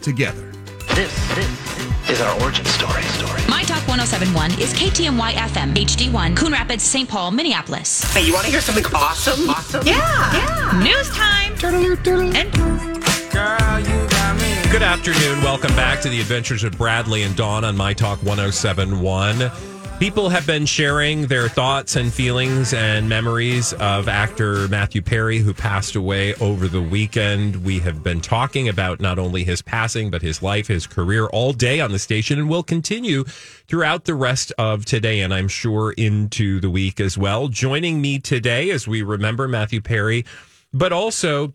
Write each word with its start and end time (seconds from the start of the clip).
together. 0.00 0.52
This, 0.94 1.12
this 1.34 2.10
is 2.10 2.20
our 2.20 2.40
origin 2.42 2.64
story. 2.64 3.02
Story. 3.02 3.42
My 3.48 3.62
Talk 3.64 3.86
1071 3.88 4.60
is 4.60 4.72
KTMY 4.74 5.32
FM 5.32 5.74
HD1, 5.74 6.36
Coon 6.36 6.52
Rapids, 6.52 6.82
St. 6.84 7.08
Paul, 7.08 7.30
Minneapolis. 7.32 8.02
Hey, 8.12 8.24
you 8.26 8.32
want 8.32 8.46
to 8.46 8.50
hear 8.50 8.60
something 8.60 8.84
awesome? 8.94 9.50
Awesome? 9.50 9.86
Yeah. 9.86 9.96
Yeah. 10.32 10.82
News 10.82 11.10
time. 11.10 11.52
And 12.34 12.52
Good 14.70 14.82
afternoon. 14.82 15.42
Welcome 15.42 15.74
back 15.76 16.00
to 16.02 16.08
the 16.08 16.20
Adventures 16.20 16.64
of 16.64 16.76
Bradley 16.78 17.22
and 17.22 17.36
Dawn 17.36 17.64
on 17.64 17.76
My 17.76 17.92
Talk 17.92 18.22
1071. 18.22 19.50
People 19.98 20.28
have 20.28 20.46
been 20.46 20.66
sharing 20.66 21.22
their 21.22 21.48
thoughts 21.48 21.96
and 21.96 22.12
feelings 22.12 22.74
and 22.74 23.08
memories 23.08 23.72
of 23.72 24.08
actor 24.08 24.68
Matthew 24.68 25.00
Perry, 25.00 25.38
who 25.38 25.54
passed 25.54 25.96
away 25.96 26.34
over 26.34 26.68
the 26.68 26.82
weekend. 26.82 27.64
We 27.64 27.78
have 27.78 28.02
been 28.02 28.20
talking 28.20 28.68
about 28.68 29.00
not 29.00 29.18
only 29.18 29.42
his 29.42 29.62
passing, 29.62 30.10
but 30.10 30.20
his 30.20 30.42
life, 30.42 30.66
his 30.66 30.86
career 30.86 31.28
all 31.28 31.54
day 31.54 31.80
on 31.80 31.92
the 31.92 31.98
station, 31.98 32.38
and 32.38 32.50
will 32.50 32.62
continue 32.62 33.24
throughout 33.24 34.04
the 34.04 34.14
rest 34.14 34.52
of 34.58 34.84
today, 34.84 35.22
and 35.22 35.32
I'm 35.32 35.48
sure 35.48 35.92
into 35.92 36.60
the 36.60 36.70
week 36.70 37.00
as 37.00 37.16
well. 37.16 37.48
Joining 37.48 38.02
me 38.02 38.18
today 38.18 38.68
as 38.68 38.86
we 38.86 39.00
remember 39.00 39.48
Matthew 39.48 39.80
Perry, 39.80 40.26
but 40.74 40.92
also 40.92 41.54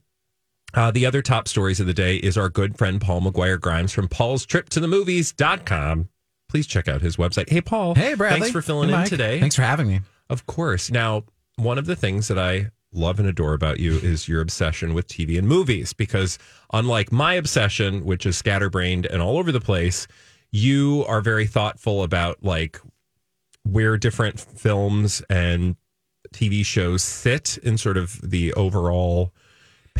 uh, 0.74 0.90
the 0.90 1.06
other 1.06 1.22
top 1.22 1.48
stories 1.48 1.80
of 1.80 1.86
the 1.86 1.94
day 1.94 2.16
is 2.16 2.40
our 2.40 2.50
good 2.50 2.76
friend 2.76 3.00
Paul 3.00 3.22
McGuire 3.22 3.62
Grimes 3.62 3.94
from 3.94 4.08
Paul's 4.08 4.48
Trip 4.48 4.68
to 4.70 4.80
the 4.80 4.88
Movies.com 4.88 6.10
please 6.52 6.68
check 6.68 6.90
out 6.90 7.02
his 7.02 7.16
website. 7.16 7.50
Hey, 7.50 7.62
Paul. 7.62 7.96
Hey, 7.96 8.14
Bradley. 8.14 8.42
Thanks 8.42 8.52
for 8.52 8.62
filling 8.62 8.90
hey, 8.90 9.04
in 9.04 9.08
today. 9.08 9.40
Thanks 9.40 9.56
for 9.56 9.62
having 9.62 9.88
me. 9.88 10.02
Of 10.30 10.46
course. 10.46 10.92
Now, 10.92 11.24
one 11.56 11.78
of 11.78 11.86
the 11.86 11.96
things 11.96 12.28
that 12.28 12.38
I 12.38 12.72
love 12.94 13.20
and 13.20 13.28
adore 13.28 13.54
about 13.54 13.80
you 13.80 13.94
is 14.00 14.28
your 14.28 14.42
obsession 14.42 14.94
with 14.94 15.08
TV 15.08 15.38
and 15.38 15.48
movies, 15.48 15.94
because 15.94 16.38
unlike 16.74 17.10
my 17.10 17.36
obsession, 17.36 18.04
which 18.04 18.26
is 18.26 18.38
scatterbrained 18.38 19.06
and 19.06 19.22
all 19.22 19.38
over 19.38 19.52
the 19.52 19.62
place, 19.62 20.08
you 20.52 21.06
are 21.08 21.22
very 21.22 21.48
thoughtful 21.48 22.04
about 22.04 22.44
like 22.44 22.80
where 23.64 23.98
different 23.98 24.38
films 24.40 25.22
and 25.30 25.78
TV 26.34 26.66
shows 26.66 27.02
sit 27.02 27.58
in 27.64 27.78
sort 27.78 27.96
of 27.96 28.20
the 28.30 28.54
overall 28.56 29.34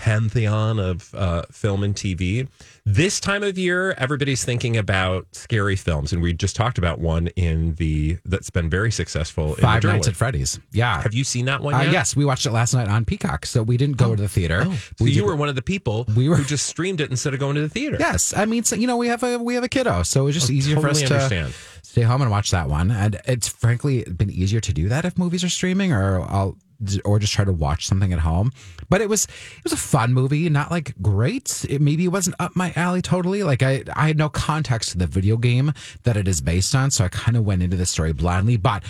pantheon 0.02 0.80
of 0.80 1.14
uh, 1.14 1.44
film 1.52 1.84
and 1.84 1.94
TV. 1.94 2.48
This 2.86 3.20
time 3.20 3.44
of 3.44 3.56
year, 3.56 3.92
everybody's 4.00 4.44
thinking 4.44 4.76
about 4.76 5.28
scary 5.32 5.76
films, 5.76 6.12
and 6.12 6.24
we 6.24 6.34
just 6.34 6.56
talked 6.56 6.80
about 6.80 6.98
one 6.98 7.28
in 7.36 7.76
the 7.76 8.18
that's 8.26 8.50
been 8.50 8.68
very 8.68 8.92
successful. 8.92 9.54
Five 9.54 9.84
Nights 9.84 10.08
at 10.08 10.16
Freddy's. 10.16 10.60
Yeah, 10.72 11.00
have 11.04 11.14
you 11.14 11.24
seen 11.24 11.46
that 11.46 11.62
one? 11.62 11.76
Uh, 11.76 11.82
yet? 11.82 11.92
yes, 11.92 12.16
we 12.16 12.26
watched 12.26 12.48
it 12.48 12.52
last 12.52 12.74
night 12.74 12.88
on 12.88 13.06
Peacock, 13.06 13.46
so 13.46 13.62
we 13.62 13.78
didn't 13.78 13.98
go 13.98 14.10
oh. 14.10 14.16
to 14.16 14.24
the 14.24 14.28
theater. 14.28 14.64
Oh. 14.66 14.72
So 14.72 15.06
we 15.06 15.12
you 15.12 15.22
did, 15.22 15.28
were 15.28 15.36
one 15.36 15.50
of 15.50 15.56
the 15.56 15.62
people 15.62 16.08
we 16.16 16.28
were, 16.28 16.36
who 16.36 16.46
just 16.46 16.66
streamed 16.66 17.00
it 17.00 17.12
instead 17.12 17.36
of 17.36 17.40
going 17.40 17.54
to 17.54 17.62
the 17.62 17.70
theater. 17.70 17.98
Yes, 18.00 18.34
I 18.36 18.46
mean, 18.46 18.64
so, 18.64 18.76
you 18.76 18.88
know, 18.88 18.98
we 18.98 19.08
have 19.08 19.22
a 19.22 19.38
we 19.38 19.54
have 19.54 19.64
a 19.64 19.70
kiddo, 19.70 20.02
so 20.02 20.26
it's 20.26 20.34
just 20.34 20.50
oh, 20.50 20.54
easier 20.54 20.78
totally 20.78 21.06
for 21.06 21.14
us 21.14 21.30
to 21.30 21.52
stay 21.84 22.02
home 22.02 22.24
and 22.24 22.32
watch 22.32 22.50
that 22.50 22.68
one. 22.68 22.90
And 22.90 23.22
it's 23.26 23.48
frankly 23.48 24.04
been 24.06 24.32
easier 24.32 24.62
to 24.62 24.74
do 24.74 24.90
that 24.90 25.06
if 25.06 25.20
movies 25.20 25.44
are 25.44 25.50
streaming, 25.50 25.94
or 25.94 26.22
I'll 26.22 26.58
or 27.06 27.20
just 27.20 27.34
try 27.34 27.46
to 27.46 27.54
watch 27.54 27.86
something 27.86 28.14
at 28.14 28.20
home. 28.20 28.52
But 28.90 29.02
it 29.02 29.10
was 29.10 29.26
it 29.26 29.64
was 29.64 29.74
a 29.74 29.78
fun 29.78 30.14
movie, 30.14 30.50
not 30.50 30.72
like 30.72 30.94
great. 31.02 31.66
It 31.70 31.82
maybe 31.82 32.06
it 32.06 32.10
wasn't 32.10 32.36
up 32.40 32.56
my 32.56 32.74
alley 32.76 33.02
totally. 33.02 33.44
Like 33.44 33.64
I 33.64 33.84
I 33.96 34.08
had 34.08 34.18
no 34.18 34.30
context 34.30 34.92
to 34.92 34.98
the 34.98 35.08
video 35.08 35.38
game 35.38 35.74
that 36.04 36.18
it 36.18 36.28
is 36.28 36.42
based 36.42 36.76
on, 36.76 36.92
so 36.92 37.06
I 37.06 37.10
kind 37.10 37.38
of 37.38 37.46
went 37.46 37.64
into 37.64 37.78
the 37.78 37.86
story 37.86 38.14
blindly. 38.14 38.58
But 38.58 38.84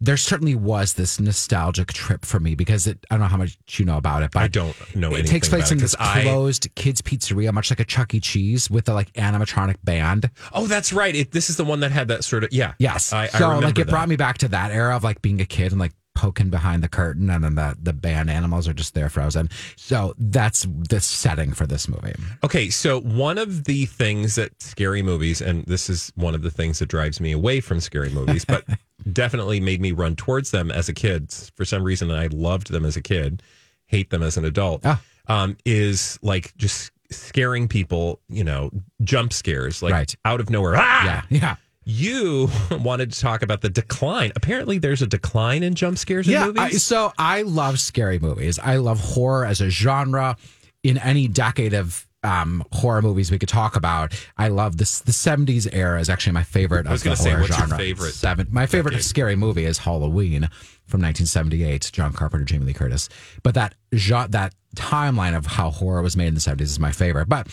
there 0.00 0.16
certainly 0.16 0.54
was 0.54 0.94
this 0.94 1.18
nostalgic 1.18 1.92
trip 1.92 2.24
for 2.24 2.38
me 2.38 2.54
because 2.54 2.86
it, 2.86 3.04
I 3.10 3.14
don't 3.14 3.22
know 3.22 3.28
how 3.28 3.36
much 3.36 3.56
you 3.70 3.84
know 3.84 3.96
about 3.96 4.22
it, 4.22 4.32
but 4.32 4.42
I 4.42 4.48
don't 4.48 4.94
know 4.94 5.14
It 5.14 5.26
takes 5.26 5.48
place 5.48 5.70
in 5.70 5.78
this 5.78 5.94
I, 5.98 6.22
closed 6.22 6.68
kids 6.74 7.00
pizzeria, 7.00 7.52
much 7.52 7.70
like 7.70 7.80
a 7.80 7.84
Chuck 7.84 8.12
E. 8.14 8.20
Cheese 8.20 8.68
with 8.70 8.88
a 8.88 8.94
like 8.94 9.12
animatronic 9.14 9.76
band. 9.82 10.30
Oh, 10.52 10.66
that's 10.66 10.92
right. 10.92 11.14
It, 11.14 11.30
this 11.30 11.48
is 11.48 11.56
the 11.56 11.64
one 11.64 11.80
that 11.80 11.92
had 11.92 12.08
that 12.08 12.24
sort 12.24 12.44
of 12.44 12.52
yeah. 12.52 12.74
Yes. 12.78 13.12
I, 13.12 13.28
so 13.28 13.50
I 13.50 13.54
like 13.56 13.78
it 13.78 13.86
that. 13.86 13.90
brought 13.90 14.08
me 14.08 14.16
back 14.16 14.38
to 14.38 14.48
that 14.48 14.72
era 14.72 14.94
of 14.96 15.04
like 15.04 15.22
being 15.22 15.40
a 15.40 15.46
kid 15.46 15.72
and 15.72 15.80
like 15.80 15.92
poking 16.14 16.48
behind 16.50 16.82
the 16.82 16.88
curtain 16.88 17.28
and 17.30 17.42
then 17.44 17.54
the, 17.56 17.76
the 17.82 17.92
band 17.92 18.30
animals 18.30 18.68
are 18.68 18.72
just 18.72 18.94
there 18.94 19.08
frozen. 19.08 19.48
So 19.76 20.14
that's 20.16 20.66
the 20.88 21.00
setting 21.00 21.52
for 21.52 21.66
this 21.66 21.88
movie. 21.88 22.14
Okay, 22.44 22.70
so 22.70 23.00
one 23.00 23.36
of 23.38 23.64
the 23.64 23.86
things 23.86 24.36
that 24.36 24.62
scary 24.62 25.02
movies, 25.02 25.40
and 25.40 25.64
this 25.66 25.90
is 25.90 26.12
one 26.14 26.34
of 26.34 26.42
the 26.42 26.50
things 26.50 26.78
that 26.78 26.86
drives 26.86 27.20
me 27.20 27.32
away 27.32 27.60
from 27.60 27.80
scary 27.80 28.10
movies, 28.10 28.44
but 28.44 28.64
definitely 29.12 29.60
made 29.60 29.80
me 29.80 29.92
run 29.92 30.14
towards 30.16 30.50
them 30.52 30.70
as 30.70 30.88
a 30.88 30.94
kid. 30.94 31.32
For 31.54 31.64
some 31.64 31.82
reason, 31.82 32.10
I 32.10 32.28
loved 32.28 32.70
them 32.70 32.84
as 32.84 32.96
a 32.96 33.02
kid, 33.02 33.42
hate 33.86 34.10
them 34.10 34.22
as 34.22 34.36
an 34.36 34.44
adult. 34.44 34.82
Ah. 34.84 35.02
Um, 35.26 35.56
is 35.64 36.18
like 36.22 36.54
just 36.56 36.90
scaring 37.10 37.66
people, 37.66 38.20
you 38.28 38.44
know, 38.44 38.70
jump 39.02 39.32
scares, 39.32 39.82
like 39.82 39.92
Right. 39.92 40.14
out 40.24 40.40
of 40.40 40.50
nowhere. 40.50 40.74
Ah! 40.76 41.04
Yeah. 41.30 41.38
Yeah. 41.40 41.56
You 41.84 42.48
wanted 42.70 43.12
to 43.12 43.20
talk 43.20 43.42
about 43.42 43.60
the 43.60 43.68
decline. 43.68 44.32
Apparently, 44.36 44.78
there's 44.78 45.02
a 45.02 45.06
decline 45.06 45.62
in 45.62 45.74
jump 45.74 45.98
scares 45.98 46.26
in 46.26 46.32
Yeah. 46.34 46.46
movies. 46.46 46.62
I, 46.62 46.70
so 46.70 47.12
I 47.18 47.42
love 47.42 47.78
scary 47.80 48.18
movies. 48.18 48.58
I 48.58 48.76
love 48.76 49.00
horror 49.00 49.44
as 49.44 49.60
a 49.60 49.68
genre. 49.70 50.36
In 50.82 50.98
any 50.98 51.28
decade 51.28 51.72
of 51.72 52.06
um, 52.22 52.62
horror 52.72 53.00
movies 53.02 53.30
we 53.30 53.38
could 53.38 53.48
talk 53.48 53.74
about, 53.76 54.12
I 54.36 54.48
love 54.48 54.76
this. 54.76 55.00
The 55.00 55.12
'70s 55.12 55.66
era 55.72 55.98
is 56.00 56.08
actually 56.10 56.32
my 56.32 56.42
favorite 56.42 56.86
I 56.86 56.92
was 56.92 57.00
of 57.00 57.04
the 57.04 57.08
gonna 57.10 57.16
say, 57.16 57.30
horror 57.30 57.40
what's 57.42 57.50
your 57.58 57.66
genre. 57.68 57.78
favorite 57.78 58.12
Seven. 58.12 58.46
My 58.50 58.66
favorite 58.66 58.92
decade? 58.92 59.04
scary 59.04 59.36
movie 59.36 59.64
is 59.64 59.78
Halloween 59.78 60.42
from 60.86 61.00
1978. 61.00 61.90
John 61.92 62.12
Carpenter, 62.12 62.44
Jamie 62.44 62.66
Lee 62.66 62.72
Curtis. 62.74 63.08
But 63.42 63.54
that 63.54 63.74
that 63.92 64.54
timeline 64.74 65.36
of 65.36 65.46
how 65.46 65.70
horror 65.70 66.02
was 66.02 66.16
made 66.16 66.28
in 66.28 66.34
the 66.34 66.40
70s 66.40 66.62
is 66.62 66.80
my 66.80 66.92
favorite. 66.92 67.28
But 67.28 67.48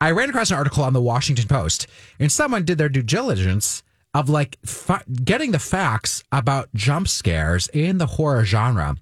I 0.00 0.10
ran 0.10 0.30
across 0.30 0.50
an 0.50 0.56
article 0.56 0.84
on 0.84 0.92
the 0.92 1.00
Washington 1.00 1.48
Post, 1.48 1.86
and 2.18 2.30
someone 2.30 2.64
did 2.64 2.78
their 2.78 2.88
due 2.88 3.02
diligence 3.02 3.82
of 4.14 4.28
like 4.28 4.58
fa- 4.64 5.04
getting 5.24 5.52
the 5.52 5.58
facts 5.58 6.22
about 6.30 6.72
jump 6.74 7.08
scares 7.08 7.68
in 7.68 7.98
the 7.98 8.06
horror 8.06 8.44
genre. 8.44 8.96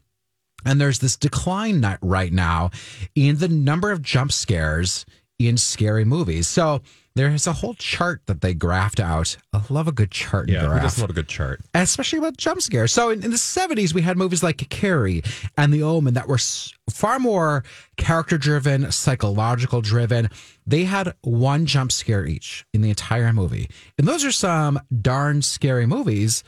And 0.65 0.81
there's 0.81 0.99
this 0.99 1.17
decline 1.17 1.85
right 2.03 2.33
now 2.33 2.71
in 3.15 3.39
the 3.39 3.49
number 3.49 3.91
of 3.93 4.03
jump 4.03 4.31
scares 4.31 5.07
in 5.39 5.57
scary 5.57 6.05
movies. 6.05 6.47
So 6.47 6.83
there's 7.17 7.47
a 7.47 7.53
whole 7.53 7.75
chart 7.75 8.23
that 8.27 8.41
they 8.41 8.55
graphed 8.55 9.01
out. 9.01 9.37
I 9.53 9.61
love 9.69 9.89
a 9.89 9.93
good 9.93 10.11
chart 10.11 10.49
yeah, 10.49 10.61
who 10.61 10.69
graph 10.69 10.83
doesn't 10.83 11.01
love 11.01 11.11
a 11.11 11.13
good 11.15 11.29
chart? 11.29 11.61
especially 11.75 12.19
about 12.21 12.37
jump 12.37 12.63
scares. 12.63 12.93
So 12.93 13.11
in, 13.11 13.25
in 13.25 13.31
the 13.31 13.37
70s, 13.37 13.93
we 13.93 14.03
had 14.03 14.17
movies 14.17 14.43
like 14.43 14.69
Carrie 14.71 15.23
and 15.59 15.73
The 15.75 15.83
Omen 15.83 16.15
that 16.15 16.29
were 16.29 16.37
s- 16.37 16.73
far 16.89 17.19
more 17.19 17.65
character 17.97 18.39
driven, 18.39 18.91
psychological 18.93 19.81
driven. 19.81 20.29
They 20.67 20.85
had 20.85 21.15
one 21.23 21.67
jump 21.67 21.91
scare 21.93 22.25
each 22.27 22.65
in 22.73 22.81
the 22.83 22.91
entire 22.91 23.33
movie. 23.33 23.69
And 23.99 24.07
those 24.07 24.25
are 24.25 24.33
some 24.33 24.79
darn 25.03 25.43
scary 25.43 25.87
movies, 25.87 26.45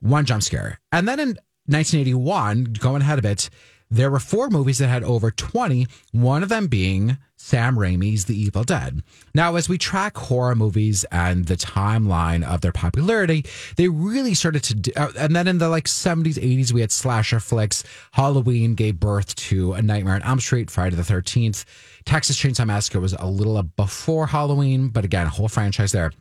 one 0.00 0.24
jump 0.24 0.42
scare. 0.42 0.80
And 0.90 1.06
then 1.06 1.20
in 1.20 1.28
1981, 1.66 2.64
going 2.80 3.02
ahead 3.02 3.18
a 3.18 3.22
bit, 3.22 3.50
there 3.92 4.10
were 4.10 4.18
four 4.18 4.48
movies 4.48 4.78
that 4.78 4.88
had 4.88 5.04
over 5.04 5.30
20, 5.30 5.86
one 6.12 6.42
of 6.42 6.48
them 6.48 6.66
being 6.66 7.18
Sam 7.36 7.76
Raimi's 7.76 8.24
The 8.24 8.40
Evil 8.40 8.64
Dead. 8.64 9.02
Now, 9.34 9.56
as 9.56 9.68
we 9.68 9.76
track 9.76 10.16
horror 10.16 10.54
movies 10.54 11.04
and 11.12 11.44
the 11.44 11.58
timeline 11.58 12.42
of 12.42 12.62
their 12.62 12.72
popularity, 12.72 13.44
they 13.76 13.88
really 13.88 14.32
started 14.32 14.62
to, 14.64 14.74
do, 14.76 14.92
uh, 14.96 15.12
and 15.18 15.36
then 15.36 15.46
in 15.46 15.58
the 15.58 15.68
like 15.68 15.84
70s, 15.84 16.34
80s, 16.34 16.72
we 16.72 16.80
had 16.80 16.90
slasher 16.90 17.38
flicks. 17.38 17.84
Halloween 18.12 18.74
gave 18.74 18.98
birth 18.98 19.34
to 19.34 19.74
A 19.74 19.82
Nightmare 19.82 20.14
on 20.14 20.22
Elm 20.22 20.40
Street, 20.40 20.70
Friday 20.70 20.96
the 20.96 21.02
13th. 21.02 21.66
Texas 22.06 22.40
Chainsaw 22.40 22.66
Massacre 22.66 22.98
was 22.98 23.12
a 23.12 23.26
little 23.26 23.62
before 23.62 24.28
Halloween, 24.28 24.88
but 24.88 25.04
again, 25.04 25.26
a 25.26 25.30
whole 25.30 25.48
franchise 25.48 25.92
there 25.92 26.12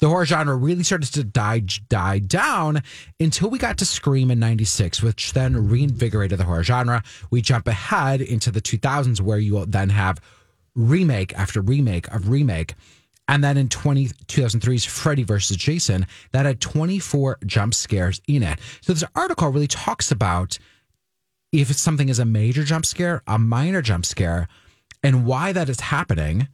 the 0.00 0.08
horror 0.08 0.24
genre 0.24 0.56
really 0.56 0.82
started 0.82 1.12
to 1.12 1.24
die 1.24 1.62
die 1.88 2.18
down 2.18 2.82
until 3.18 3.50
we 3.50 3.58
got 3.58 3.78
to 3.78 3.84
Scream 3.84 4.30
in 4.30 4.38
96, 4.38 5.02
which 5.02 5.32
then 5.34 5.68
reinvigorated 5.68 6.38
the 6.38 6.44
horror 6.44 6.64
genre. 6.64 7.02
We 7.30 7.42
jump 7.42 7.68
ahead 7.68 8.20
into 8.20 8.50
the 8.50 8.62
2000s 8.62 9.20
where 9.20 9.38
you 9.38 9.54
will 9.54 9.66
then 9.66 9.90
have 9.90 10.20
remake 10.74 11.34
after 11.38 11.60
remake 11.60 12.08
of 12.14 12.28
remake. 12.28 12.74
And 13.28 13.44
then 13.44 13.56
in 13.56 13.68
20, 13.68 14.08
2003's 14.08 14.84
Freddy 14.84 15.22
versus 15.22 15.56
Jason, 15.56 16.06
that 16.32 16.46
had 16.46 16.60
24 16.60 17.38
jump 17.46 17.74
scares 17.74 18.20
in 18.26 18.42
it. 18.42 18.58
So 18.80 18.92
this 18.92 19.04
article 19.14 19.48
really 19.50 19.68
talks 19.68 20.10
about 20.10 20.58
if 21.52 21.70
something 21.76 22.08
is 22.08 22.18
a 22.18 22.24
major 22.24 22.64
jump 22.64 22.86
scare, 22.86 23.22
a 23.26 23.38
minor 23.38 23.82
jump 23.82 24.06
scare, 24.06 24.48
and 25.02 25.26
why 25.26 25.52
that 25.52 25.68
is 25.68 25.80
happening. 25.80 26.48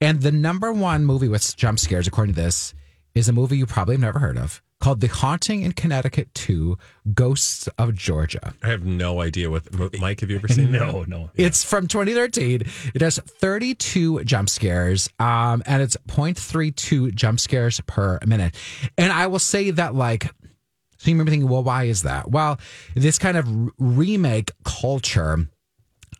And 0.00 0.22
the 0.22 0.32
number 0.32 0.72
one 0.72 1.04
movie 1.04 1.28
with 1.28 1.56
jump 1.56 1.78
scares, 1.78 2.06
according 2.06 2.34
to 2.34 2.40
this, 2.40 2.74
is 3.14 3.28
a 3.28 3.32
movie 3.32 3.56
you 3.58 3.66
probably 3.66 3.94
have 3.94 4.00
never 4.00 4.18
heard 4.18 4.38
of 4.38 4.62
called 4.80 5.00
The 5.00 5.06
Haunting 5.06 5.62
in 5.62 5.72
Connecticut 5.72 6.34
2 6.34 6.76
Ghosts 7.14 7.68
of 7.78 7.94
Georgia. 7.94 8.52
I 8.64 8.68
have 8.68 8.84
no 8.84 9.20
idea 9.20 9.48
what 9.48 9.62
Mike. 10.00 10.20
Have 10.20 10.30
you 10.30 10.36
ever 10.36 10.48
seen? 10.48 10.72
no, 10.72 11.00
that? 11.00 11.08
no. 11.08 11.30
It's 11.36 11.62
from 11.62 11.86
2013. 11.86 12.62
It 12.92 13.00
has 13.00 13.18
32 13.18 14.24
jump 14.24 14.48
scares, 14.50 15.08
um, 15.20 15.62
and 15.66 15.80
it's 15.82 15.96
0.32 16.08 17.14
jump 17.14 17.38
scares 17.38 17.80
per 17.86 18.18
minute. 18.26 18.56
And 18.98 19.12
I 19.12 19.28
will 19.28 19.38
say 19.38 19.70
that, 19.70 19.94
like, 19.94 20.24
so 20.24 21.10
you 21.10 21.14
remember 21.14 21.30
thinking, 21.30 21.48
well, 21.48 21.62
why 21.62 21.84
is 21.84 22.02
that? 22.02 22.30
Well, 22.30 22.58
this 22.94 23.18
kind 23.20 23.36
of 23.36 23.46
r- 23.48 23.68
remake 23.78 24.50
culture, 24.64 25.46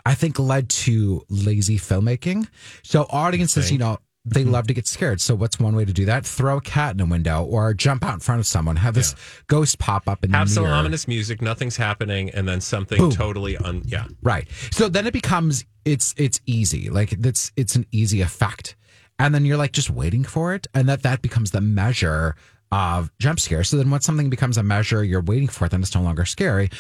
I 0.07 0.15
think, 0.15 0.39
led 0.39 0.69
to 0.71 1.23
lazy 1.29 1.79
filmmaking. 1.79 2.49
So 2.85 3.07
audiences, 3.11 3.73
you 3.73 3.79
know, 3.79 3.99
they 4.25 4.45
hmm. 4.45 4.51
love 4.51 4.67
to 4.69 4.75
get 4.75 4.87
scared. 4.87 5.21
So 5.21 5.35
what's 5.35 5.59
one 5.59 5.75
way 5.75 5.85
to 5.85 5.93
do 5.93 6.05
that? 6.05 6.25
Throw 6.25 6.59
a 6.59 6.61
cat 6.61 6.95
in 6.95 7.01
a 7.01 7.07
window 7.07 7.45
or 7.45 7.75
jump 7.75 8.05
out 8.05 8.15
in 8.15 8.21
front 8.21 8.41
of 8.41 8.47
someone. 8.47 8.77
Have 8.77 8.95
this 8.95 9.15
ghost 9.49 9.79
pop 9.79 10.09
up 10.09 10.23
and 10.23 10.35
Have 10.35 10.49
some 10.49 10.65
ominous 10.65 11.09
music, 11.09 11.43
nothing's 11.43 11.77
happening, 11.77 12.31
and 12.31 12.49
then 12.49 12.61
something 12.61 12.99
Boom. 12.99 13.11
totally 13.11 13.57
un 13.57 13.83
yeah. 13.85 14.07
Right. 14.23 14.49
So 14.71 14.89
then 14.89 15.07
it 15.07 15.13
becomes 15.13 15.65
it's 15.85 16.15
it's 16.17 16.41
easy. 16.47 16.89
Like 16.89 17.13
it's 17.13 17.53
it's 17.57 17.75
an 17.75 17.87
easy 17.91 18.21
effect. 18.21 18.77
And 19.19 19.35
then 19.35 19.45
you're 19.45 19.57
like 19.57 19.73
just 19.73 19.91
waiting 19.91 20.25
for 20.25 20.55
it. 20.55 20.67
And 20.75 20.89
that 20.89 21.03
that 21.03 21.23
becomes 21.23 21.51
the 21.51 21.61
measure 21.61 22.37
of 22.71 23.11
jump 23.19 23.39
scare. 23.39 23.65
So 23.65 23.77
then 23.77 23.91
once 23.91 24.07
something 24.07 24.31
becomes 24.31 24.57
a 24.57 24.63
measure, 24.63 25.05
you're 25.05 25.21
waiting 25.21 25.49
for 25.49 25.67
it, 25.67 25.71
then 25.71 25.83
it's 25.83 25.95
no 25.95 26.01
longer 26.01 26.25
scary. 26.25 26.71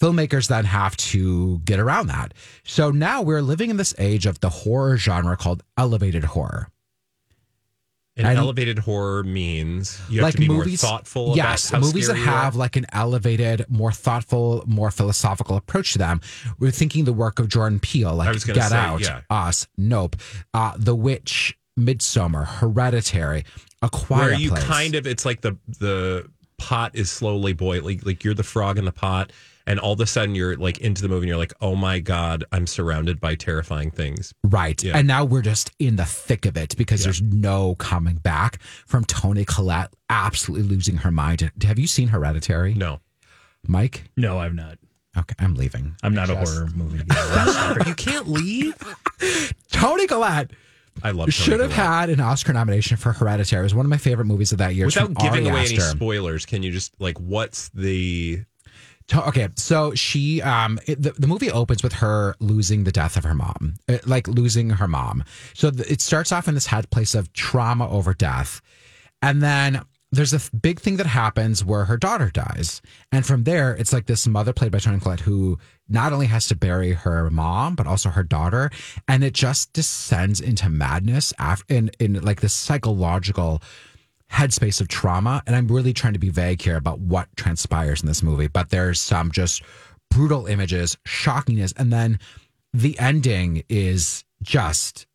Filmmakers 0.00 0.48
then 0.48 0.64
have 0.64 0.96
to 0.96 1.60
get 1.60 1.78
around 1.78 2.08
that. 2.08 2.32
So 2.64 2.90
now 2.90 3.22
we're 3.22 3.42
living 3.42 3.70
in 3.70 3.76
this 3.76 3.94
age 3.98 4.26
of 4.26 4.40
the 4.40 4.48
horror 4.48 4.96
genre 4.96 5.36
called 5.36 5.62
elevated 5.76 6.24
horror. 6.24 6.71
And 8.14 8.26
I 8.26 8.34
elevated 8.34 8.78
horror 8.78 9.24
means 9.24 9.98
you 10.10 10.18
have 10.20 10.24
like 10.24 10.34
to 10.34 10.40
be 10.40 10.48
movies, 10.48 10.82
more 10.82 10.90
thoughtful 10.90 11.32
yes, 11.34 11.72
movies 11.72 12.08
that 12.08 12.14
scary 12.14 12.18
you 12.20 12.24
are. 12.30 12.42
have 12.42 12.56
like 12.56 12.76
an 12.76 12.84
elevated, 12.92 13.64
more 13.70 13.90
thoughtful, 13.90 14.64
more 14.66 14.90
philosophical 14.90 15.56
approach 15.56 15.92
to 15.92 15.98
them. 15.98 16.20
We're 16.58 16.72
thinking 16.72 17.04
the 17.04 17.12
work 17.14 17.38
of 17.38 17.48
Jordan 17.48 17.80
Peele, 17.80 18.14
like 18.14 18.44
Get 18.44 18.68
say, 18.68 18.76
Out, 18.76 19.00
yeah. 19.00 19.22
Us, 19.30 19.66
Nope, 19.78 20.16
uh, 20.52 20.74
The 20.76 20.94
Witch, 20.94 21.56
Midsommar, 21.78 22.46
Hereditary, 22.46 23.44
A 23.80 23.88
Quiet 23.88 24.20
where 24.20 24.34
you 24.34 24.50
Place. 24.50 24.64
kind 24.64 24.94
of 24.94 25.06
it's 25.06 25.24
like 25.24 25.40
the 25.40 25.56
the 25.80 26.30
pot 26.58 26.94
is 26.94 27.10
slowly 27.10 27.54
boiling 27.54 28.00
like 28.04 28.22
you're 28.22 28.34
the 28.34 28.42
frog 28.44 28.78
in 28.78 28.84
the 28.84 28.92
pot 28.92 29.32
and 29.66 29.78
all 29.80 29.92
of 29.92 30.00
a 30.00 30.06
sudden 30.06 30.34
you're 30.34 30.56
like 30.56 30.78
into 30.78 31.02
the 31.02 31.08
movie 31.08 31.24
and 31.24 31.28
you're 31.28 31.36
like 31.38 31.54
oh 31.60 31.74
my 31.76 31.98
god 32.00 32.44
i'm 32.52 32.66
surrounded 32.66 33.20
by 33.20 33.34
terrifying 33.34 33.90
things 33.90 34.32
Right. 34.44 34.82
Yeah. 34.84 34.98
And 34.98 35.08
now 35.08 35.24
we're 35.24 35.40
just 35.42 35.70
in 35.78 35.96
the 35.96 36.04
thick 36.04 36.44
of 36.44 36.58
it 36.58 36.76
because 36.76 37.04
there's 37.04 37.22
no 37.22 37.74
coming 37.76 38.16
back 38.16 38.60
from 38.86 39.04
Toni 39.06 39.46
Collette 39.46 39.94
absolutely 40.10 40.68
losing 40.68 40.98
her 40.98 41.10
mind. 41.10 41.50
Have 41.64 41.78
you 41.78 41.86
seen 41.86 42.08
Hereditary? 42.08 42.74
no 42.74 43.00
Mike? 43.66 44.10
No, 44.16 44.38
I've 44.38 44.54
not. 44.54 44.76
Okay, 45.16 45.34
I'm 45.38 45.54
leaving. 45.54 45.94
I'm 46.02 46.14
not 46.14 46.28
a 46.28 46.36
horror 46.36 46.68
movie. 46.74 47.02
guy. 47.06 47.76
you 47.86 47.94
can't 47.94 48.28
leave 48.28 48.74
Toni 49.72 50.06
Collette 50.06 50.50
i 51.02 51.10
love 51.10 51.26
Toni 51.26 51.30
should 51.32 51.60
have 51.60 51.72
had 51.72 52.10
an 52.10 52.20
Oscar 52.20 52.52
nomination 52.52 52.98
for 52.98 53.12
Hereditary. 53.12 53.60
It 53.60 53.64
was 53.64 53.74
one 53.74 53.86
of 53.86 53.90
my 53.90 53.96
favorite 53.96 54.26
movies 54.26 54.52
of 54.52 54.58
that 54.58 54.74
year. 54.74 54.84
Without 54.84 55.14
giving 55.14 55.46
Ari 55.46 55.48
away 55.48 55.64
any 55.66 55.78
spoilers 55.78 56.44
can 56.44 56.62
you 56.62 56.70
just 56.70 56.92
like 57.00 57.18
what's 57.18 57.70
the 57.70 58.36
To- 58.38 58.46
Okay, 59.14 59.48
so 59.56 59.94
she, 59.94 60.40
um, 60.42 60.78
it, 60.86 61.02
the, 61.02 61.12
the 61.12 61.26
movie 61.26 61.50
opens 61.50 61.82
with 61.82 61.94
her 61.94 62.34
losing 62.40 62.84
the 62.84 62.92
death 62.92 63.16
of 63.16 63.24
her 63.24 63.34
mom, 63.34 63.74
uh, 63.88 63.98
like 64.06 64.26
losing 64.28 64.70
her 64.70 64.88
mom. 64.88 65.24
So 65.54 65.70
th- 65.70 65.90
it 65.90 66.00
starts 66.00 66.32
off 66.32 66.48
in 66.48 66.54
this 66.54 66.66
head 66.66 66.90
place 66.90 67.14
of 67.14 67.32
trauma 67.32 67.88
over 67.88 68.14
death, 68.14 68.60
and 69.20 69.42
then 69.42 69.82
there's 70.10 70.34
a 70.34 70.56
big 70.56 70.78
thing 70.78 70.96
that 70.98 71.06
happens 71.06 71.64
where 71.64 71.86
her 71.86 71.96
daughter 71.96 72.30
dies, 72.30 72.82
and 73.10 73.24
from 73.24 73.44
there 73.44 73.74
it's 73.74 73.92
like 73.92 74.06
this 74.06 74.26
mother 74.26 74.52
played 74.52 74.72
by 74.72 74.78
Toni 74.78 75.00
Collette 75.00 75.20
who 75.20 75.58
not 75.88 76.12
only 76.12 76.26
has 76.26 76.46
to 76.48 76.56
bury 76.56 76.92
her 76.92 77.30
mom 77.30 77.74
but 77.74 77.86
also 77.86 78.10
her 78.10 78.22
daughter, 78.22 78.70
and 79.08 79.24
it 79.24 79.32
just 79.32 79.72
descends 79.72 80.40
into 80.40 80.68
madness 80.68 81.32
after 81.38 81.64
in 81.74 81.90
in 81.98 82.20
like 82.22 82.40
this 82.40 82.54
psychological 82.54 83.62
headspace 84.32 84.80
of 84.80 84.88
trauma. 84.88 85.42
And 85.46 85.54
I'm 85.54 85.68
really 85.68 85.92
trying 85.92 86.14
to 86.14 86.18
be 86.18 86.30
vague 86.30 86.62
here 86.62 86.76
about 86.76 87.00
what 87.00 87.28
transpires 87.36 88.00
in 88.00 88.08
this 88.08 88.22
movie, 88.22 88.48
but 88.48 88.70
there's 88.70 89.00
some 89.00 89.30
just 89.30 89.62
brutal 90.10 90.46
images, 90.46 90.96
shockingness, 91.06 91.72
and 91.76 91.92
then 91.92 92.18
the 92.72 92.98
ending 92.98 93.62
is 93.68 94.24
just 94.42 95.06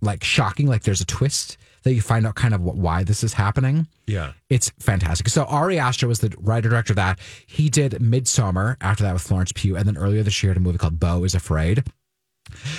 like 0.00 0.24
shocking. 0.24 0.66
Like 0.66 0.82
there's 0.82 1.00
a 1.00 1.06
twist 1.06 1.56
that 1.84 1.94
you 1.94 2.00
find 2.00 2.26
out 2.26 2.34
kind 2.34 2.54
of 2.54 2.60
what, 2.60 2.76
why 2.76 3.04
this 3.04 3.22
is 3.22 3.32
happening. 3.34 3.86
yeah 4.06 4.32
It's 4.50 4.70
fantastic. 4.80 5.28
So 5.28 5.44
Ari 5.44 5.78
Aster 5.78 6.08
was 6.08 6.18
the 6.18 6.34
writer 6.38 6.68
director 6.68 6.92
of 6.92 6.96
that. 6.96 7.18
He 7.46 7.68
did 7.68 7.92
Midsommar 7.92 8.76
after 8.80 9.04
that 9.04 9.12
with 9.12 9.22
Florence 9.22 9.52
Pugh, 9.52 9.76
and 9.76 9.86
then 9.86 9.96
earlier 9.96 10.22
this 10.22 10.42
year, 10.42 10.50
he 10.50 10.54
had 10.54 10.56
a 10.58 10.60
movie 10.60 10.78
called 10.78 10.98
Beau 10.98 11.24
is 11.24 11.34
Afraid. 11.34 11.84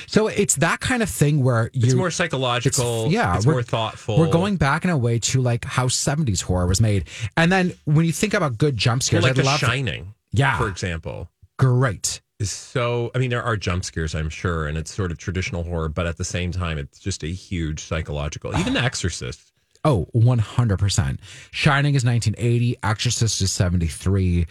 So 0.07 0.27
it's 0.27 0.55
that 0.55 0.79
kind 0.79 1.01
of 1.03 1.09
thing 1.09 1.43
where 1.43 1.69
you 1.73 1.85
it's 1.85 1.93
more 1.95 2.11
psychological 2.11 3.05
it's- 3.07 3.13
yeah, 3.13 3.35
it's 3.35 3.45
more 3.45 3.63
thoughtful 3.63 4.17
We're 4.17 4.29
going 4.31 4.57
back 4.57 4.83
in 4.83 4.89
a 4.89 4.97
way 4.97 5.19
to 5.19 5.41
like 5.41 5.65
how 5.65 5.87
70s 5.87 6.41
horror 6.41 6.67
was 6.67 6.81
made. 6.81 7.05
And 7.37 7.51
then 7.51 7.73
when 7.85 8.05
you 8.05 8.11
think 8.11 8.33
about 8.33 8.57
good 8.57 8.75
jump 8.77 9.01
well, 9.01 9.05
scares, 9.05 9.23
like 9.23 9.31
I 9.31 9.33
the 9.33 9.43
love 9.43 9.59
shining 9.59 10.13
Yeah. 10.31 10.57
for 10.57 10.67
example 10.67 11.29
great. 11.57 12.21
is 12.39 12.51
so 12.51 13.11
i 13.13 13.17
mean 13.17 13.29
there 13.29 13.43
are 13.43 13.57
jump 13.57 13.83
scares 13.83 14.15
i'm 14.15 14.29
sure 14.29 14.65
and 14.67 14.77
it's 14.77 14.93
sort 14.93 15.11
of 15.11 15.17
traditional 15.17 15.63
horror 15.63 15.89
but 15.89 16.05
at 16.07 16.15
the 16.17 16.23
same 16.23 16.51
time 16.53 16.77
it's 16.77 16.99
just 16.99 17.21
a 17.23 17.27
huge 17.27 17.81
psychological 17.83 18.57
even 18.57 18.73
the 18.73 18.81
exorcist 18.81 19.41
Oh, 19.85 20.07
100%. 20.13 21.19
Shining 21.51 21.95
is 21.95 22.03
1980, 22.03 22.75
Exorcist 22.83 23.41
is 23.41 23.49
73. 23.53 24.45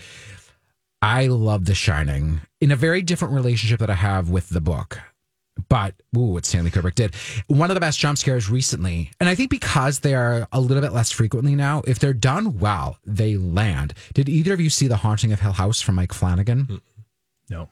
I 1.03 1.27
love 1.27 1.67
The 1.67 1.75
Shining 1.75 2.41
in 2.63 2.71
a 2.71 2.77
very 2.77 3.03
different 3.03 3.35
relationship 3.35 3.79
that 3.81 3.91
I 3.91 3.95
have 3.95 4.31
with 4.31 4.49
the 4.49 4.61
book. 4.63 5.01
But 5.69 5.95
ooh, 6.17 6.33
what 6.33 6.47
Stanley 6.47 6.71
Kubrick 6.71 6.95
did. 6.95 7.15
One 7.47 7.71
of 7.71 7.75
the 7.75 7.81
best 7.81 7.99
jump 7.99 8.19
scares 8.19 8.49
recently, 8.49 9.11
and 9.21 9.29
I 9.29 9.35
think 9.35 9.51
because 9.51 10.01
they 10.01 10.15
are 10.15 10.49
a 10.53 10.61
little 10.61 10.83
bit 10.83 10.93
less 10.93 11.11
frequently 11.11 11.55
now, 11.55 11.83
if 11.87 11.99
they're 11.99 12.13
done 12.13 12.59
well, 12.59 12.99
they 13.05 13.37
land. 13.37 13.95
Did 14.15 14.29
either 14.29 14.53
of 14.53 14.61
you 14.61 14.71
see 14.71 14.87
The 14.87 14.97
Haunting 14.97 15.33
of 15.33 15.41
Hill 15.41 15.53
House 15.53 15.81
from 15.81 15.97
Mike 15.97 16.13
Flanagan? 16.13 16.81
no. 17.51 17.69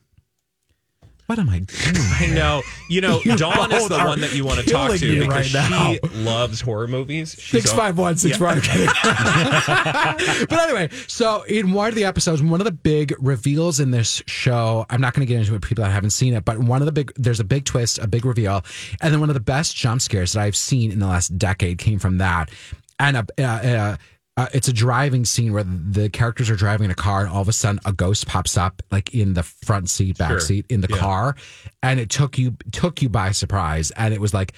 What 1.26 1.40
am 1.40 1.48
I 1.48 1.58
doing? 1.58 1.96
I 1.96 2.26
know. 2.32 2.62
You 2.88 3.00
know, 3.00 3.20
Dawn 3.36 3.72
is 3.72 3.88
the 3.88 3.98
one 3.98 4.20
that 4.20 4.34
you 4.34 4.44
want 4.44 4.60
to 4.60 4.70
talk 4.70 4.96
to 4.96 5.04
me 5.04 5.20
because 5.20 5.52
right 5.52 5.70
now. 5.70 5.92
she 5.92 5.98
loves 6.14 6.60
horror 6.60 6.86
movies. 6.86 7.36
She's 7.38 7.64
Six 7.64 7.72
five 7.72 7.98
one 7.98 8.16
six 8.16 8.36
five. 8.36 8.62
but 10.48 10.58
anyway, 10.60 10.88
so 11.08 11.42
in 11.42 11.72
one 11.72 11.88
of 11.88 11.96
the 11.96 12.04
episodes, 12.04 12.42
one 12.42 12.60
of 12.60 12.64
the 12.64 12.70
big 12.70 13.12
reveals 13.18 13.80
in 13.80 13.90
this 13.90 14.22
show, 14.26 14.86
I'm 14.88 15.00
not 15.00 15.14
going 15.14 15.26
to 15.26 15.32
get 15.32 15.40
into 15.40 15.54
it, 15.56 15.62
people 15.62 15.82
that 15.82 15.90
haven't 15.90 16.10
seen 16.10 16.32
it, 16.32 16.44
but 16.44 16.58
one 16.60 16.80
of 16.80 16.86
the 16.86 16.92
big, 16.92 17.12
there's 17.16 17.40
a 17.40 17.44
big 17.44 17.64
twist, 17.64 17.98
a 17.98 18.06
big 18.06 18.24
reveal, 18.24 18.64
and 19.00 19.12
then 19.12 19.18
one 19.18 19.28
of 19.28 19.34
the 19.34 19.40
best 19.40 19.74
jump 19.74 20.00
scares 20.02 20.32
that 20.34 20.42
I've 20.42 20.56
seen 20.56 20.92
in 20.92 21.00
the 21.00 21.08
last 21.08 21.36
decade 21.36 21.78
came 21.78 21.98
from 21.98 22.18
that, 22.18 22.50
and 23.00 23.16
a. 23.16 23.26
Uh, 23.38 23.42
uh, 23.42 23.96
uh, 24.36 24.46
it's 24.52 24.68
a 24.68 24.72
driving 24.72 25.24
scene 25.24 25.52
where 25.52 25.64
the 25.64 26.08
characters 26.10 26.50
are 26.50 26.56
driving 26.56 26.84
in 26.86 26.90
a 26.90 26.94
car, 26.94 27.20
and 27.22 27.30
all 27.30 27.40
of 27.42 27.48
a 27.48 27.52
sudden 27.52 27.80
a 27.86 27.92
ghost 27.92 28.26
pops 28.26 28.56
up, 28.56 28.82
like 28.90 29.14
in 29.14 29.34
the 29.34 29.42
front 29.42 29.88
seat, 29.88 30.18
back 30.18 30.30
Sure. 30.30 30.40
seat 30.40 30.66
in 30.68 30.80
the 30.82 30.88
Yeah. 30.90 30.98
car, 30.98 31.36
and 31.82 31.98
it 32.00 32.10
took 32.10 32.38
you 32.38 32.56
took 32.72 33.00
you 33.02 33.08
by 33.08 33.32
surprise, 33.32 33.90
and 33.92 34.12
it 34.12 34.20
was 34.20 34.34
like 34.34 34.52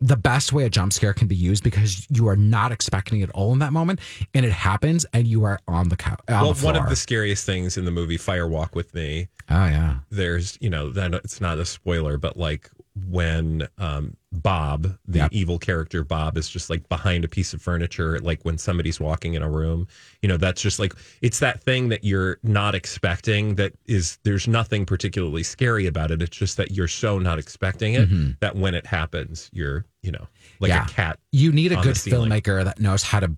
the 0.00 0.16
best 0.16 0.52
way 0.52 0.64
a 0.64 0.70
jump 0.70 0.92
scare 0.92 1.12
can 1.12 1.26
be 1.26 1.34
used 1.34 1.64
because 1.64 2.06
you 2.08 2.28
are 2.28 2.36
not 2.36 2.70
expecting 2.70 3.20
it 3.20 3.28
all 3.30 3.52
in 3.52 3.58
that 3.58 3.72
moment, 3.72 3.98
and 4.32 4.46
it 4.46 4.52
happens, 4.52 5.04
and 5.12 5.26
you 5.26 5.42
are 5.44 5.58
on 5.66 5.88
the 5.88 5.96
couch. 5.96 6.20
On 6.28 6.40
well, 6.42 6.52
the 6.54 6.64
one 6.64 6.76
of 6.76 6.88
the 6.88 6.94
scariest 6.96 7.44
things 7.44 7.76
in 7.76 7.84
the 7.84 7.90
movie 7.90 8.16
Fire 8.16 8.46
Walk 8.48 8.74
with 8.76 8.94
Me 8.94 9.28
oh 9.50 9.66
yeah, 9.66 9.96
there's 10.10 10.56
you 10.60 10.70
know 10.70 10.90
that 10.90 11.12
it's 11.14 11.40
not 11.40 11.58
a 11.58 11.64
spoiler 11.66 12.16
but 12.16 12.36
like 12.36 12.70
when 13.08 13.68
um 13.78 14.16
bob 14.32 14.96
the 15.06 15.18
Yep. 15.18 15.32
evil 15.32 15.58
character 15.58 16.04
bob 16.04 16.36
is 16.36 16.48
just 16.48 16.68
like 16.70 16.88
behind 16.88 17.24
a 17.24 17.28
piece 17.28 17.52
of 17.54 17.62
furniture 17.62 18.18
like 18.20 18.42
when 18.44 18.58
somebody's 18.58 18.98
walking 19.00 19.34
in 19.34 19.42
a 19.42 19.50
room 19.50 19.86
you 20.22 20.28
know 20.28 20.36
that's 20.36 20.60
just 20.60 20.78
like 20.78 20.92
it's 21.22 21.38
that 21.40 21.62
thing 21.62 21.88
that 21.88 22.04
you're 22.04 22.38
not 22.42 22.74
expecting 22.74 23.54
that 23.56 23.72
is 23.86 24.18
there's 24.24 24.46
nothing 24.48 24.84
particularly 24.86 25.42
scary 25.42 25.86
about 25.86 26.10
it 26.10 26.20
it's 26.22 26.36
just 26.36 26.56
that 26.56 26.72
you're 26.72 26.88
so 26.88 27.18
not 27.18 27.38
expecting 27.38 27.94
it 27.94 28.08
that 28.40 28.56
when 28.56 28.74
it 28.74 28.86
happens 28.86 29.48
you're 29.52 29.84
you 30.02 30.12
know 30.12 30.26
like 30.60 30.70
Mm-hmm. 30.70 30.78
Yeah. 30.78 30.84
a 30.84 30.88
cat 30.88 31.18
you 31.32 31.52
need 31.52 31.72
a 31.72 31.76
good 31.76 31.94
filmmaker 31.96 32.64
that 32.64 32.80
knows 32.80 33.02
how 33.02 33.20
to 33.20 33.30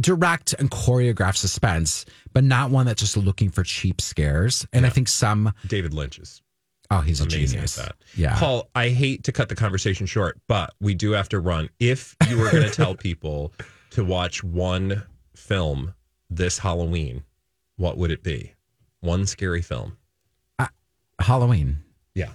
direct 0.00 0.52
and 0.58 0.70
choreograph 0.70 1.34
suspense, 1.36 2.04
but 2.34 2.44
not 2.44 2.70
one 2.70 2.84
that's 2.86 3.00
just 3.00 3.16
looking 3.16 3.50
for 3.50 3.62
cheap 3.62 4.00
scares. 4.00 4.66
And 4.72 4.84
I 4.84 4.90
think 4.90 5.08
some 5.08 5.52
david 5.66 5.94
lynch 5.94 6.18
is 6.18 6.42
oh, 6.90 7.00
he's 7.00 7.20
a 7.20 7.24
amazing 7.24 7.48
genius. 7.56 7.78
at 7.78 7.86
that. 7.86 7.96
Yeah. 8.16 8.38
Paul, 8.38 8.68
I 8.74 8.88
hate 8.88 9.24
to 9.24 9.32
cut 9.32 9.48
the 9.48 9.54
conversation 9.54 10.06
short, 10.06 10.38
but 10.48 10.74
we 10.80 10.94
do 10.94 11.12
have 11.12 11.28
to 11.30 11.40
run. 11.40 11.70
If 11.78 12.16
you 12.28 12.38
were 12.38 12.50
going 12.50 12.64
to 12.64 12.70
tell 12.70 12.94
people 12.96 13.52
to 13.90 14.04
watch 14.04 14.42
one 14.44 15.02
film 15.34 15.94
this 16.28 16.58
Halloween, 16.58 17.24
what 17.76 17.96
would 17.96 18.10
it 18.10 18.22
be? 18.22 18.54
One 19.00 19.26
scary 19.26 19.62
film. 19.62 19.96
Halloween. 21.20 21.78
Yeah. 22.14 22.30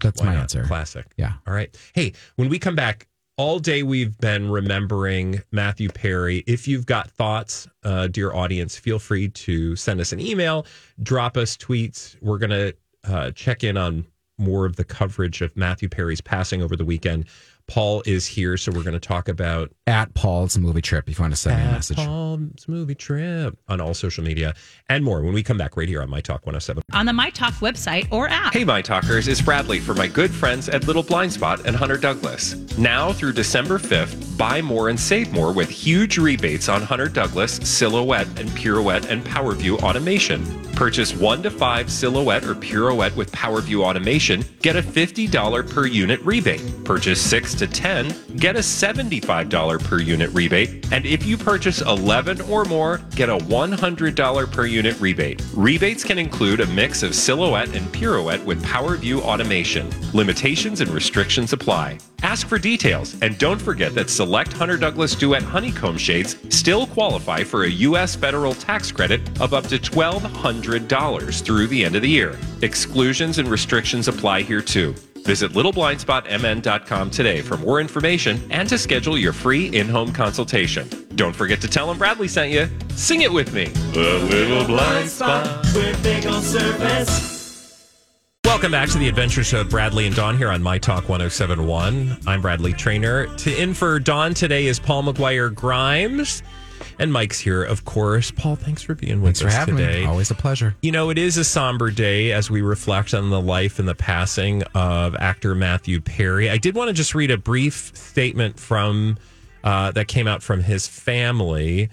That's 0.00 0.20
Why 0.20 0.28
my 0.28 0.34
not? 0.34 0.40
answer. 0.42 0.64
Classic. 0.64 1.06
Yeah. 1.16 1.34
All 1.46 1.54
right. 1.54 1.74
Hey, 1.94 2.12
when 2.36 2.48
we 2.48 2.58
come 2.58 2.74
back, 2.74 3.06
all 3.36 3.60
day 3.60 3.82
we've 3.84 4.18
been 4.18 4.50
remembering 4.50 5.42
Matthew 5.52 5.88
Perry. 5.88 6.38
If 6.46 6.66
you've 6.66 6.86
got 6.86 7.10
thoughts, 7.10 7.68
uh, 7.84 8.08
dear 8.08 8.34
audience, 8.34 8.76
feel 8.76 8.98
free 8.98 9.28
to 9.28 9.76
send 9.76 10.00
us 10.00 10.12
an 10.12 10.20
email, 10.20 10.66
drop 11.02 11.36
us 11.36 11.56
tweets. 11.56 12.16
We're 12.20 12.38
going 12.38 12.50
to 12.50 12.74
uh, 13.04 13.30
check 13.32 13.64
in 13.64 13.76
on 13.76 14.06
more 14.38 14.64
of 14.64 14.76
the 14.76 14.84
coverage 14.84 15.40
of 15.42 15.56
Matthew 15.56 15.88
Perry's 15.88 16.20
passing 16.20 16.62
over 16.62 16.76
the 16.76 16.84
weekend. 16.84 17.26
Paul 17.68 18.02
is 18.06 18.26
here, 18.26 18.56
so 18.56 18.72
we're 18.72 18.82
going 18.82 18.94
to 18.94 19.00
talk 19.00 19.28
about 19.28 19.70
At 19.86 20.14
Paul's 20.14 20.56
movie 20.56 20.80
trip, 20.80 21.06
if 21.08 21.18
you 21.18 21.22
want 21.22 21.34
to 21.34 21.38
send 21.38 21.58
me 21.58 21.62
a 21.62 21.66
at 21.66 21.72
message. 21.72 21.98
Paul's 21.98 22.66
movie 22.66 22.94
trip 22.94 23.58
on 23.68 23.78
all 23.80 23.92
social 23.92 24.24
media 24.24 24.54
and 24.88 25.04
more 25.04 25.20
when 25.22 25.34
we 25.34 25.42
come 25.42 25.58
back 25.58 25.76
right 25.76 25.86
here 25.86 26.00
on 26.00 26.08
My 26.08 26.22
Talk 26.22 26.46
107. 26.46 26.82
On 26.94 27.04
the 27.04 27.12
My 27.12 27.28
Talk 27.28 27.52
website 27.54 28.10
or 28.10 28.26
app. 28.28 28.54
Hey, 28.54 28.64
my 28.64 28.80
talkers, 28.80 29.28
it's 29.28 29.42
Bradley 29.42 29.80
for 29.80 29.92
my 29.92 30.06
good 30.06 30.30
friends 30.30 30.70
at 30.70 30.86
Little 30.86 31.02
Blind 31.02 31.30
Spot 31.32 31.64
and 31.66 31.76
Hunter 31.76 31.98
Douglas. 31.98 32.54
Now 32.78 33.12
through 33.12 33.34
December 33.34 33.78
5th, 33.78 34.38
buy 34.38 34.62
more 34.62 34.88
and 34.88 34.98
save 34.98 35.30
more 35.32 35.52
with 35.52 35.68
huge 35.68 36.16
rebates 36.16 36.70
on 36.70 36.80
Hunter 36.80 37.08
Douglas, 37.08 37.56
Silhouette, 37.56 38.28
and 38.40 38.48
Pirouette 38.50 39.10
and 39.10 39.22
PowerView 39.22 39.82
automation. 39.82 40.42
Purchase 40.72 41.12
one 41.14 41.42
to 41.42 41.50
five 41.50 41.90
Silhouette 41.90 42.44
or 42.44 42.54
Pirouette 42.54 43.14
with 43.16 43.30
PowerView 43.32 43.82
automation, 43.82 44.44
get 44.62 44.76
a 44.76 44.82
$50 44.82 45.68
per 45.68 45.86
unit 45.86 46.20
rebate. 46.24 46.62
Purchase 46.84 47.20
six 47.20 47.57
to 47.58 47.66
10, 47.66 48.36
get 48.36 48.56
a 48.56 48.60
$75 48.60 49.84
per 49.84 50.00
unit 50.00 50.30
rebate. 50.30 50.90
And 50.92 51.04
if 51.04 51.24
you 51.26 51.36
purchase 51.36 51.80
11 51.82 52.40
or 52.42 52.64
more, 52.64 52.98
get 53.14 53.28
a 53.28 53.36
$100 53.36 54.52
per 54.52 54.66
unit 54.66 55.00
rebate. 55.00 55.42
Rebates 55.54 56.04
can 56.04 56.18
include 56.18 56.60
a 56.60 56.66
mix 56.66 57.02
of 57.02 57.14
Silhouette 57.14 57.74
and 57.74 57.86
Pirouette 57.92 58.44
with 58.44 58.64
PowerView 58.64 59.20
automation. 59.20 59.90
Limitations 60.12 60.80
and 60.80 60.90
restrictions 60.90 61.52
apply. 61.52 61.98
Ask 62.22 62.48
for 62.48 62.58
details 62.58 63.16
and 63.22 63.38
don't 63.38 63.60
forget 63.60 63.94
that 63.94 64.10
select 64.10 64.52
Hunter 64.52 64.76
Douglas 64.76 65.14
Duet 65.14 65.42
honeycomb 65.42 65.96
shades 65.96 66.36
still 66.48 66.86
qualify 66.86 67.44
for 67.44 67.64
a 67.64 67.70
U.S. 67.70 68.16
federal 68.16 68.54
tax 68.54 68.90
credit 68.90 69.20
of 69.40 69.54
up 69.54 69.66
to 69.68 69.78
$1,200 69.78 71.42
through 71.42 71.66
the 71.68 71.84
end 71.84 71.94
of 71.94 72.02
the 72.02 72.08
year. 72.08 72.36
Exclusions 72.62 73.38
and 73.38 73.48
restrictions 73.48 74.08
apply 74.08 74.42
here 74.42 74.62
too. 74.62 74.94
Visit 75.28 75.52
littleblindspotmn.com 75.52 77.10
today 77.10 77.42
for 77.42 77.58
more 77.58 77.82
information 77.82 78.40
and 78.50 78.66
to 78.66 78.78
schedule 78.78 79.18
your 79.18 79.34
free 79.34 79.66
in-home 79.76 80.10
consultation. 80.10 80.88
Don't 81.16 81.36
forget 81.36 81.60
to 81.60 81.68
tell 81.68 81.86
them 81.86 81.98
Bradley 81.98 82.28
sent 82.28 82.50
you. 82.50 82.66
Sing 82.96 83.20
it 83.20 83.30
with 83.30 83.52
me. 83.52 83.66
The 83.92 84.26
Little 84.30 84.64
Blind 84.64 85.06
Spot. 85.10 85.44
Welcome 88.46 88.72
back 88.72 88.88
to 88.88 88.96
the 88.96 89.06
Adventures 89.06 89.52
of 89.52 89.68
Bradley 89.68 90.06
and 90.06 90.16
Dawn 90.16 90.38
here 90.38 90.48
on 90.48 90.62
My 90.62 90.78
Talk 90.78 91.10
1071. 91.10 92.20
I'm 92.26 92.40
Bradley 92.40 92.72
Trainer. 92.72 93.26
To 93.26 93.54
in 93.54 93.74
for 93.74 93.98
Dawn 93.98 94.32
today 94.32 94.64
is 94.64 94.78
Paul 94.78 95.02
McGuire 95.02 95.54
Grimes. 95.54 96.42
And 96.98 97.12
Mike's 97.12 97.38
here, 97.38 97.62
of 97.62 97.84
course. 97.84 98.30
Paul, 98.30 98.56
thanks 98.56 98.82
for 98.82 98.94
being 98.94 99.22
with 99.22 99.38
Thanks 99.38 99.54
us 99.54 99.66
today. 99.66 100.00
me. 100.00 100.06
Always 100.06 100.30
a 100.30 100.34
pleasure. 100.34 100.74
You 100.82 100.92
know, 100.92 101.10
it 101.10 101.18
is 101.18 101.36
a 101.36 101.44
somber 101.44 101.90
day 101.90 102.32
as 102.32 102.50
we 102.50 102.62
reflect 102.62 103.14
on 103.14 103.30
the 103.30 103.40
life 103.40 103.78
and 103.78 103.88
the 103.88 103.94
passing 103.94 104.62
of 104.74 105.14
actor 105.16 105.54
Matthew 105.54 106.00
Perry. 106.00 106.50
I 106.50 106.58
did 106.58 106.74
want 106.74 106.88
to 106.88 106.94
just 106.94 107.14
read 107.14 107.30
a 107.30 107.38
brief 107.38 107.92
statement 107.96 108.58
from 108.58 109.18
uh, 109.64 109.90
that 109.92 110.08
came 110.08 110.26
out 110.26 110.42
from 110.42 110.62
his 110.62 110.86
family, 110.86 111.88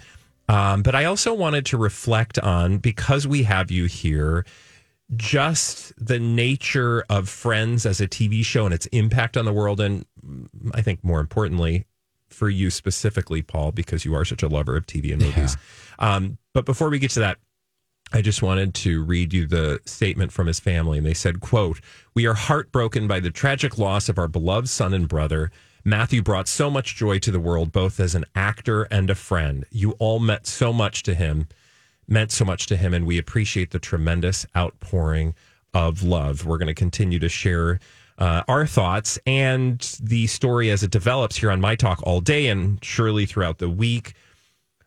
um, 0.48 0.82
but 0.82 0.94
I 0.94 1.04
also 1.04 1.34
wanted 1.34 1.66
to 1.66 1.76
reflect 1.76 2.38
on 2.38 2.78
because 2.78 3.26
we 3.26 3.42
have 3.42 3.70
you 3.70 3.86
here, 3.86 4.46
just 5.16 5.92
the 6.04 6.18
nature 6.18 7.04
of 7.08 7.28
Friends 7.28 7.84
as 7.84 8.00
a 8.00 8.06
TV 8.08 8.44
show 8.44 8.64
and 8.64 8.74
its 8.74 8.86
impact 8.86 9.36
on 9.36 9.44
the 9.44 9.52
world, 9.52 9.80
and 9.80 10.04
mm, 10.24 10.48
I 10.74 10.82
think 10.82 11.02
more 11.02 11.20
importantly, 11.20 11.86
for 12.28 12.48
you 12.48 12.70
specifically, 12.70 13.42
Paul, 13.42 13.72
because 13.72 14.04
you 14.04 14.14
are 14.14 14.24
such 14.24 14.42
a 14.42 14.48
lover 14.48 14.76
of 14.76 14.86
TV 14.86 15.12
and 15.12 15.22
movies. 15.22 15.56
Um, 15.98 16.38
but 16.52 16.64
before 16.64 16.90
we 16.90 16.98
get 16.98 17.10
to 17.12 17.20
that, 17.20 17.38
I 18.12 18.22
just 18.22 18.42
wanted 18.42 18.74
to 18.74 19.02
read 19.02 19.32
you 19.32 19.46
the 19.46 19.80
statement 19.84 20.32
from 20.32 20.46
his 20.46 20.60
family. 20.60 20.98
And 20.98 21.06
they 21.06 21.14
said, 21.14 21.40
quote, 21.40 21.80
We 22.14 22.26
are 22.26 22.34
heartbroken 22.34 23.08
by 23.08 23.20
the 23.20 23.30
tragic 23.30 23.78
loss 23.78 24.08
of 24.08 24.18
our 24.18 24.28
beloved 24.28 24.68
son 24.68 24.94
and 24.94 25.08
brother. 25.08 25.50
Matthew 25.84 26.22
brought 26.22 26.48
so 26.48 26.68
much 26.70 26.96
joy 26.96 27.18
to 27.20 27.30
the 27.30 27.40
world, 27.40 27.72
both 27.72 28.00
as 28.00 28.14
an 28.14 28.24
actor 28.34 28.84
and 28.84 29.08
a 29.08 29.14
friend. 29.14 29.64
You 29.70 29.92
all 29.92 30.18
meant 30.18 30.46
so 30.46 30.72
much 30.72 31.02
to 31.04 31.14
him, 31.14 31.48
meant 32.08 32.32
so 32.32 32.44
much 32.44 32.66
to 32.66 32.76
him, 32.76 32.92
and 32.92 33.06
we 33.06 33.18
appreciate 33.18 33.70
the 33.70 33.78
tremendous 33.78 34.46
outpouring 34.56 35.34
of 35.74 36.02
love. 36.02 36.44
We're 36.44 36.58
going 36.58 36.66
to 36.68 36.74
continue 36.74 37.18
to 37.18 37.28
share 37.28 37.78
uh, 38.18 38.42
our 38.48 38.66
thoughts 38.66 39.18
and 39.26 39.80
the 40.02 40.26
story 40.26 40.70
as 40.70 40.82
it 40.82 40.90
develops 40.90 41.36
here 41.36 41.50
on 41.50 41.60
My 41.60 41.74
Talk 41.76 42.00
all 42.04 42.20
day 42.20 42.46
and 42.48 42.82
surely 42.84 43.26
throughout 43.26 43.58
the 43.58 43.68
week. 43.70 44.14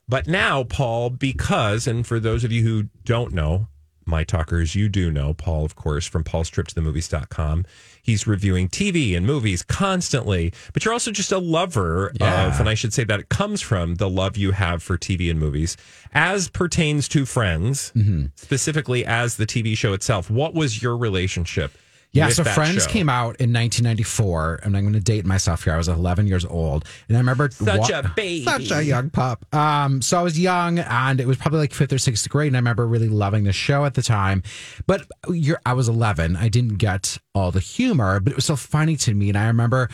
But 0.08 0.28
now, 0.28 0.64
Paul, 0.64 1.12
because, 1.12 1.86
and 1.86 2.06
for 2.08 2.20
those 2.20 2.44
of 2.44 2.52
you 2.52 2.64
who 2.64 2.90
don't 3.06 3.32
know, 3.34 3.68
my 4.06 4.24
talkers, 4.24 4.74
you 4.74 4.90
do 4.90 5.12
know 5.12 5.36
Paul, 5.36 5.64
of 5.66 5.76
course, 5.76 6.08
from 6.08 6.24
paulstriptothemovies.com. 6.24 7.66
He's 8.02 8.26
reviewing 8.26 8.68
TV 8.68 9.16
and 9.16 9.24
movies 9.24 9.62
constantly, 9.62 10.52
but 10.74 10.84
you're 10.84 10.94
also 10.96 11.12
just 11.12 11.32
a 11.32 11.38
lover 11.38 12.12
Yeah. 12.20 12.48
of, 12.48 12.60
and 12.60 12.68
I 12.68 12.74
should 12.74 12.92
say 12.94 13.04
that 13.04 13.20
it 13.20 13.30
comes 13.30 13.62
from 13.62 13.96
the 13.96 14.10
love 14.10 14.36
you 14.36 14.52
have 14.54 14.82
for 14.82 14.98
TV 14.98 15.30
and 15.30 15.40
movies 15.40 15.78
as 16.12 16.50
pertains 16.50 17.08
to 17.10 17.26
Friends, 17.28 17.94
specifically 18.36 19.06
as 19.06 19.38
the 19.38 19.46
TV 19.46 19.78
show 19.78 19.94
itself. 19.94 20.30
What 20.32 20.56
was 20.56 20.82
your 20.82 20.98
relationship? 20.98 21.74
Yeah, 22.12 22.30
so 22.30 22.44
Friends 22.44 22.86
show? 22.86 22.90
came 22.90 23.08
out 23.08 23.36
in 23.40 23.54
1994, 23.54 24.62
and 24.64 24.76
I'm 24.76 24.84
going 24.84 24.94
to 24.94 25.00
date 25.00 25.26
myself 25.26 25.64
here. 25.64 25.74
I 25.74 25.78
was 25.78 25.88
11 25.88 26.26
years 26.26 26.44
old, 26.44 26.86
and 27.08 27.16
I 27.16 27.20
remember 27.20 27.52
Such 27.52 27.92
a 27.92 28.12
baby. 28.16 28.44
such 28.46 28.72
a 28.72 28.84
young 28.84 29.12
pup. 29.12 29.46
Um, 29.54 30.02
so 30.02 30.20
I 30.20 30.24
was 30.24 30.40
young, 30.40 30.80
and 30.80 31.22
it 31.22 31.28
was 31.28 31.38
probably 31.38 31.60
like 31.60 31.74
fifth 31.74 31.94
or 31.94 32.00
sixth 32.00 32.28
grade, 32.28 32.48
and 32.48 32.58
I 32.58 32.60
remember 32.60 32.88
really 32.88 33.10
loving 33.10 33.44
the 33.44 33.54
show 33.54 33.86
at 33.86 33.94
the 33.94 34.02
time. 34.02 34.42
But 34.88 35.06
you're, 35.30 35.62
I 35.68 35.74
was 35.74 35.88
11. 35.88 36.36
I 36.36 36.50
didn't 36.50 36.78
get 36.78 37.20
all 37.36 37.52
the 37.52 37.60
humor, 37.60 38.20
but 38.20 38.32
it 38.32 38.36
was 38.36 38.46
so 38.46 38.56
funny 38.56 38.96
to 38.98 39.14
me, 39.14 39.30
and 39.30 39.38
I 39.38 39.46
remember 39.46 39.90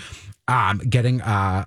um, 0.48 0.78
getting 0.90 1.20
uh, 1.22 1.66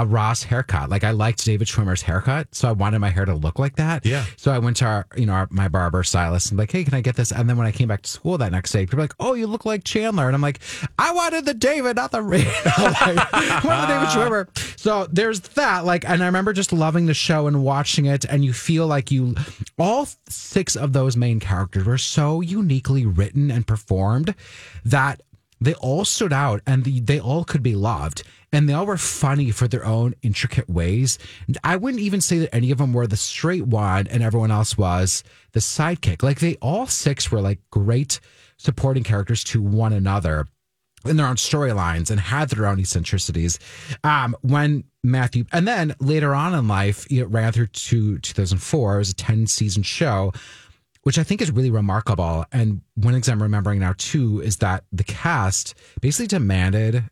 a 0.00 0.06
Ross 0.06 0.42
haircut. 0.42 0.88
Like 0.88 1.04
I 1.04 1.10
liked 1.10 1.44
David 1.44 1.68
Schwimmer's 1.68 2.00
haircut, 2.00 2.54
so 2.54 2.68
I 2.70 2.72
wanted 2.72 3.00
my 3.00 3.10
hair 3.10 3.26
to 3.26 3.34
look 3.34 3.58
like 3.58 3.76
that. 3.76 4.06
Yeah. 4.06 4.24
So 4.38 4.50
I 4.50 4.58
went 4.58 4.78
to 4.78 4.86
our, 4.86 5.06
you 5.14 5.26
know, 5.26 5.34
our, 5.34 5.48
my 5.50 5.68
barber 5.68 6.02
stylist 6.02 6.50
and 6.50 6.58
like, 6.58 6.72
hey, 6.72 6.84
can 6.84 6.94
I 6.94 7.02
get 7.02 7.16
this? 7.16 7.32
And 7.32 7.48
then 7.50 7.58
when 7.58 7.66
I 7.66 7.72
came 7.72 7.88
back 7.88 8.00
to 8.02 8.10
school 8.10 8.38
that 8.38 8.50
next 8.50 8.72
day, 8.72 8.86
people 8.86 8.96
were 8.96 9.04
like, 9.04 9.14
oh, 9.20 9.34
you 9.34 9.46
look 9.46 9.66
like 9.66 9.84
Chandler, 9.84 10.26
and 10.26 10.34
I'm 10.34 10.40
like, 10.40 10.60
I 10.98 11.12
wanted 11.12 11.44
the 11.44 11.52
David, 11.52 11.96
not 11.96 12.12
the 12.12 12.22
Ray. 12.30 12.44
like, 12.64 13.18
I 13.34 13.60
wanted 13.62 13.82
the 13.82 13.94
David 13.94 14.08
Schwimmer. 14.56 14.78
So 14.80 15.06
there's 15.12 15.40
that. 15.40 15.84
Like, 15.84 16.08
and 16.08 16.22
I 16.22 16.26
remember 16.26 16.54
just 16.54 16.72
loving 16.72 17.04
the 17.04 17.14
show 17.14 17.46
and 17.46 17.62
watching 17.62 18.06
it, 18.06 18.24
and 18.24 18.42
you 18.42 18.54
feel 18.54 18.86
like 18.86 19.10
you, 19.10 19.34
all 19.78 20.08
six 20.30 20.76
of 20.76 20.94
those 20.94 21.14
main 21.14 21.40
characters 21.40 21.84
were 21.84 21.98
so 21.98 22.40
uniquely 22.40 23.04
written 23.04 23.50
and 23.50 23.66
performed 23.66 24.34
that 24.86 25.20
they 25.60 25.74
all 25.74 26.04
stood 26.04 26.32
out 26.32 26.62
and 26.66 26.84
the, 26.84 27.00
they 27.00 27.20
all 27.20 27.44
could 27.44 27.62
be 27.62 27.74
loved 27.74 28.22
and 28.52 28.68
they 28.68 28.72
all 28.72 28.86
were 28.86 28.96
funny 28.96 29.50
for 29.50 29.68
their 29.68 29.84
own 29.84 30.14
intricate 30.22 30.68
ways. 30.68 31.18
I 31.62 31.76
wouldn't 31.76 32.02
even 32.02 32.20
say 32.20 32.38
that 32.38 32.54
any 32.54 32.70
of 32.70 32.78
them 32.78 32.92
were 32.92 33.06
the 33.06 33.16
straight 33.16 33.66
one 33.66 34.06
and 34.06 34.22
everyone 34.22 34.50
else 34.50 34.76
was 34.76 35.22
the 35.52 35.60
sidekick. 35.60 36.22
Like 36.22 36.40
they 36.40 36.56
all 36.56 36.86
six 36.86 37.30
were 37.30 37.40
like 37.40 37.60
great 37.70 38.20
supporting 38.56 39.02
characters 39.04 39.44
to 39.44 39.62
one 39.62 39.92
another. 39.92 40.46
in 41.06 41.16
their 41.16 41.26
own 41.26 41.36
storylines 41.36 42.10
and 42.10 42.20
had 42.20 42.50
their 42.50 42.66
own 42.66 42.78
eccentricities. 42.78 43.58
Um, 44.04 44.36
when 44.42 44.84
Matthew, 45.02 45.46
and 45.50 45.66
then 45.66 45.94
later 45.98 46.34
on 46.34 46.52
in 46.52 46.68
life, 46.68 47.10
it 47.10 47.24
ran 47.24 47.52
through 47.52 47.68
to 47.68 48.18
2004. 48.18 48.94
It 48.94 48.98
was 48.98 49.10
a 49.10 49.14
10 49.14 49.46
season 49.46 49.82
show, 49.82 50.32
which 51.02 51.18
I 51.18 51.22
think 51.22 51.40
is 51.40 51.50
really 51.50 51.70
remarkable. 51.70 52.44
And 52.52 52.82
one 52.94 53.18
thing 53.20 53.32
I'm 53.32 53.42
remembering 53.42 53.80
now 53.80 53.94
too 53.96 54.40
is 54.40 54.58
that 54.58 54.84
the 54.92 55.04
cast 55.04 55.74
basically 56.00 56.26
demanded 56.26 57.04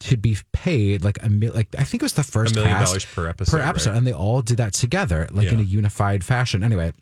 to 0.00 0.16
be 0.16 0.36
paid 0.52 1.04
like 1.04 1.22
a 1.22 1.28
mil- 1.28 1.54
like 1.54 1.68
I 1.78 1.84
think 1.84 2.02
it 2.02 2.04
was 2.04 2.12
the 2.14 2.22
first 2.22 2.54
million 2.54 2.72
cast 2.74 2.86
dollars 2.90 3.04
per 3.06 3.28
episode, 3.28 3.56
per 3.58 3.62
episode, 3.62 3.90
right? 3.90 3.96
and 3.98 4.06
they 4.06 4.12
all 4.12 4.42
did 4.42 4.58
that 4.58 4.74
together 4.74 5.26
like 5.30 5.46
in 5.54 5.60
a 5.60 5.62
unified 5.62 6.22
fashion. 6.24 6.62
Anyway, 6.62 6.92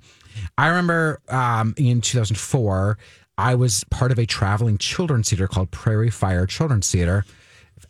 I 0.58 0.68
remember 0.68 1.20
um, 1.28 1.74
in 1.76 2.00
2004, 2.00 2.98
I 3.36 3.54
was 3.56 3.84
part 3.90 4.12
of 4.12 4.18
a 4.18 4.26
traveling 4.26 4.78
children's 4.78 5.30
theater 5.30 5.48
called 5.48 5.70
Prairie 5.72 6.10
Fire 6.10 6.46
Children's 6.46 6.90
Theater. 6.90 7.24
If 7.76 7.86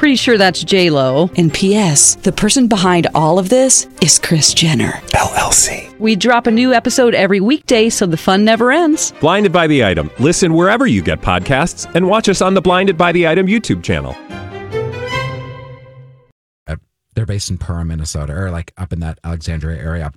Pretty 0.00 0.16
sure 0.16 0.38
that's 0.38 0.64
J 0.64 0.88
Lo. 0.88 1.28
And 1.36 1.52
P.S. 1.52 2.14
The 2.14 2.32
person 2.32 2.68
behind 2.68 3.06
all 3.14 3.38
of 3.38 3.50
this 3.50 3.86
is 4.00 4.18
Kris 4.18 4.54
Jenner 4.54 4.92
LLC. 5.08 5.94
We 5.98 6.16
drop 6.16 6.46
a 6.46 6.50
new 6.50 6.72
episode 6.72 7.14
every 7.14 7.38
weekday, 7.38 7.90
so 7.90 8.06
the 8.06 8.16
fun 8.16 8.42
never 8.42 8.72
ends. 8.72 9.12
Blinded 9.20 9.52
by 9.52 9.66
the 9.66 9.84
item. 9.84 10.10
Listen 10.18 10.54
wherever 10.54 10.86
you 10.86 11.02
get 11.02 11.20
podcasts, 11.20 11.84
and 11.94 12.08
watch 12.08 12.30
us 12.30 12.40
on 12.40 12.54
the 12.54 12.62
Blinded 12.62 12.96
by 12.96 13.12
the 13.12 13.28
Item 13.28 13.46
YouTube 13.46 13.82
channel. 13.82 14.16
uh, 16.66 16.76
they're 17.14 17.26
based 17.26 17.50
in 17.50 17.58
Perham, 17.58 17.88
Minnesota, 17.88 18.32
or 18.32 18.50
like 18.50 18.72
up 18.78 18.94
in 18.94 19.00
that 19.00 19.18
Alexandria 19.22 19.82
area. 19.82 20.12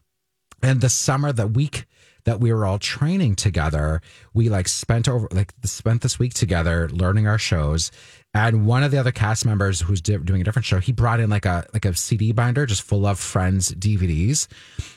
And 0.61 0.79
the 0.79 0.87
summer, 0.87 1.33
the 1.33 1.45
week 1.45 1.87
that 2.25 2.39
we 2.39 2.53
were 2.53 2.65
all 2.65 2.79
training 2.79 3.35
together, 3.35 4.01
we 4.33 4.49
like 4.49 4.67
spent 4.67 5.07
over 5.07 5.27
like 5.31 5.53
spent 5.63 6.01
this 6.01 6.19
week 6.19 6.33
together 6.33 6.89
learning 6.89 7.27
our 7.27 7.37
shows. 7.37 7.91
And 8.33 8.65
one 8.65 8.83
of 8.83 8.91
the 8.91 8.97
other 8.97 9.11
cast 9.11 9.45
members 9.45 9.81
who's 9.81 10.01
di- 10.01 10.17
doing 10.17 10.41
a 10.41 10.43
different 10.43 10.65
show, 10.65 10.79
he 10.79 10.91
brought 10.91 11.19
in 11.19 11.29
like 11.29 11.45
a 11.45 11.65
like 11.73 11.85
a 11.85 11.95
CD 11.95 12.31
binder 12.31 12.65
just 12.65 12.81
full 12.81 13.05
of 13.05 13.19
Friends 13.19 13.71
DVDs. 13.73 14.47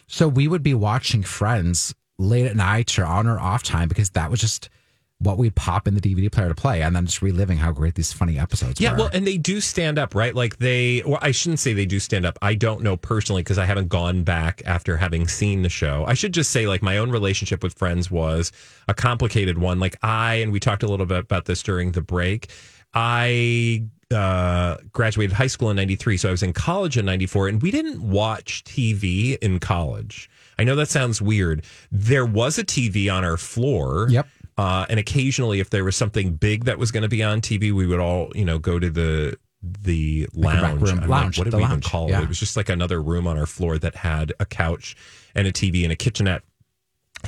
So 0.06 0.28
we 0.28 0.49
would 0.49 0.62
be 0.62 0.75
watching 0.75 1.23
Friends 1.23 1.95
late 2.18 2.47
at 2.47 2.56
night 2.56 2.99
or 2.99 3.04
on 3.04 3.26
or 3.26 3.38
off 3.38 3.62
time 3.62 3.88
because 3.88 4.11
that 4.11 4.30
was 4.30 4.40
just 4.40 4.71
what 5.18 5.38
we'd 5.38 5.54
pop 5.54 5.88
in 5.88 5.94
the 5.94 6.00
DVD 6.00 6.30
player 6.30 6.49
to 6.49 6.54
play, 6.54 6.82
and 6.82 6.94
then 6.94 7.06
just 7.06 7.23
reliving 7.23 7.56
how 7.56 7.73
great 7.73 7.94
these 7.94 8.12
funny 8.12 8.38
episodes 8.38 8.80
Yeah, 8.80 8.92
were. 8.92 8.99
well, 8.99 9.11
and 9.14 9.26
they 9.26 9.38
do 9.38 9.62
stand 9.62 9.99
up, 9.99 10.14
right? 10.14 10.35
Like 10.35 10.58
they, 10.58 11.02
well, 11.06 11.18
I 11.23 11.30
shouldn't 11.30 11.58
say 11.58 11.73
they 11.73 11.87
do 11.87 11.99
stand 11.99 12.26
up. 12.26 12.38
I 12.42 12.54
don't 12.54 12.82
know 12.82 12.99
personally 12.99 13.42
because 13.42 13.56
I 13.56 13.64
haven't 13.64 13.88
gone 13.88 14.25
back 14.25 14.61
after 14.66 14.99
having 14.99 15.26
seen 15.26 15.62
the 15.62 15.70
show. 15.70 16.04
I 16.06 16.12
should 16.14 16.35
just 16.35 16.50
say, 16.50 16.66
like, 16.66 16.82
my 16.82 16.99
own 16.99 17.11
relationship 17.11 17.62
with 17.62 17.73
Friends 17.78 18.11
was 18.11 18.52
a 18.88 18.94
complicated 18.94 19.56
one. 19.56 19.80
Like, 19.80 19.96
I, 20.02 20.35
and 20.35 20.52
we 20.52 20.61
talked 20.61 20.82
a 20.82 20.87
little 20.88 21.06
bit 21.06 21.18
about 21.18 21.46
this 21.46 21.62
during 21.62 21.92
the 21.92 22.02
break, 22.02 22.50
I 22.94 23.85
uh, 24.11 24.76
graduated 24.92 25.35
high 25.35 25.46
school 25.49 25.70
in 25.70 25.76
93. 25.76 26.16
So 26.16 26.28
I 26.28 26.30
was 26.30 26.42
in 26.42 26.52
college 26.52 26.96
in 26.96 27.04
94, 27.04 27.49
and 27.49 27.62
we 27.62 27.70
didn't 27.70 28.00
watch 28.00 28.64
TV 28.64 29.37
in 29.38 29.58
college. 29.61 30.30
I 30.58 30.64
know 30.64 30.75
that 30.76 30.88
sounds 30.88 31.20
weird. 31.20 31.64
There 31.92 32.25
was 32.25 32.58
a 32.58 32.64
TV 32.64 33.12
on 33.12 33.25
our 33.25 33.37
floor. 33.37 34.06
Yep. 34.08 34.26
Uh, 34.58 34.86
and 34.88 34.98
occasionally, 34.98 35.60
if 35.60 35.68
there 35.70 35.84
was 35.84 35.96
something 35.96 36.32
big 36.34 36.64
that 36.64 36.78
was 36.78 36.90
going 36.90 37.02
to 37.02 37.08
be 37.08 37.22
on 37.22 37.40
TV, 37.40 37.72
we 37.72 37.86
would 37.86 38.00
all, 38.00 38.30
you 38.34 38.44
know, 38.44 38.58
go 38.58 38.78
to 38.78 38.88
the 38.90 39.36
the 39.62 40.28
Like 40.34 40.62
lounge. 40.62 40.80
room- 40.82 41.08
lounge, 41.08 41.38
what 41.38 41.44
did 41.44 41.54
we 41.54 41.64
even 41.64 41.81
call 41.81 42.09
yeah. 42.09 42.20
it? 42.20 42.24
It 42.24 42.28
was 42.28 42.38
just 42.38 42.57
like 42.57 42.68
another 42.68 43.02
room 43.02 43.26
on 43.26 43.37
our 43.38 43.46
floor 43.46 43.78
that 43.78 43.96
had 43.96 44.33
a 44.38 44.46
couch 44.46 44.94
and 45.35 45.46
a 45.46 45.52
TV 45.52 45.83
and 45.83 45.92
a 45.92 45.96
kitchenette. 45.96 46.42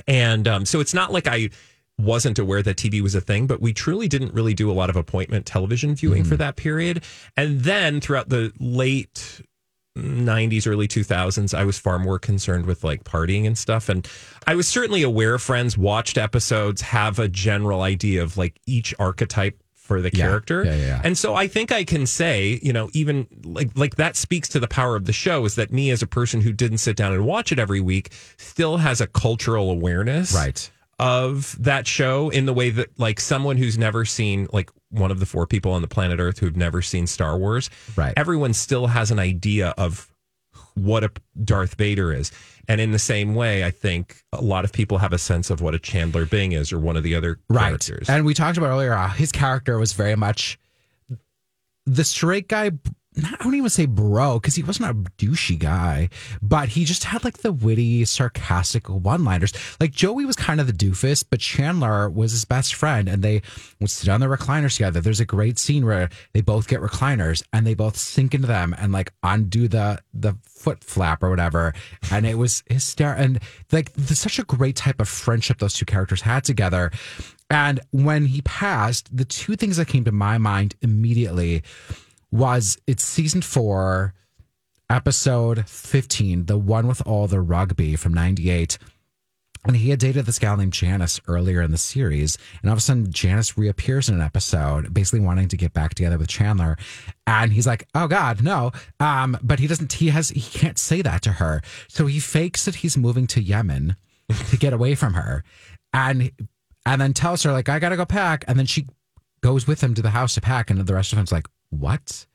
And 0.06 0.46
um, 0.46 0.64
so 0.66 0.80
it's 0.80 0.94
not 0.94 1.12
like 1.12 1.26
I 1.26 1.50
wasn't 1.98 2.38
aware 2.38 2.62
that 2.62 2.76
TV 2.76 3.00
was 3.00 3.14
a 3.16 3.20
thing, 3.20 3.46
but 3.48 3.60
we 3.60 3.72
truly 3.72 4.06
didn't 4.06 4.32
really 4.32 4.54
do 4.54 4.70
a 4.70 4.72
lot 4.72 4.88
of 4.88 4.94
appointment 4.96 5.46
television 5.46 5.94
viewing 5.96 6.22
Mm-hmm. 6.22 6.30
for 6.30 6.36
that 6.36 6.54
period. 6.56 7.02
And 7.36 7.60
then 7.62 8.00
throughout 8.00 8.28
the 8.28 8.52
late 8.60 9.42
90s, 9.98 10.66
early 10.66 10.88
2000s, 10.88 11.54
I 11.54 11.64
was 11.64 11.78
far 11.78 11.98
more 11.98 12.18
concerned 12.18 12.66
with 12.66 12.84
like 12.84 13.04
partying 13.04 13.46
and 13.46 13.56
stuff. 13.56 13.88
And 13.88 14.08
I 14.46 14.54
was 14.54 14.68
certainly 14.68 15.02
aware 15.02 15.38
friends, 15.38 15.76
watched 15.76 16.18
episodes, 16.18 16.82
have 16.82 17.18
a 17.18 17.28
general 17.28 17.82
idea 17.82 18.22
of 18.22 18.36
like 18.36 18.60
each 18.66 18.94
archetype 18.98 19.60
for 19.74 20.02
the 20.02 20.10
Yeah. 20.12 20.26
character. 20.26 20.64
Yeah, 20.64 20.76
yeah. 20.76 21.00
And 21.02 21.16
so 21.16 21.34
I 21.34 21.48
think 21.48 21.72
I 21.72 21.82
can 21.82 22.04
say, 22.06 22.60
you 22.62 22.72
know, 22.74 22.90
even 22.92 23.26
like 23.42 23.70
like 23.74 23.96
that 23.96 24.16
speaks 24.16 24.46
to 24.50 24.60
the 24.60 24.68
power 24.68 24.96
of 24.96 25.06
the 25.06 25.14
show 25.14 25.44
is 25.46 25.54
that 25.54 25.72
me 25.72 25.90
as 25.90 26.02
a 26.02 26.06
person 26.06 26.42
who 26.42 26.52
didn't 26.52 26.78
sit 26.78 26.94
down 26.94 27.14
and 27.14 27.24
watch 27.24 27.52
it 27.52 27.58
every 27.58 27.80
week 27.80 28.10
still 28.36 28.76
has 28.76 29.00
a 29.00 29.06
cultural 29.06 29.70
awareness 29.70 30.34
right. 30.34 30.70
Of 30.98 31.56
that 31.62 31.86
show 31.86 32.28
in 32.28 32.46
the 32.46 32.52
way 32.52 32.70
that 32.70 32.98
like 32.98 33.20
someone 33.20 33.56
who's 33.56 33.78
never 33.78 34.04
seen 34.04 34.48
like 34.52 34.70
one 34.90 35.10
of 35.10 35.20
the 35.20 35.26
four 35.26 35.46
people 35.46 35.72
on 35.72 35.82
the 35.82 35.88
planet 35.88 36.18
Earth 36.18 36.38
who've 36.38 36.56
never 36.56 36.82
seen 36.82 37.06
Star 37.06 37.38
Wars, 37.38 37.70
Right. 37.96 38.14
Everyone 38.16 38.52
still 38.52 38.86
has 38.88 39.10
an 39.10 39.18
idea 39.18 39.74
of 39.78 40.12
what 40.74 41.04
a 41.04 41.10
Darth 41.42 41.74
Vader 41.74 42.12
is. 42.12 42.32
And 42.68 42.80
in 42.80 42.92
the 42.92 42.98
same 42.98 43.34
way, 43.34 43.64
I 43.64 43.70
think 43.70 44.22
a 44.32 44.42
lot 44.42 44.64
of 44.64 44.72
people 44.72 44.98
have 44.98 45.12
a 45.12 45.18
sense 45.18 45.50
of 45.50 45.60
what 45.60 45.74
a 45.74 45.78
Chandler 45.78 46.26
Bing 46.26 46.52
is 46.52 46.72
or 46.72 46.78
one 46.78 46.96
of 46.96 47.02
the 47.02 47.14
other 47.14 47.38
right. 47.48 47.68
characters. 47.68 48.08
And 48.08 48.24
we 48.24 48.34
talked 48.34 48.58
about 48.58 48.68
earlier, 48.68 48.96
his 49.08 49.32
character 49.32 49.78
was 49.78 49.92
very 49.92 50.16
much 50.16 50.58
the 51.86 52.04
straight 52.04 52.48
guy. 52.48 52.72
Not, 53.18 53.40
I 53.40 53.44
don't 53.44 53.54
even 53.56 53.68
say 53.68 53.86
bro 53.86 54.38
because 54.38 54.54
he 54.54 54.62
wasn't 54.62 54.90
a 54.90 54.94
douchey 54.94 55.58
guy, 55.58 56.08
but 56.40 56.68
he 56.68 56.84
just 56.84 57.02
had 57.04 57.24
like 57.24 57.38
the 57.38 57.52
witty, 57.52 58.04
sarcastic 58.04 58.88
one 58.88 59.24
liners. 59.24 59.52
Like 59.80 59.90
Joey 59.90 60.24
was 60.24 60.36
kind 60.36 60.60
of 60.60 60.68
the 60.68 60.72
doofus, 60.72 61.24
but 61.28 61.40
Chandler 61.40 62.08
was 62.08 62.30
his 62.30 62.44
best 62.44 62.74
friend, 62.74 63.08
and 63.08 63.22
they 63.22 63.42
would 63.80 63.90
sit 63.90 64.08
on 64.08 64.20
the 64.20 64.26
recliners 64.26 64.76
together. 64.76 65.00
There's 65.00 65.18
a 65.18 65.24
great 65.24 65.58
scene 65.58 65.84
where 65.84 66.10
they 66.32 66.42
both 66.42 66.68
get 66.68 66.80
recliners 66.80 67.42
and 67.52 67.66
they 67.66 67.74
both 67.74 67.96
sink 67.96 68.34
into 68.34 68.46
them 68.46 68.74
and 68.78 68.92
like 68.92 69.12
undo 69.24 69.66
the 69.66 70.00
the 70.14 70.34
foot 70.44 70.84
flap 70.84 71.22
or 71.22 71.30
whatever, 71.30 71.74
and 72.12 72.24
it 72.24 72.38
was 72.38 72.62
hysterical. 72.70 73.24
And 73.24 73.40
like 73.72 73.92
there's 73.94 74.20
such 74.20 74.38
a 74.38 74.44
great 74.44 74.76
type 74.76 75.00
of 75.00 75.08
friendship 75.08 75.58
those 75.58 75.74
two 75.74 75.86
characters 75.86 76.22
had 76.22 76.44
together. 76.44 76.92
And 77.50 77.80
when 77.90 78.26
he 78.26 78.42
passed, 78.42 79.08
the 79.16 79.24
two 79.24 79.56
things 79.56 79.78
that 79.78 79.88
came 79.88 80.04
to 80.04 80.12
my 80.12 80.36
mind 80.38 80.76
immediately 80.82 81.62
was 82.30 82.78
it's 82.86 83.04
season 83.04 83.42
four, 83.42 84.14
episode 84.90 85.68
15, 85.68 86.46
the 86.46 86.58
one 86.58 86.86
with 86.86 87.06
all 87.06 87.26
the 87.26 87.40
rugby 87.40 87.96
from 87.96 88.14
98. 88.14 88.78
And 89.64 89.76
he 89.76 89.90
had 89.90 89.98
dated 89.98 90.24
this 90.24 90.38
gal 90.38 90.56
named 90.56 90.72
Janice 90.72 91.20
earlier 91.26 91.60
in 91.60 91.72
the 91.72 91.78
series. 91.78 92.38
And 92.62 92.70
all 92.70 92.74
of 92.74 92.78
a 92.78 92.82
sudden, 92.82 93.12
Janice 93.12 93.58
reappears 93.58 94.08
in 94.08 94.14
an 94.14 94.20
episode, 94.20 94.94
basically 94.94 95.20
wanting 95.20 95.48
to 95.48 95.56
get 95.56 95.72
back 95.72 95.94
together 95.94 96.16
with 96.16 96.28
Chandler. 96.28 96.78
And 97.26 97.52
he's 97.52 97.66
like, 97.66 97.86
oh 97.94 98.06
God, 98.06 98.42
no. 98.42 98.72
Um, 99.00 99.36
but 99.42 99.58
he 99.58 99.66
doesn't, 99.66 99.94
he 99.94 100.08
has, 100.08 100.30
he 100.30 100.40
can't 100.40 100.78
say 100.78 101.02
that 101.02 101.22
to 101.22 101.32
her. 101.32 101.60
So 101.88 102.06
he 102.06 102.20
fakes 102.20 102.64
that 102.64 102.76
he's 102.76 102.96
moving 102.96 103.26
to 103.28 103.42
Yemen 103.42 103.96
to 104.50 104.56
get 104.56 104.72
away 104.72 104.94
from 104.94 105.14
her. 105.14 105.44
And, 105.92 106.30
and 106.86 107.00
then 107.00 107.12
tells 107.12 107.42
her, 107.42 107.52
like, 107.52 107.68
I 107.68 107.78
got 107.78 107.90
to 107.90 107.96
go 107.96 108.06
pack. 108.06 108.44
And 108.46 108.58
then 108.58 108.66
she 108.66 108.86
goes 109.42 109.66
with 109.66 109.82
him 109.82 109.94
to 109.94 110.02
the 110.02 110.10
house 110.10 110.34
to 110.34 110.40
pack. 110.40 110.70
And 110.70 110.80
the 110.80 110.94
rest 110.94 111.12
of 111.12 111.16
them's 111.16 111.32
like, 111.32 111.46
what? 111.70 112.26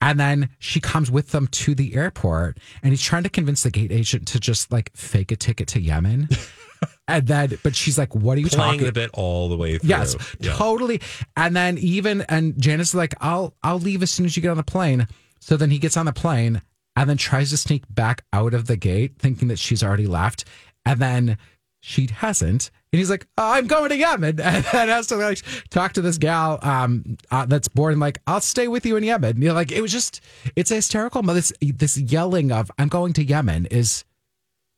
And 0.00 0.18
then 0.18 0.50
she 0.58 0.80
comes 0.80 1.10
with 1.10 1.30
them 1.30 1.46
to 1.48 1.74
the 1.74 1.94
airport 1.94 2.58
and 2.82 2.92
he's 2.92 3.02
trying 3.02 3.22
to 3.24 3.28
convince 3.28 3.62
the 3.62 3.70
gate 3.70 3.92
agent 3.92 4.26
to 4.28 4.40
just 4.40 4.72
like 4.72 4.90
fake 4.96 5.30
a 5.32 5.36
ticket 5.36 5.68
to 5.68 5.80
Yemen. 5.80 6.28
and 7.08 7.26
then, 7.26 7.58
but 7.62 7.74
she's 7.76 7.98
like, 7.98 8.14
what 8.14 8.38
are 8.38 8.40
you 8.40 8.48
playing 8.48 8.72
talking 8.78 8.86
the 8.86 8.92
bit 8.92 9.10
all 9.14 9.48
the 9.48 9.56
way 9.56 9.78
through. 9.78 9.88
Yes, 9.88 10.16
Yeah. 10.40 10.54
totally. 10.54 11.00
And 11.36 11.54
then 11.54 11.76
even 11.78 12.22
and 12.22 12.60
Janice 12.60 12.88
is 12.88 12.94
like, 12.94 13.14
I'll 13.20 13.54
I'll 13.62 13.78
leave 13.78 14.02
as 14.02 14.10
soon 14.10 14.26
as 14.26 14.36
you 14.36 14.42
get 14.42 14.50
on 14.50 14.56
the 14.56 14.62
plane. 14.62 15.06
So 15.40 15.56
then 15.56 15.70
he 15.70 15.78
gets 15.78 15.96
on 15.96 16.06
the 16.06 16.12
plane 16.12 16.62
and 16.96 17.08
then 17.08 17.16
tries 17.16 17.50
to 17.50 17.56
sneak 17.56 17.84
back 17.90 18.24
out 18.32 18.54
of 18.54 18.66
the 18.66 18.76
gate, 18.76 19.14
thinking 19.18 19.48
that 19.48 19.58
she's 19.58 19.82
already 19.82 20.06
left. 20.06 20.44
And 20.84 20.98
then 21.00 21.38
she 21.80 22.08
hasn't. 22.12 22.70
And 22.92 22.98
he's 22.98 23.10
like, 23.10 23.26
oh, 23.36 23.52
I'm 23.52 23.66
going 23.66 23.90
to 23.90 23.96
Yemen. 23.96 24.40
And 24.42 24.64
then 24.64 24.88
has 24.88 25.08
to 25.08 25.16
like 25.16 25.40
talk 25.70 25.92
to 25.94 26.00
this 26.00 26.16
gal 26.18 26.58
um, 26.62 27.18
uh, 27.30 27.44
that's 27.46 27.68
born 27.68 28.00
like, 28.00 28.18
I'll 28.26 28.40
stay 28.40 28.66
with 28.66 28.86
you 28.86 28.96
in 28.96 29.04
Yemen. 29.04 29.40
You 29.40 29.48
know, 29.48 29.54
like 29.54 29.70
it 29.70 29.82
was 29.82 29.92
just, 29.92 30.20
it's 30.56 30.70
hysterical. 30.70 31.22
But 31.22 31.34
this, 31.34 31.52
this 31.60 31.98
yelling 31.98 32.50
of, 32.50 32.70
I'm 32.78 32.88
going 32.88 33.12
to 33.14 33.24
Yemen 33.24 33.66
is 33.66 34.04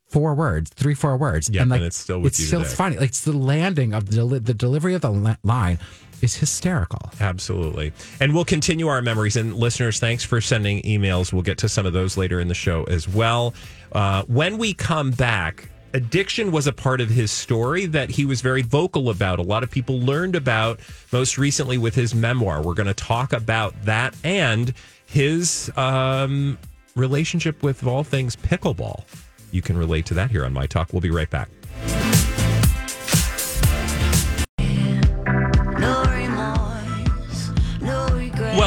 four 0.09 0.35
words, 0.35 0.71
three, 0.71 0.95
four 0.95 1.17
words. 1.17 1.49
Yeah, 1.49 1.63
and 1.63 1.71
like, 1.71 1.79
and 1.79 1.87
it's 1.87 1.97
still 1.97 2.19
with 2.19 2.33
it's 2.33 2.41
you 2.41 2.47
still 2.47 2.63
today. 2.63 2.75
funny. 2.75 2.97
Like 2.99 3.11
it's 3.11 3.23
the 3.23 3.33
landing 3.33 3.95
of 3.95 4.07
the, 4.07 4.17
deli- 4.17 4.39
the 4.41 4.55
delivery 4.55 4.95
of 4.95 5.03
the 5.03 5.13
li- 5.13 5.37
line 5.45 5.79
is 6.21 6.35
hysterical. 6.35 7.11
Absolutely. 7.21 7.93
And 8.19 8.35
we'll 8.35 8.45
continue 8.45 8.89
our 8.89 9.01
memories. 9.03 9.37
And 9.37 9.55
listeners, 9.55 10.01
thanks 10.01 10.25
for 10.25 10.41
sending 10.41 10.83
emails. 10.83 11.33
We'll 11.33 11.43
get 11.43 11.59
to 11.59 11.69
some 11.69 11.87
of 11.87 11.93
those 11.93 12.17
later 12.17 12.41
in 12.41 12.49
the 12.49 12.55
show 12.55 12.85
as 12.85 13.09
well. 13.09 13.55
Uh, 13.93 14.25
when 14.25 14.59
we 14.59 14.75
come 14.75 15.13
back, 15.13 15.71
addiction 15.93 16.53
was 16.53 16.67
a 16.67 16.73
part 16.73 17.01
of 17.01 17.09
his 17.09 17.31
story 17.31 17.87
that 17.87 18.11
he 18.11 18.25
was 18.25 18.41
very 18.41 18.63
vocal 18.63 19.11
about. 19.11 19.39
A 19.39 19.43
lot 19.43 19.63
of 19.63 19.71
people 19.71 20.01
learned 20.01 20.37
about 20.37 20.81
most 21.13 21.39
recently 21.39 21.79
with 21.79 21.95
his 21.95 22.15
memoir. 22.15 22.63
We're 22.63 22.75
going 22.75 22.87
to 22.87 22.95
talk 22.95 23.33
about 23.33 23.75
that 23.85 24.15
and 24.25 24.73
his 25.07 25.71
um, 25.77 26.59
relationship 26.95 27.63
with, 27.63 27.83
of 27.83 27.89
all 27.89 28.05
things, 28.05 28.37
pickleball. 28.37 29.05
You 29.51 29.63
can 29.63 29.77
relate 29.77 30.07
to 30.07 30.15
that 30.15 30.31
here 30.31 30.45
on 30.45 30.53
My 30.53 30.67
Talk. 30.67 30.93
We'll 30.93 31.01
be 31.01 31.11
right 31.11 31.31
back. 31.31 31.49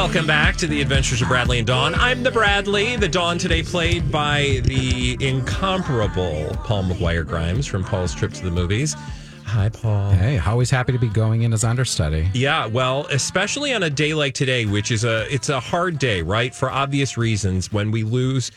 Welcome 0.04 0.26
back 0.26 0.56
to 0.56 0.66
the 0.66 0.82
Adventures 0.82 1.22
of 1.22 1.28
Bradley 1.28 1.56
and 1.56 1.66
Dawn. 1.66 1.94
I'm 1.94 2.22
the 2.22 2.30
Bradley. 2.30 2.96
The 2.96 3.08
Dawn 3.08 3.38
today 3.38 3.62
played 3.62 4.12
by 4.12 4.60
the 4.64 5.16
incomparable 5.18 6.54
Paul 6.62 6.84
McGuire 6.84 7.26
Grimes 7.26 7.66
from 7.66 7.82
Paul's 7.82 8.14
Trip 8.14 8.30
to 8.34 8.44
the 8.44 8.50
Movies. 8.50 8.94
Hi, 9.46 9.70
Paul. 9.70 10.10
Hey, 10.10 10.38
always 10.38 10.68
happy 10.68 10.92
to 10.92 10.98
be 10.98 11.08
going 11.08 11.42
in 11.42 11.54
as 11.54 11.64
understudy. 11.64 12.28
Yeah, 12.34 12.66
well, 12.66 13.06
especially 13.06 13.72
on 13.72 13.82
a 13.82 13.88
day 13.88 14.12
like 14.12 14.34
today, 14.34 14.66
which 14.66 14.90
is 14.90 15.04
a 15.04 15.26
it's 15.32 15.48
a 15.48 15.58
hard 15.58 15.98
day, 15.98 16.20
right? 16.20 16.54
For 16.54 16.70
obvious 16.70 17.16
reasons, 17.16 17.72
when 17.72 17.90
we 17.90 18.02
lose 18.02 18.52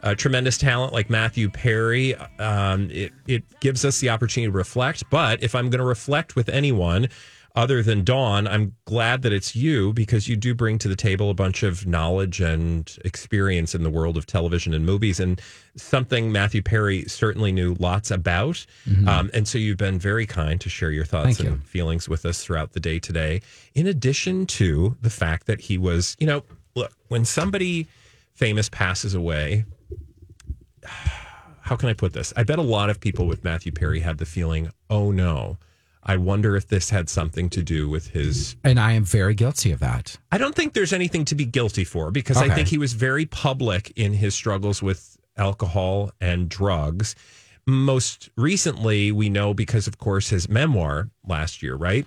a 0.00 0.14
tremendous 0.14 0.58
talent 0.58 0.92
like 0.92 1.08
Matthew 1.08 1.48
Perry, 1.48 2.14
um, 2.38 2.90
it 2.90 3.12
it 3.26 3.60
gives 3.60 3.86
us 3.86 4.00
the 4.00 4.10
opportunity 4.10 4.52
to 4.52 4.56
reflect. 4.56 5.04
But 5.08 5.42
if 5.42 5.54
I'm 5.54 5.70
going 5.70 5.80
to 5.80 5.84
reflect 5.86 6.36
with 6.36 6.50
anyone 6.50 7.08
other 7.54 7.82
than 7.82 8.04
Dawn, 8.04 8.46
I'm 8.46 8.74
glad 8.84 9.22
that 9.22 9.32
it's 9.32 9.56
you 9.56 9.92
because 9.92 10.28
you 10.28 10.36
do 10.36 10.54
bring 10.54 10.78
to 10.78 10.88
the 10.88 10.96
table 10.96 11.30
a 11.30 11.34
bunch 11.34 11.62
of 11.62 11.86
knowledge 11.86 12.40
and 12.40 12.96
experience 13.04 13.74
in 13.74 13.82
the 13.82 13.90
world 13.90 14.16
of 14.16 14.26
television 14.26 14.72
and 14.72 14.86
movies, 14.86 15.18
and 15.18 15.40
something 15.76 16.30
Matthew 16.30 16.62
Perry 16.62 17.04
certainly 17.06 17.52
knew 17.52 17.74
lots 17.78 18.10
about. 18.10 18.64
Um, 19.08 19.30
and 19.34 19.48
so 19.48 19.58
you've 19.58 19.78
been 19.78 19.98
very 19.98 20.26
kind 20.26 20.60
to 20.60 20.68
share 20.68 20.90
your 20.90 21.04
thoughts 21.04 21.38
Thank 21.38 21.48
and 21.48 21.56
you. 21.58 21.66
feelings 21.66 22.08
with 22.08 22.24
us 22.24 22.44
throughout 22.44 22.72
the 22.72 22.80
day 22.80 22.98
today. 22.98 23.42
In 23.74 23.86
addition 23.86 24.46
to 24.46 24.96
the 25.00 25.10
fact 25.10 25.46
that 25.46 25.60
he 25.60 25.76
was, 25.78 26.16
you 26.20 26.26
know, 26.26 26.44
look, 26.74 26.92
when 27.08 27.24
somebody 27.24 27.88
famous 28.34 28.68
passes 28.68 29.14
away, 29.14 29.64
how 31.62 31.76
can 31.76 31.88
I 31.88 31.92
put 31.92 32.12
this? 32.12 32.32
I 32.36 32.42
bet 32.42 32.58
a 32.58 32.62
lot 32.62 32.90
of 32.90 33.00
people 33.00 33.26
with 33.26 33.44
Matthew 33.44 33.70
Perry 33.70 34.00
had 34.00 34.18
the 34.18 34.26
feeling, 34.26 34.70
oh 34.88 35.12
no, 35.12 35.58
I 36.02 36.16
wonder 36.16 36.56
if 36.56 36.66
this 36.66 36.90
had 36.90 37.08
something 37.08 37.50
to 37.50 37.62
do 37.62 37.88
with 37.88 38.08
his. 38.08 38.56
And 38.64 38.80
I 38.80 38.92
am 38.92 39.04
very 39.04 39.34
guilty 39.34 39.70
of 39.70 39.80
that. 39.80 40.16
I 40.32 40.38
don't 40.38 40.54
think 40.54 40.72
there's 40.72 40.92
anything 40.92 41.24
to 41.26 41.34
be 41.34 41.44
guilty 41.44 41.84
for 41.84 42.10
because 42.10 42.38
I 42.38 42.48
think 42.48 42.68
he 42.68 42.78
was 42.78 42.94
very 42.94 43.26
public 43.26 43.92
in 43.96 44.14
his 44.14 44.34
struggles 44.34 44.82
with 44.82 45.18
alcohol 45.36 46.10
and 46.20 46.48
drugs. 46.48 47.14
Most 47.66 48.30
recently, 48.36 49.12
we 49.12 49.28
know 49.28 49.52
because, 49.52 49.86
of 49.86 49.98
course, 49.98 50.30
his 50.30 50.48
memoir 50.48 51.10
last 51.26 51.62
year, 51.62 51.76
right? 51.76 52.06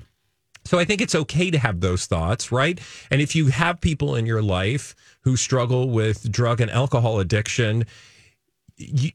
So 0.66 0.80
I 0.80 0.86
think 0.86 1.02
it's 1.02 1.16
okay 1.16 1.52
to 1.52 1.58
have 1.60 1.82
those 1.82 2.06
thoughts, 2.06 2.52
right? 2.52 2.80
And 3.12 3.22
if 3.22 3.36
you 3.36 3.48
have 3.48 3.82
people 3.82 4.16
in 4.16 4.26
your 4.26 4.42
life 4.42 4.96
who 5.22 5.36
struggle 5.36 5.90
with 5.90 6.32
drug 6.32 6.62
and 6.62 6.72
alcohol 6.72 7.20
addiction, 7.20 7.86
you, 8.78 9.12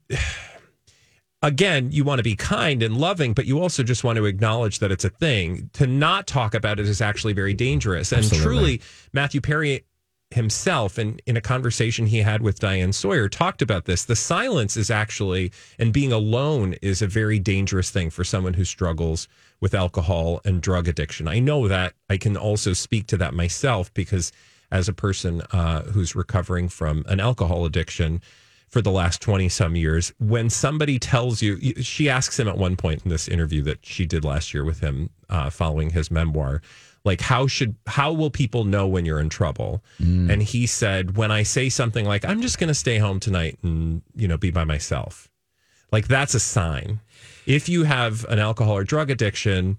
again, 1.43 1.91
you 1.93 2.05
want 2.05 2.19
to 2.19 2.23
be 2.23 2.37
kind 2.37 2.83
and 2.83 2.97
loving, 2.97 3.33
but 3.33 3.47
you 3.47 3.61
also 3.61 3.83
just 3.83 4.05
want 4.05 4.17
to 4.17 4.27
acknowledge 4.27 4.81
that 4.81 4.91
it's 4.91 5.05
a 5.05 5.11
thing. 5.11 5.71
To 5.75 5.87
not 5.87 6.27
talk 6.27 6.55
about 6.55 6.81
it 6.81 6.89
is 6.89 7.01
actually 7.01 7.33
very 7.33 7.55
dangerous. 7.55 8.13
And 8.13 8.25
Absolutely. 8.25 8.45
truly, 8.45 8.83
Matthew 9.13 9.41
Perry 9.41 9.85
himself, 10.31 10.99
in, 10.99 11.19
in 11.27 11.37
a 11.37 11.41
conversation 11.41 12.07
he 12.07 12.19
had 12.19 12.43
with 12.43 12.61
Diane 12.61 12.93
Sawyer, 12.93 13.29
talked 13.29 13.63
about 13.63 13.87
this. 13.87 14.05
The 14.05 14.17
silence 14.17 14.77
is 14.77 14.91
actually, 14.91 15.53
and 15.79 15.93
being 15.93 16.13
alone 16.13 16.75
is 16.83 17.01
a 17.01 17.07
very 17.07 17.39
dangerous 17.39 17.91
thing 17.91 18.11
for 18.11 18.25
someone 18.25 18.55
who 18.55 18.65
struggles 18.65 19.27
with 19.61 19.75
alcohol 19.75 20.41
and 20.45 20.61
drug 20.61 20.87
addiction. 20.87 21.29
I 21.29 21.39
know 21.39 21.69
that. 21.69 21.95
I 22.11 22.19
can 22.19 22.37
also 22.37 22.73
speak 22.73 23.07
to 23.09 23.17
that 23.19 23.33
myself 23.33 23.93
because 23.95 24.33
as 24.71 24.89
a 24.89 24.93
person 24.93 25.41
uh, 25.53 25.83
who's 25.83 26.15
recovering 26.15 26.69
from 26.69 27.05
an 27.09 27.21
alcohol 27.21 27.65
addiction, 27.65 28.21
for 28.69 28.83
the 28.83 28.91
last 28.91 29.21
20 29.23 29.49
some 29.49 29.77
years. 29.77 30.13
When 30.19 30.51
somebody 30.51 30.99
tells 30.99 31.43
you 31.43 31.59
she 31.83 32.09
asks 32.09 32.39
him 32.39 32.49
at 32.49 32.59
one 32.59 32.77
point 32.77 33.03
in 33.05 33.11
this 33.11 33.29
interview 33.29 33.63
that 33.63 33.85
she 33.85 34.07
did 34.07 34.25
last 34.25 34.53
year 34.55 34.65
with 34.65 34.81
him 34.81 35.11
uh, 35.29 35.51
following 35.51 35.91
his 35.91 36.11
memoir 36.11 36.63
like 37.05 37.21
how 37.21 37.47
should 37.47 37.77
how 37.87 38.13
will 38.13 38.29
people 38.29 38.65
know 38.65 38.87
when 38.87 39.07
you're 39.07 39.21
in 39.21 39.29
trouble? 39.29 39.83
And 40.31 40.43
he 40.43 40.67
said 40.67 41.17
when 41.17 41.31
i 41.31 41.43
say 41.43 41.69
something 41.69 42.05
like 42.05 42.25
i'm 42.25 42.43
just 42.43 42.59
going 42.59 42.69
to 42.69 42.75
stay 42.75 42.99
home 42.99 43.21
tonight 43.21 43.59
and 43.63 44.03
you 44.15 44.29
know 44.29 44.37
be 44.37 44.51
by 44.51 44.65
myself 44.65 45.29
like 45.93 46.09
that's 46.09 46.35
a 46.35 46.41
sign. 46.41 47.01
If 47.47 47.69
you 47.69 47.85
have 47.85 48.25
an 48.27 48.39
alcohol 48.39 48.77
or 48.77 48.85
drug 48.85 49.11
addiction 49.11 49.79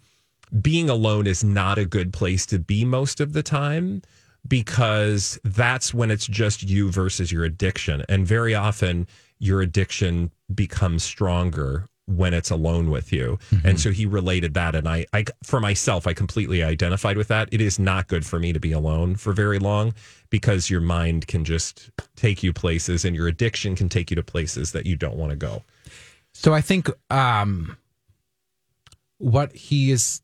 being 0.61 0.89
alone 0.89 1.27
is 1.27 1.43
not 1.43 1.77
a 1.77 1.85
good 1.85 2.11
place 2.11 2.47
to 2.47 2.57
be 2.57 2.83
most 2.83 3.19
of 3.19 3.33
the 3.33 3.43
time 3.43 4.01
because 4.47 5.39
that's 5.43 5.93
when 5.93 6.11
it's 6.11 6.27
just 6.27 6.63
you 6.63 6.91
versus 6.91 7.31
your 7.31 7.43
addiction. 7.43 8.03
And 8.09 8.25
very 8.25 8.55
often 8.55 9.07
your 9.39 9.61
addiction 9.61 10.31
becomes 10.53 11.03
stronger 11.03 11.87
when 12.09 12.33
it's 12.33 12.49
alone 12.49 12.89
with 12.89 13.13
you. 13.13 13.37
And 13.63 13.79
so 13.79 13.91
he 13.91 14.07
related 14.07 14.55
that. 14.55 14.73
And 14.73 14.89
I, 14.89 15.05
I, 15.13 15.25
for 15.43 15.59
myself, 15.59 16.07
I 16.07 16.13
completely 16.13 16.63
identified 16.63 17.17
with 17.17 17.27
that. 17.27 17.49
It 17.51 17.61
is 17.61 17.77
not 17.77 18.07
good 18.07 18.25
for 18.25 18.39
me 18.39 18.51
to 18.51 18.59
be 18.59 18.71
alone 18.71 19.15
for 19.15 19.31
very 19.31 19.59
long 19.59 19.93
because 20.31 20.71
your 20.71 20.81
mind 20.81 21.27
can 21.27 21.45
just 21.45 21.91
take 22.15 22.41
you 22.41 22.51
places 22.51 23.05
and 23.05 23.15
your 23.15 23.27
addiction 23.27 23.75
can 23.75 23.89
take 23.89 24.09
you 24.09 24.15
to 24.15 24.23
places 24.23 24.71
that 24.71 24.87
you 24.87 24.95
don't 24.95 25.17
want 25.17 25.29
to 25.29 25.35
go. 25.35 25.61
So 26.33 26.51
I 26.53 26.61
think 26.61 26.89
um, 27.11 27.77
what 29.19 29.53
he 29.53 29.91
is 29.91 30.21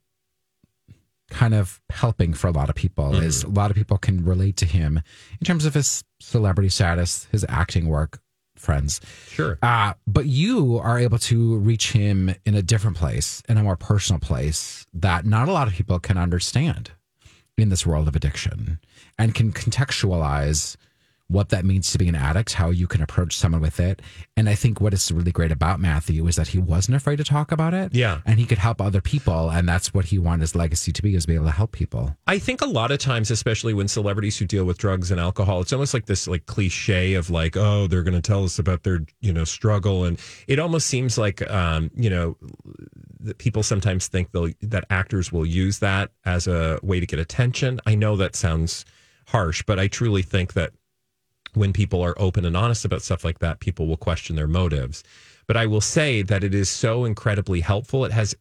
kind 1.29 1.53
of 1.53 1.81
helping 1.89 2.33
for 2.33 2.47
a 2.47 2.51
lot 2.51 2.69
of 2.69 2.75
people 2.75 3.15
is 3.15 3.43
a 3.43 3.49
lot 3.49 3.71
of 3.71 3.77
people 3.77 3.97
can 3.97 4.23
relate 4.23 4.57
to 4.57 4.65
him 4.65 5.01
in 5.39 5.45
terms 5.45 5.65
of 5.65 5.73
his 5.73 6.03
celebrity 6.19 6.69
status, 6.69 7.27
his 7.31 7.45
acting 7.49 7.87
work, 7.87 8.19
friends. 8.55 9.01
Sure. 9.29 9.57
Uh, 9.61 9.93
but 10.05 10.25
you 10.25 10.77
are 10.77 10.99
able 10.99 11.17
to 11.19 11.57
reach 11.57 11.91
him 11.91 12.33
in 12.45 12.55
a 12.55 12.61
different 12.61 12.97
place, 12.97 13.41
in 13.49 13.57
a 13.57 13.63
more 13.63 13.75
personal 13.75 14.19
place 14.19 14.85
that 14.93 15.25
not 15.25 15.47
a 15.49 15.51
lot 15.51 15.67
of 15.67 15.73
people 15.73 15.99
can 15.99 16.17
understand 16.17 16.91
in 17.57 17.69
this 17.69 17.85
world 17.85 18.07
of 18.07 18.15
addiction 18.15 18.79
and 19.17 19.33
can 19.33 19.51
contextualize 19.51 20.75
what 21.27 21.49
that 21.49 21.65
means 21.65 21.91
to 21.91 21.97
be 21.97 22.07
an 22.07 22.15
addict, 22.15 22.53
how 22.53 22.69
you 22.69 22.87
can 22.87 23.01
approach 23.01 23.37
someone 23.37 23.61
with 23.61 23.79
it. 23.79 24.01
And 24.37 24.47
I 24.47 24.55
think 24.55 24.79
what 24.79 24.93
is 24.93 25.11
really 25.11 25.31
great 25.31 25.51
about 25.51 25.79
Matthew 25.79 26.27
is 26.27 26.35
that 26.35 26.49
he 26.49 26.59
wasn't 26.59 26.95
afraid 26.95 27.15
to 27.15 27.23
talk 27.23 27.51
about 27.51 27.73
it. 27.73 27.95
Yeah. 27.95 28.21
And 28.25 28.39
he 28.39 28.45
could 28.45 28.59
help 28.59 28.79
other 28.79 29.01
people. 29.01 29.49
And 29.49 29.67
that's 29.67 29.93
what 29.93 30.05
he 30.05 30.19
wanted 30.19 30.41
his 30.41 30.55
legacy 30.55 30.91
to 30.91 31.01
be, 31.01 31.15
is 31.15 31.25
be 31.25 31.33
able 31.33 31.45
to 31.45 31.51
help 31.51 31.71
people. 31.71 32.15
I 32.27 32.37
think 32.37 32.61
a 32.61 32.67
lot 32.67 32.91
of 32.91 32.99
times, 32.99 33.31
especially 33.31 33.73
when 33.73 33.87
celebrities 33.87 34.37
who 34.37 34.45
deal 34.45 34.65
with 34.65 34.77
drugs 34.77 35.09
and 35.09 35.19
alcohol, 35.19 35.61
it's 35.61 35.73
almost 35.73 35.93
like 35.93 36.05
this 36.05 36.27
like 36.27 36.45
cliche 36.45 37.15
of 37.15 37.29
like, 37.31 37.57
oh, 37.57 37.87
they're 37.87 38.03
going 38.03 38.13
to 38.13 38.21
tell 38.21 38.43
us 38.43 38.59
about 38.59 38.83
their 38.83 39.05
you 39.21 39.33
know 39.33 39.43
struggle, 39.43 40.03
and 40.03 40.19
it 40.47 40.59
almost 40.59 40.87
seems 40.87 41.17
like 41.17 41.49
um, 41.49 41.89
you 41.95 42.09
know 42.09 42.37
that 43.19 43.37
people 43.37 43.63
sometimes 43.63 44.07
think 44.07 44.31
they'll 44.31 44.51
that 44.61 44.85
actors 44.89 45.31
will 45.31 45.45
use 45.45 45.79
that 45.79 46.11
as 46.25 46.47
a 46.47 46.79
way 46.83 46.99
to 46.99 47.05
get 47.05 47.19
attention. 47.19 47.79
I 47.85 47.95
know 47.95 48.15
that 48.17 48.35
sounds 48.35 48.85
harsh, 49.27 49.63
but 49.63 49.79
I 49.79 49.87
truly 49.87 50.21
think 50.21 50.53
that 50.53 50.71
when 51.55 51.73
people 51.73 52.01
are 52.01 52.15
open 52.17 52.45
and 52.45 52.55
honest 52.55 52.85
about 52.85 53.01
stuff 53.01 53.23
like 53.23 53.39
that, 53.39 53.59
people 53.59 53.87
will 53.87 53.97
question 53.97 54.35
their 54.35 54.47
motives. 54.47 55.03
But 55.47 55.57
I 55.57 55.65
will 55.65 55.81
say 55.81 56.21
that 56.23 56.43
it 56.43 56.55
is 56.55 56.69
so 56.69 57.05
incredibly 57.05 57.61
helpful. 57.61 58.05
It 58.05 58.11
has 58.11 58.35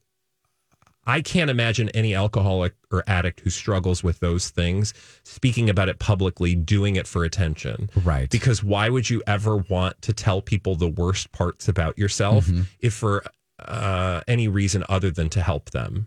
I 1.07 1.21
can't 1.21 1.51
imagine 1.51 1.91
any 1.91 2.15
alcoholic 2.15 2.75
or 2.91 3.05
addict 3.07 3.41
who 3.41 3.51
struggles 3.51 4.03
with 4.03 4.21
those 4.21 4.49
things 4.49 4.95
speaking 5.23 5.69
about 5.69 5.89
it 5.89 5.99
publicly, 5.99 6.55
doing 6.55 6.97
it 6.97 7.07
for 7.07 7.25
attention. 7.25 7.91
Right. 8.05 8.31
Because 8.31 8.65
why 8.65 8.89
would 8.89 9.11
you 9.11 9.23
ever 9.27 9.57
want 9.57 10.01
to 10.03 10.13
tell 10.13 10.41
people 10.41 10.77
the 10.77 10.89
worst 10.89 11.31
parts 11.33 11.69
about 11.69 11.99
yourself 11.99 12.49
if 12.81 12.95
for 12.95 13.23
uh, 13.59 14.23
any 14.27 14.49
reason 14.49 14.85
other 14.89 15.11
than 15.11 15.29
to 15.31 15.43
help 15.43 15.71
them? 15.71 16.07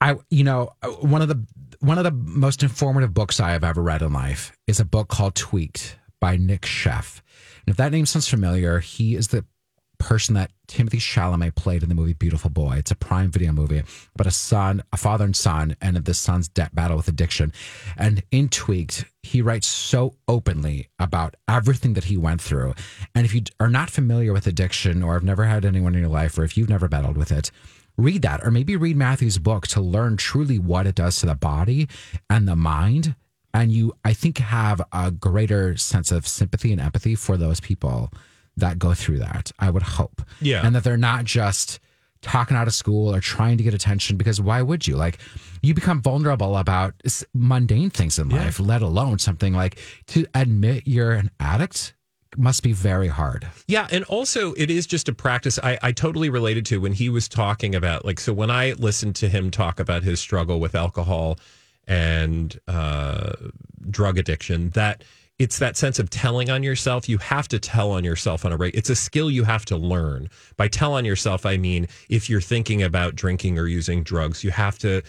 I, 0.00 0.16
you 0.30 0.44
know, 0.44 0.70
uh, 0.82 0.88
one 0.88 1.22
of 1.22 1.28
the 1.28 1.44
one 1.80 1.98
of 1.98 2.04
the 2.04 2.10
most 2.10 2.62
informative 2.62 3.12
books 3.14 3.40
I 3.40 3.50
have 3.50 3.64
ever 3.64 3.82
read 3.82 4.02
in 4.02 4.12
life 4.12 4.56
is 4.66 4.80
a 4.80 4.84
book 4.84 5.08
called 5.08 5.34
Tweaked 5.34 5.98
by 6.20 6.36
Nic 6.36 6.62
Sheff. 6.62 7.20
And 7.66 7.72
if 7.72 7.76
that 7.76 7.92
name 7.92 8.06
sounds 8.06 8.28
familiar, 8.28 8.80
he 8.80 9.14
is 9.14 9.28
the 9.28 9.44
person 9.98 10.34
that 10.34 10.50
Timothy 10.66 10.98
Chalamet 10.98 11.54
played 11.54 11.82
in 11.82 11.88
the 11.88 11.94
movie 11.94 12.12
Beautiful 12.12 12.50
Boy. 12.50 12.76
It's 12.76 12.90
a 12.90 12.96
Prime 12.96 13.30
Video 13.30 13.52
movie, 13.52 13.82
but 14.16 14.26
a 14.26 14.30
son, 14.30 14.82
a 14.92 14.96
father 14.96 15.24
and 15.24 15.36
son, 15.36 15.76
and 15.80 15.96
the 15.96 16.14
son's 16.14 16.48
de- 16.48 16.70
battle 16.72 16.96
with 16.96 17.08
addiction. 17.08 17.52
And 17.96 18.22
in 18.30 18.48
Tweaked, 18.48 19.04
he 19.22 19.42
writes 19.42 19.66
so 19.66 20.16
openly 20.28 20.88
about 20.98 21.36
everything 21.48 21.94
that 21.94 22.04
he 22.04 22.16
went 22.16 22.40
through. 22.40 22.74
And 23.14 23.24
if 23.24 23.34
you 23.34 23.42
are 23.58 23.70
not 23.70 23.90
familiar 23.90 24.32
with 24.32 24.46
addiction, 24.46 25.02
or 25.02 25.14
have 25.14 25.24
never 25.24 25.44
had 25.44 25.64
anyone 25.64 25.94
in 25.94 26.00
your 26.00 26.10
life, 26.10 26.38
or 26.38 26.44
if 26.44 26.56
you've 26.56 26.68
never 26.68 26.88
battled 26.88 27.16
with 27.16 27.32
it, 27.32 27.50
read 27.96 28.22
that, 28.22 28.44
or 28.44 28.50
maybe 28.50 28.76
read 28.76 28.96
Matthew's 28.96 29.38
book 29.38 29.66
to 29.68 29.80
learn 29.80 30.16
truly 30.16 30.58
what 30.58 30.86
it 30.86 30.94
does 30.94 31.20
to 31.20 31.26
the 31.26 31.34
body 31.34 31.88
and 32.28 32.46
the 32.46 32.56
mind. 32.56 33.14
And 33.54 33.72
you, 33.72 33.94
I 34.04 34.12
think, 34.12 34.38
have 34.38 34.82
a 34.92 35.10
greater 35.10 35.76
sense 35.76 36.12
of 36.12 36.28
sympathy 36.28 36.72
and 36.72 36.80
empathy 36.80 37.14
for 37.14 37.36
those 37.36 37.60
people 37.60 38.10
that 38.56 38.78
go 38.78 38.92
through 38.94 39.18
that. 39.18 39.50
I 39.58 39.70
would 39.70 39.82
hope. 39.82 40.22
Yeah. 40.40 40.60
And 40.64 40.74
that 40.74 40.84
they're 40.84 40.96
not 40.96 41.24
just 41.24 41.80
talking 42.22 42.56
out 42.56 42.66
of 42.66 42.74
school 42.74 43.14
or 43.14 43.20
trying 43.20 43.56
to 43.56 43.64
get 43.64 43.72
attention 43.72 44.16
because 44.16 44.40
why 44.40 44.60
would 44.60 44.86
you? 44.86 44.96
Like, 44.96 45.18
you 45.62 45.74
become 45.74 46.02
vulnerable 46.02 46.56
about 46.56 46.94
mundane 47.34 47.90
things 47.90 48.18
in 48.18 48.28
life, 48.28 48.60
let 48.60 48.82
alone 48.82 49.18
something 49.18 49.54
like 49.54 49.78
to 50.08 50.26
admit 50.34 50.82
you're 50.86 51.12
an 51.12 51.30
addict 51.40 51.94
must 52.36 52.62
be 52.62 52.72
very 52.72 53.08
hard. 53.08 53.46
Yeah, 53.66 53.86
and 53.90 54.04
also 54.04 54.52
it 54.54 54.70
is 54.70 54.86
just 54.86 55.08
a 55.08 55.14
practice. 55.14 55.58
I, 55.62 55.78
I 55.82 55.92
totally 55.92 56.28
related 56.28 56.66
to 56.66 56.80
when 56.80 56.92
he 56.92 57.08
was 57.08 57.28
talking 57.28 57.74
about 57.74 58.04
like 58.04 58.20
so 58.20 58.32
when 58.32 58.50
I 58.50 58.72
listened 58.72 59.16
to 59.16 59.28
him 59.28 59.50
talk 59.50 59.80
about 59.80 60.02
his 60.02 60.20
struggle 60.20 60.60
with 60.60 60.74
alcohol 60.74 61.38
and 61.86 62.58
uh, 62.68 63.32
drug 63.90 64.18
addiction, 64.18 64.70
that 64.70 65.04
it's 65.38 65.58
that 65.58 65.76
sense 65.76 65.98
of 65.98 66.08
telling 66.08 66.48
on 66.48 66.62
yourself. 66.62 67.08
You 67.08 67.18
have 67.18 67.46
to 67.48 67.58
tell 67.58 67.92
on 67.92 68.04
yourself 68.04 68.44
on 68.44 68.52
a 68.52 68.56
rate. 68.56 68.74
It's 68.74 68.90
a 68.90 68.96
skill 68.96 69.30
you 69.30 69.44
have 69.44 69.64
to 69.66 69.76
learn. 69.76 70.30
By 70.56 70.68
tell 70.68 70.94
on 70.94 71.04
yourself, 71.04 71.44
I 71.44 71.56
mean 71.56 71.88
if 72.08 72.30
you're 72.30 72.40
thinking 72.40 72.82
about 72.82 73.14
drinking 73.14 73.58
or 73.58 73.66
using 73.66 74.02
drugs, 74.02 74.42
you 74.42 74.50
have 74.50 74.78
to 74.78 75.02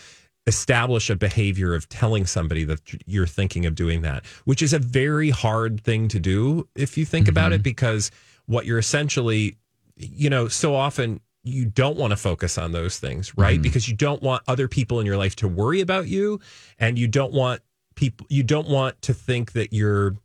establish 0.47 1.10
a 1.10 1.15
behavior 1.15 1.75
of 1.75 1.88
telling 1.89 2.25
somebody 2.25 2.63
that 2.63 2.79
you're 3.05 3.27
thinking 3.27 3.65
of 3.65 3.75
doing 3.75 4.01
that, 4.01 4.25
which 4.45 4.62
is 4.62 4.73
a 4.73 4.79
very 4.79 5.29
hard 5.29 5.81
thing 5.83 6.07
to 6.07 6.19
do 6.19 6.67
if 6.75 6.97
you 6.97 7.05
think 7.05 7.27
about 7.27 7.51
it, 7.51 7.57
mm-hmm. 7.57 7.63
because 7.63 8.10
what 8.45 8.65
you're 8.65 8.79
essentially, 8.79 9.57
you 9.97 10.29
know, 10.29 10.47
so 10.47 10.73
often 10.73 11.19
you 11.43 11.65
don't 11.65 11.97
want 11.97 12.12
to 12.12 12.17
focus 12.17 12.57
on 12.57 12.71
those 12.71 12.97
things, 12.97 13.38
right? 13.38 13.55
Mm-hmm. 13.55 13.62
Because 13.62 13.89
you 13.89 13.95
don't 13.95 14.23
want 14.23 14.41
other 14.47 14.67
people 14.67 14.99
in 14.99 15.05
your 15.05 15.17
life 15.17 15.36
to 15.38 15.47
worry 15.47 15.81
about 15.81 16.07
you 16.07 16.39
and 16.79 16.97
you 16.97 17.07
don't 17.07 17.33
want 17.33 17.62
people, 17.95 18.25
you 18.29 18.43
don't 18.43 18.69
want 18.69 19.01
to 19.01 19.13
think 19.13 19.51
that 19.51 19.73
you're, 19.73 20.15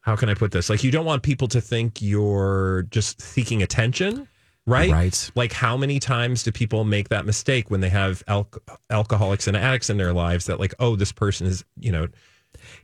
how 0.00 0.16
can 0.16 0.28
I 0.28 0.34
put 0.34 0.52
this? 0.52 0.70
Like, 0.70 0.84
you 0.84 0.90
don't 0.90 1.04
want 1.04 1.22
people 1.22 1.48
to 1.48 1.60
think 1.60 2.00
you're 2.00 2.86
just 2.90 3.20
seeking 3.20 3.62
attention. 3.62 4.28
Right. 4.68 4.90
Right. 4.90 5.30
Like, 5.34 5.52
how 5.52 5.76
many 5.76 5.98
times 5.98 6.42
do 6.42 6.52
people 6.52 6.84
make 6.84 7.08
that 7.08 7.24
mistake 7.26 7.70
when 7.70 7.80
they 7.80 7.88
have 7.88 8.22
al- 8.28 8.48
alcoholics 8.90 9.46
and 9.46 9.56
addicts 9.56 9.90
in 9.90 9.96
their 9.96 10.12
lives 10.12 10.46
that, 10.46 10.60
like, 10.60 10.74
oh, 10.78 10.94
this 10.96 11.12
person 11.12 11.46
is, 11.46 11.64
you 11.78 11.90
know, 11.92 12.08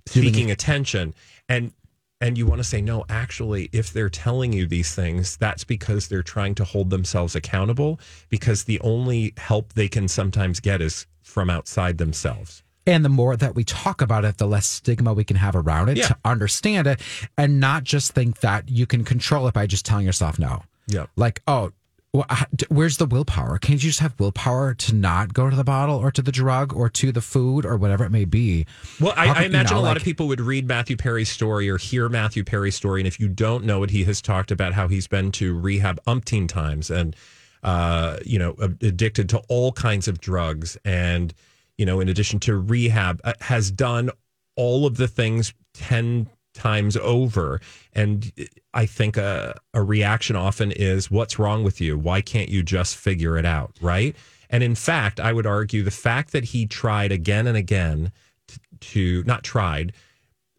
seeking 0.07 0.51
attention. 0.51 1.14
And, 1.49 1.73
and 2.20 2.38
you 2.38 2.47
want 2.47 2.61
to 2.61 2.64
say, 2.64 2.81
no, 2.81 3.05
actually, 3.09 3.68
if 3.73 3.92
they're 3.92 4.09
telling 4.09 4.53
you 4.53 4.66
these 4.66 4.94
things, 4.94 5.37
that's 5.37 5.64
because 5.64 6.09
they're 6.09 6.23
trying 6.23 6.55
to 6.57 6.64
hold 6.64 6.90
themselves 6.90 7.35
accountable 7.35 8.01
because 8.31 8.64
the 8.64 8.81
only 8.81 9.35
help 9.37 9.75
they 9.75 9.88
can 9.88 10.09
sometimes 10.09 10.61
get 10.61 10.81
is 10.81 11.07
from 11.23 11.51
outside 11.51 11.99
themselves. 11.99 12.62
And 12.87 13.05
the 13.05 13.09
more 13.09 13.35
that 13.37 13.55
we 13.55 13.64
talk 13.64 14.03
about 14.03 14.25
it, 14.27 14.37
the 14.37 14.47
less 14.47 14.66
stigma 14.66 15.14
we 15.14 15.25
can 15.25 15.37
have 15.38 15.57
around 15.57 15.88
it 15.88 15.97
Yeah. 15.97 16.09
to 16.09 16.16
understand 16.25 16.87
it 16.87 17.01
and 17.38 17.59
not 17.59 17.85
just 17.85 18.12
think 18.12 18.40
that 18.40 18.68
you 18.68 18.87
can 18.87 19.05
control 19.05 19.47
it 19.49 19.55
by 19.55 19.66
just 19.66 19.85
telling 19.87 20.05
yourself 20.07 20.38
no. 20.38 20.62
Yeah. 20.87 21.07
Like, 21.16 21.40
oh, 21.47 21.73
wh- 22.16 22.23
h- 22.31 22.47
d- 22.55 22.66
where's 22.68 22.97
the 22.99 23.07
willpower? 23.07 23.59
Can't 23.59 23.83
you 23.83 23.88
just 23.90 24.01
have 24.01 24.18
willpower 24.20 24.75
to 24.75 24.94
not 24.94 25.33
go 25.35 25.49
to 25.51 25.57
the 25.57 25.64
bottle 25.64 25.97
or 25.97 26.11
to 26.11 26.23
the 26.23 26.33
drug 26.33 26.73
or 26.75 26.88
to 26.90 27.11
the 27.12 27.20
food 27.20 27.64
or 27.64 27.77
whatever 27.77 28.05
it 28.05 28.11
may 28.11 28.25
be? 28.25 28.66
Well, 29.01 29.14
I, 29.16 29.27
How 29.29 29.40
I 29.40 29.44
imagine 29.44 29.77
know, 29.77 29.81
a 29.81 29.83
lot 29.83 29.88
like- 29.90 29.97
of 29.99 30.03
people 30.05 30.29
would 30.29 30.40
read 30.40 30.66
Matthew 30.68 30.97
Perry's 30.97 31.29
story 31.31 31.68
or 31.70 31.79
hear 31.79 32.09
Matthew 32.09 32.44
Perry's 32.44 32.75
story, 32.75 33.01
and 33.01 33.09
if 33.09 33.18
you 33.18 33.29
don't 33.29 33.64
know 33.64 33.83
it, 33.83 33.90
he 33.90 34.05
has 34.05 34.20
talked 34.23 34.51
about 34.51 34.75
how 34.75 34.88
he's 34.88 35.07
been 35.07 35.33
to 35.33 35.59
rehab 35.59 35.99
umpteen 36.07 36.49
times 36.49 36.90
and, 36.90 37.16
uh, 37.62 38.18
you 38.25 38.38
know, 38.38 38.55
addicted 38.83 39.29
to 39.31 39.38
all 39.49 39.73
kinds 39.73 40.07
of 40.07 40.20
drugs, 40.20 40.77
and 40.85 41.33
you 41.79 41.85
know, 41.87 41.99
in 41.99 42.09
addition 42.09 42.38
to 42.40 42.57
rehab, 42.57 43.20
uh, 43.25 43.33
has 43.40 43.70
done 43.73 44.11
all 44.55 44.87
of 44.87 44.97
the 44.97 45.09
things 45.09 45.53
ten 45.73 46.29
times 46.55 46.97
over. 46.97 47.61
And 47.93 48.33
I 48.73 48.87
think 48.87 49.17
a, 49.17 49.61
a 49.75 49.83
reaction 49.83 50.37
often 50.37 50.73
is, 50.73 51.11
"What's 51.11 51.38
wrong 51.38 51.64
with 51.64 51.81
you? 51.81 51.99
Why 51.99 52.21
can't 52.21 52.49
you 52.49 52.62
just 52.62 52.97
figure 52.97 53.37
it 53.37 53.45
out?" 53.45 53.77
Right? 53.81 54.17
And 54.51 54.62
in 54.62 54.75
fact, 54.75 55.21
I 55.21 55.33
would 55.33 55.47
argue 55.47 55.83
the 55.83 55.90
fact 55.90 56.33
that 56.33 56.45
he 56.45 56.67
tried 56.67 57.12
again 57.12 57.47
and 57.47 57.57
again 57.57 58.12
to, 58.49 58.61
to 58.81 59.25
not 59.27 59.43
tried, 59.43 59.93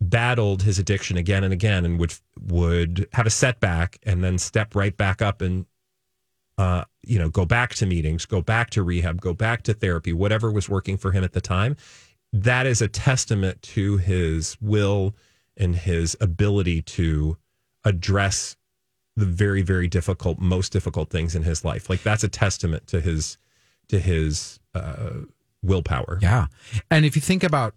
battled 0.02 0.64
his 0.64 0.80
addiction 0.80 1.18
again 1.18 1.44
and 1.44 1.54
again, 1.54 1.86
and 1.86 2.00
would 2.00 2.14
would 2.40 3.08
have 3.14 3.26
a 3.26 3.32
setback 3.32 3.98
and 4.04 4.24
then 4.24 4.38
step 4.38 4.76
right 4.76 4.96
back 4.96 5.22
up 5.22 5.42
and 5.42 5.66
uh, 6.58 6.84
you 7.04 7.20
know 7.20 7.30
go 7.30 7.46
back 7.46 7.74
to 7.76 7.86
meetings, 7.86 8.26
go 8.26 8.42
back 8.42 8.70
to 8.72 8.84
rehab, 8.84 9.22
go 9.22 9.34
back 9.34 9.64
to 9.64 9.74
therapy, 9.74 10.14
whatever 10.14 10.52
was 10.52 10.70
working 10.70 10.98
for 10.98 11.12
him 11.12 11.24
at 11.24 11.34
the 11.34 11.42
time. 11.42 11.76
That 12.34 12.66
is 12.66 12.82
a 12.82 12.88
testament 12.88 13.62
to 13.62 13.98
his 13.98 14.58
will 14.60 15.16
and 15.58 15.76
his 15.76 16.16
ability 16.22 16.82
to 16.82 17.38
address 17.84 18.56
the 19.16 19.26
very 19.26 19.62
very 19.62 19.88
difficult 19.88 20.40
most 20.40 20.72
difficult 20.74 21.10
things 21.10 21.36
in 21.36 21.44
his 21.44 21.64
life 21.64 21.90
like 21.90 22.04
that's 22.04 22.24
a 22.24 22.28
testament 22.28 22.86
to 22.88 23.00
his 23.00 23.38
to 23.88 24.00
his 24.00 24.60
uh 24.74 25.12
willpower 25.64 26.20
Yeah. 26.22 26.48
And 26.92 27.06
if 27.06 27.16
you 27.16 27.22
think 27.24 27.44
about, 27.44 27.74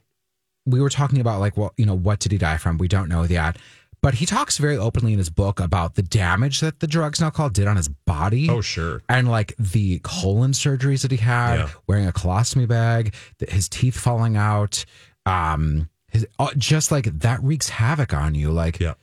we 0.66 0.78
were 0.80 0.90
talking 0.90 1.20
about 1.20 1.40
like, 1.40 1.56
well, 1.56 1.72
you 1.78 1.86
know, 1.86 1.94
what 1.96 2.18
did 2.20 2.32
he 2.32 2.36
die 2.38 2.58
from? 2.58 2.76
We 2.76 2.86
don't 2.86 3.08
know 3.08 3.26
that. 3.26 3.56
But 4.02 4.14
he 4.14 4.26
talks 4.26 4.58
very 4.58 4.76
openly 4.76 5.12
in 5.14 5.18
his 5.18 5.30
book 5.30 5.58
about 5.58 5.94
the 5.94 6.02
damage 6.02 6.60
that 6.60 6.80
the 6.80 6.86
drugs 6.86 7.18
and 7.18 7.24
alcohol 7.24 7.48
did 7.48 7.66
on 7.66 7.76
his 7.76 7.88
body. 7.88 8.48
oh 8.50 8.60
sure 8.60 9.02
And 9.08 9.28
like 9.30 9.54
the 9.58 10.00
colon 10.04 10.52
surgeries 10.52 11.00
that 11.02 11.10
he 11.10 11.16
had, 11.16 11.56
Yeah. 11.60 11.68
wearing 11.86 12.06
a 12.06 12.12
colostomy 12.12 12.68
bag, 12.68 13.14
his 13.48 13.70
teeth 13.70 13.98
falling 13.98 14.36
out, 14.36 14.84
um, 15.24 15.88
his, 16.10 16.26
uh, 16.38 16.48
just 16.56 16.90
like 16.90 17.04
that 17.20 17.42
wreaks 17.42 17.68
havoc 17.68 18.12
on 18.14 18.34
you. 18.34 18.50
Like, 18.50 18.80
Yeah. 18.80 18.94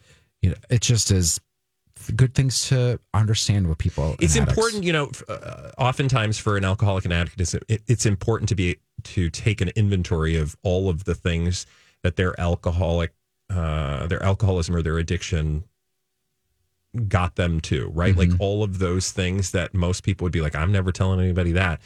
you 0.41 0.49
know, 0.49 0.55
it 0.69 0.81
just 0.81 1.11
is 1.11 1.39
good 2.15 2.35
things 2.35 2.67
to 2.69 2.99
understand 3.13 3.67
with 3.67 3.77
people. 3.77 4.15
it's 4.19 4.35
addicts. 4.35 4.55
important 4.57 4.83
you 4.83 4.91
know 4.93 5.09
uh, 5.29 5.71
oftentimes 5.77 6.37
for 6.37 6.55
an 6.57 6.65
alcoholic 6.65 7.03
and 7.05 7.13
addict 7.13 7.39
it's, 7.39 7.53
it, 7.53 7.81
it's 7.87 8.05
important 8.05 8.47
to 8.49 8.53
be 8.53 8.75
to 9.03 9.29
take 9.29 9.61
an 9.61 9.69
inventory 9.75 10.35
of 10.35 10.55
all 10.61 10.89
of 10.89 11.05
the 11.05 11.15
things 11.15 11.65
that 12.03 12.15
their 12.17 12.39
alcoholic 12.39 13.11
uh 13.49 14.05
their 14.07 14.21
alcoholism 14.21 14.75
or 14.75 14.81
their 14.83 14.97
addiction 14.99 15.63
got 17.07 17.35
them 17.37 17.59
to 17.61 17.87
right 17.89 18.15
like 18.15 18.29
all 18.39 18.61
of 18.61 18.77
those 18.79 19.11
things 19.11 19.51
that 19.51 19.73
most 19.73 20.03
people 20.03 20.25
would 20.25 20.31
be 20.33 20.41
like 20.41 20.53
i'm 20.55 20.71
never 20.71 20.91
telling 20.91 21.19
anybody 21.19 21.53
that 21.53 21.81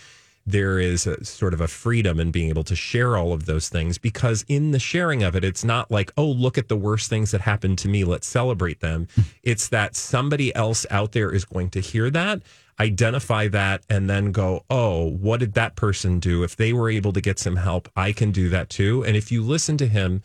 there 0.46 0.80
is 0.80 1.06
a 1.06 1.24
sort 1.24 1.54
of 1.54 1.62
a 1.62 1.68
freedom 1.68 2.20
in 2.20 2.32
being 2.32 2.50
able 2.50 2.64
to 2.64 2.76
share 2.76 3.18
all 3.18 3.34
of 3.34 3.46
those 3.46 3.70
things 3.70 3.98
because 3.98 4.44
in 4.48 4.72
the 4.72 4.80
sharing 4.80 5.24
of 5.24 5.36
it 5.36 5.44
it's 5.44 5.64
not 5.64 5.92
like 5.92 6.12
oh 6.18 6.26
look 6.26 6.58
at 6.58 6.68
the 6.68 6.78
worst 6.78 7.10
things 7.10 7.32
that 7.32 7.42
happened 7.42 7.78
to 7.78 7.88
me 7.88 8.04
let's 8.04 8.28
celebrate 8.28 8.80
them. 8.80 9.08
It's 9.44 9.70
that 9.70 9.96
somebody 9.96 10.54
else 10.54 10.86
out 10.92 11.14
there 11.14 11.34
is 11.34 11.46
going 11.46 11.70
to 11.72 11.80
hear 11.80 12.10
that 12.12 12.42
identify 12.80 13.48
that 13.48 13.84
and 13.90 14.10
then 14.10 14.32
go 14.32 14.64
oh 14.70 15.10
what 15.10 15.40
did 15.40 15.54
that 15.54 15.76
person 15.76 16.20
do? 16.20 16.44
If 16.44 16.56
they 16.56 16.74
were 16.74 16.90
able 16.90 17.14
to 17.14 17.22
get 17.22 17.40
some 17.40 17.56
help 17.56 17.90
i 17.96 18.12
can 18.12 18.32
do 18.32 18.50
that 18.50 18.70
too. 18.70 19.04
And 19.06 19.16
if 19.16 19.32
you 19.32 19.44
listen 19.44 19.78
to 19.78 19.88
him 19.88 20.22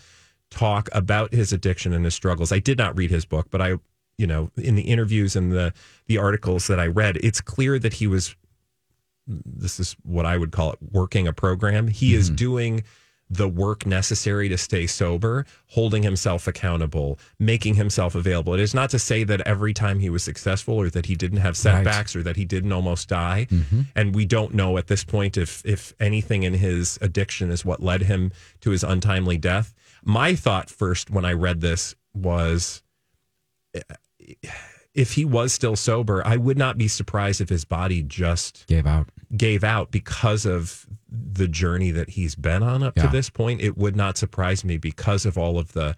talk 0.50 0.88
about 0.92 1.33
his 1.33 1.53
addiction 1.53 1.92
and 1.92 2.05
his 2.05 2.14
struggles 2.14 2.53
i 2.53 2.59
did 2.59 2.79
not 2.79 2.96
read 2.96 3.11
his 3.11 3.24
book 3.24 3.48
but 3.50 3.61
i 3.61 3.74
you 4.18 4.27
know 4.27 4.50
in 4.57 4.77
the 4.77 4.83
interviews 4.83 5.35
and 5.35 5.50
the 5.50 5.72
the 6.07 6.18
articles 6.18 6.68
that 6.68 6.79
i 6.79 6.87
read 6.87 7.16
it's 7.18 7.40
clear 7.40 7.79
that 7.79 7.94
he 7.94 8.07
was 8.07 8.37
this 9.27 9.81
is 9.81 9.97
what 10.03 10.27
I 10.27 10.37
would 10.37 10.53
call 10.53 10.73
it 10.73 10.79
working 10.93 11.27
a 11.27 11.33
program. 11.33 11.89
He 11.89 12.15
is 12.15 12.27
mm-hmm. 12.27 12.37
doing 12.37 12.85
the 13.31 13.49
work 13.49 13.87
necessary 13.87 14.49
to 14.49 14.59
stay 14.59 14.87
sober, 14.87 15.47
holding 15.69 16.03
himself 16.03 16.47
accountable, 16.47 17.19
making 17.39 17.75
himself 17.75 18.15
available. 18.15 18.55
It 18.55 18.61
is 18.61 18.75
not 18.75 18.91
to 18.91 18.99
say 18.99 19.25
that 19.25 19.41
every 19.43 19.73
time 19.73 19.99
he 19.99 20.11
was 20.11 20.23
successful 20.23 20.75
or 20.75 20.91
that 20.91 21.07
he 21.07 21.15
didn't 21.15 21.39
have 21.39 21.57
setbacks 21.57 22.15
or 22.15 22.23
that 22.23 22.37
he 22.37 22.45
didn't 22.45 22.73
almost 22.73 23.09
die. 23.09 23.47
Mm-hmm. 23.51 23.83
And 23.97 24.15
we 24.15 24.27
don't 24.27 24.55
know 24.55 24.77
at 24.77 24.89
this 24.89 25.05
point 25.05 25.37
if 25.37 25.65
if 25.65 25.95
anything 25.99 26.43
in 26.43 26.55
his 26.55 26.99
addiction 27.01 27.51
is 27.51 27.65
what 27.65 27.83
led 27.83 28.03
him 28.03 28.31
to 28.61 28.71
his 28.71 28.85
untimely 28.85 29.39
death. 29.39 29.75
My 30.05 30.35
thought 30.35 30.69
first 30.69 31.11
when 31.11 31.25
I 31.25 31.33
read 31.33 31.61
this 31.61 31.95
was 32.13 32.83
if 34.94 35.12
he 35.14 35.24
was 35.24 35.52
still 35.52 35.76
sober, 35.76 36.24
I 36.24 36.37
would 36.37 36.57
not 36.59 36.78
be 36.78 36.88
surprised 36.88 37.40
if 37.40 37.48
his 37.48 37.64
body 37.64 38.02
just 38.02 38.66
Gave 38.68 38.87
out. 38.87 39.09
gave 39.37 39.64
out 39.64 39.90
because 39.90 40.46
of 40.46 40.87
the 41.09 41.48
journey 41.48 41.90
that 41.90 42.11
he's 42.11 42.35
been 42.35 42.62
on 42.62 42.83
up 42.83 42.94
to 42.96 43.09
this 43.09 43.28
point. 43.30 43.61
It 43.61 43.76
would 43.76 43.96
not 43.96 44.16
surprise 44.16 44.64
me 44.64 44.76
because 44.78 45.26
of 45.26 45.37
all 45.37 45.59
of 45.59 45.72
the 45.72 45.96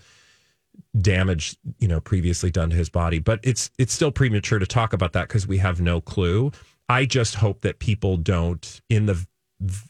damage 1.00 1.56
you 1.78 1.88
know 1.88 2.00
previously 2.00 2.50
done 2.50 2.68
to 2.68 2.76
his 2.76 2.90
body 2.90 3.18
but 3.18 3.40
it's 3.42 3.70
it's 3.78 3.94
still 3.94 4.10
premature 4.12 4.58
to 4.58 4.66
talk 4.66 4.92
about 4.92 5.14
that 5.14 5.26
because 5.26 5.46
we 5.46 5.56
have 5.56 5.80
no 5.80 6.02
clue 6.02 6.50
i 6.90 7.06
just 7.06 7.36
hope 7.36 7.62
that 7.62 7.78
people 7.78 8.18
don't 8.18 8.82
in 8.90 9.06
the 9.06 9.26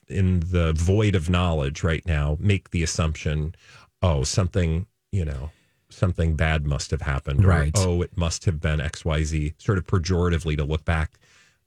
in 0.09 0.39
the 0.41 0.73
void 0.77 1.17
of 1.17 1.29
knowledge 1.29 1.83
right 1.83 2.07
now 2.07 2.37
make 2.39 2.71
the 2.71 2.85
assumption 2.85 3.53
oh 4.01 4.23
something 4.23 4.87
you 5.11 5.25
know 5.25 5.51
something 5.97 6.35
bad 6.37 6.65
must 6.67 6.91
have 6.91 7.03
happened 7.03 7.45
or, 7.45 7.49
Right. 7.49 7.73
oh 7.77 8.03
it 8.03 8.17
must 8.17 8.45
have 8.45 8.61
been 8.61 8.79
xyz 8.81 9.55
sort 9.59 9.79
of 9.79 9.87
pejoratively 9.87 10.57
to 10.57 10.65
look 10.65 10.85
back 10.85 11.19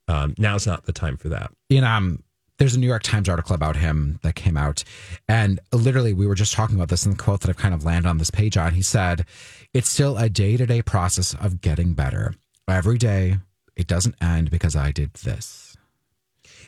um, 0.08 0.34
now's 0.38 0.66
not 0.66 0.86
the 0.86 0.92
time 0.92 1.16
for 1.16 1.28
that 1.28 1.50
in 1.68 1.84
um 1.84 2.22
there's 2.58 2.74
a 2.74 2.78
New 2.78 2.86
York 2.86 3.02
Times 3.02 3.26
article 3.26 3.54
about 3.54 3.76
him 3.76 4.18
that 4.22 4.34
came 4.34 4.58
out. 4.58 4.84
And 5.26 5.60
literally, 5.72 6.12
we 6.12 6.26
were 6.26 6.34
just 6.34 6.52
talking 6.52 6.76
about 6.76 6.90
this 6.90 7.06
in 7.06 7.12
the 7.12 7.16
quote 7.16 7.40
that 7.40 7.48
I've 7.48 7.56
kind 7.56 7.72
of 7.72 7.86
landed 7.86 8.06
on 8.06 8.18
this 8.18 8.30
page 8.30 8.58
on. 8.58 8.74
He 8.74 8.82
said, 8.82 9.24
It's 9.72 9.88
still 9.88 10.18
a 10.18 10.28
day 10.28 10.58
to 10.58 10.66
day 10.66 10.82
process 10.82 11.32
of 11.32 11.62
getting 11.62 11.94
better. 11.94 12.34
Every 12.68 12.98
day, 12.98 13.38
it 13.76 13.86
doesn't 13.86 14.14
end 14.20 14.50
because 14.50 14.76
I 14.76 14.92
did 14.92 15.14
this. 15.14 15.74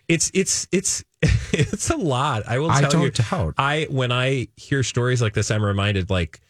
it's 0.08 0.30
it's 0.32 0.66
it's 0.72 1.04
it's 1.52 1.90
a 1.90 1.96
lot. 1.98 2.44
I 2.48 2.58
will 2.58 2.70
tell 2.70 3.02
you. 3.02 3.10
don't 3.10 3.30
doubt. 3.30 3.54
I 3.58 3.86
when 3.90 4.12
I 4.12 4.48
hear 4.56 4.82
stories 4.82 5.20
like 5.20 5.34
this, 5.34 5.50
I'm 5.50 5.62
reminded 5.62 6.08
like, 6.08 6.40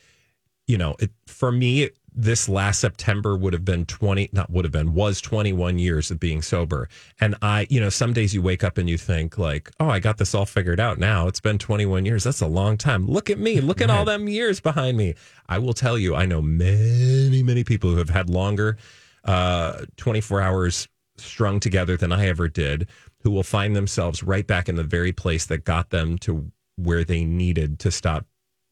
you 0.67 0.79
know, 0.79 0.97
it, 0.99 1.11
for 1.27 1.53
me, 1.53 1.91
this 2.15 2.49
last 2.49 2.81
September 2.81 3.37
would 3.37 3.53
have 3.53 3.65
been 3.65 3.87
20, 3.87 4.31
not 4.33 4.51
would 4.51 4.65
have 4.65 4.73
been, 4.73 4.93
was 4.93 5.21
21 5.21 5.79
years 5.79 6.11
of 6.11 6.21
being 6.21 6.43
sober. 6.43 6.89
And 7.21 7.35
I, 7.41 7.67
you 7.71 7.81
know, 7.81 7.89
some 7.89 8.13
days 8.13 8.35
you 8.35 8.43
wake 8.43 8.63
up 8.63 8.77
and 8.77 8.89
you 8.89 8.99
think 8.99 9.39
like, 9.39 9.71
oh, 9.81 9.89
I 9.89 9.99
got 9.99 10.19
this 10.19 10.35
all 10.35 10.47
figured 10.47 10.79
out 10.79 10.99
now. 10.99 11.27
It's 11.27 11.41
been 11.41 11.59
21 11.59 12.05
years. 12.05 12.25
That's 12.25 12.41
a 12.41 12.47
long 12.47 12.77
time. 12.77 13.07
Look 13.07 13.31
at 13.31 13.39
me. 13.39 13.61
Look 13.61 13.81
at 13.81 13.91
all 13.91 14.05
them 14.05 14.29
years 14.29 14.61
behind 14.61 14.97
me. 14.97 15.15
I 15.49 15.59
will 15.59 15.73
tell 15.73 15.97
you, 15.97 16.15
I 16.15 16.27
know 16.27 16.43
many, 16.43 17.43
many 17.43 17.65
people 17.65 17.91
who 17.91 17.97
have 17.97 18.11
had 18.11 18.29
longer, 18.29 18.77
uh, 19.25 19.87
24 19.97 20.41
hours 20.41 20.89
strung 21.17 21.61
together 21.61 21.97
than 21.97 22.13
I 22.13 22.27
ever 22.27 22.49
did, 22.49 22.89
who 23.21 23.31
will 23.31 23.43
find 23.43 23.75
themselves 23.75 24.23
right 24.23 24.47
back 24.47 24.69
in 24.69 24.77
the 24.77 24.83
very 24.83 25.13
place 25.13 25.47
that 25.47 25.65
got 25.65 25.91
them 25.91 26.19
to 26.19 26.51
where 26.77 27.05
they 27.05 27.25
needed 27.25 27.79
to 27.81 27.91
stop 27.91 28.27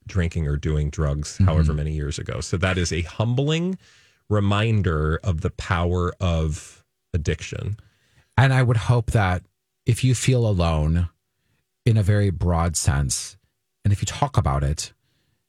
drinking 0.06 0.46
or 0.46 0.56
doing 0.56 0.90
drugs 0.90 1.34
mm-hmm. 1.34 1.44
however 1.44 1.72
many 1.74 1.92
years 1.92 2.18
ago. 2.18 2.40
So 2.40 2.56
that 2.58 2.78
is 2.78 2.92
a 2.92 3.02
humbling 3.02 3.78
reminder 4.28 5.20
of 5.22 5.40
the 5.40 5.50
power 5.50 6.12
of 6.20 6.84
addiction. 7.12 7.76
And 8.36 8.52
I 8.52 8.62
would 8.62 8.76
hope 8.76 9.10
that 9.10 9.42
if 9.86 10.04
you 10.04 10.14
feel 10.14 10.46
alone 10.46 11.08
in 11.84 11.96
a 11.96 12.02
very 12.02 12.30
broad 12.30 12.76
sense, 12.76 13.36
and 13.84 13.92
if 13.92 14.00
you 14.00 14.06
talk 14.06 14.36
about 14.36 14.62
it, 14.62 14.92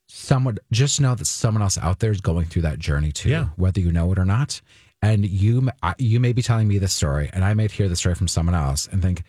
someone 0.07 0.57
just 0.71 0.99
know 0.99 1.15
that 1.15 1.25
someone 1.25 1.61
else 1.61 1.77
out 1.77 1.99
there 1.99 2.11
is 2.11 2.21
going 2.21 2.45
through 2.45 2.63
that 2.63 2.79
journey 2.79 3.11
too, 3.11 3.29
Yeah. 3.29 3.49
whether 3.55 3.79
you 3.79 3.91
know 3.91 4.11
it 4.11 4.19
or 4.19 4.25
not. 4.25 4.61
And 5.01 5.25
you, 5.25 5.69
you 5.97 6.19
may 6.19 6.31
be 6.33 6.41
telling 6.41 6.67
me 6.67 6.77
this 6.77 6.93
story, 6.93 7.29
and 7.33 7.43
I 7.43 7.53
may 7.53 7.67
hear 7.67 7.89
the 7.89 7.95
story 7.95 8.15
from 8.15 8.27
someone 8.27 8.55
else 8.55 8.87
and 8.91 9.01
think, 9.01 9.23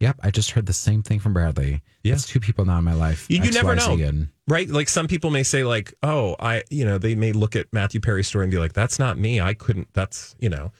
"Yep, 0.00 0.20
I 0.22 0.30
just 0.30 0.52
heard 0.52 0.66
the 0.66 0.72
same 0.72 1.02
thing 1.02 1.18
from 1.18 1.32
Bradley." 1.32 1.82
Yeah. 2.02 2.16
Two 2.16 2.40
people 2.40 2.64
now 2.64 2.78
in 2.78 2.84
my 2.84 2.94
life. 2.94 3.26
You, 3.28 3.42
you 3.42 3.52
never 3.52 3.74
know, 3.76 3.92
And 3.92 4.28
right? 4.48 4.68
Like 4.68 4.88
some 4.88 5.06
people 5.06 5.30
may 5.30 5.42
say, 5.42 5.64
like, 5.64 5.94
"Oh, 6.02 6.36
I," 6.40 6.64
you 6.70 6.84
know, 6.84 6.98
they 6.98 7.14
may 7.14 7.32
look 7.32 7.54
at 7.56 7.66
Matthew 7.72 8.00
Perry's 8.00 8.26
story 8.28 8.44
and 8.44 8.50
be 8.50 8.58
like, 8.58 8.72
"That's 8.72 8.98
not 8.98 9.18
me. 9.18 9.40
I 9.40 9.54
couldn't." 9.54 9.88
That's 9.92 10.34
you 10.38 10.48
know, 10.48 10.72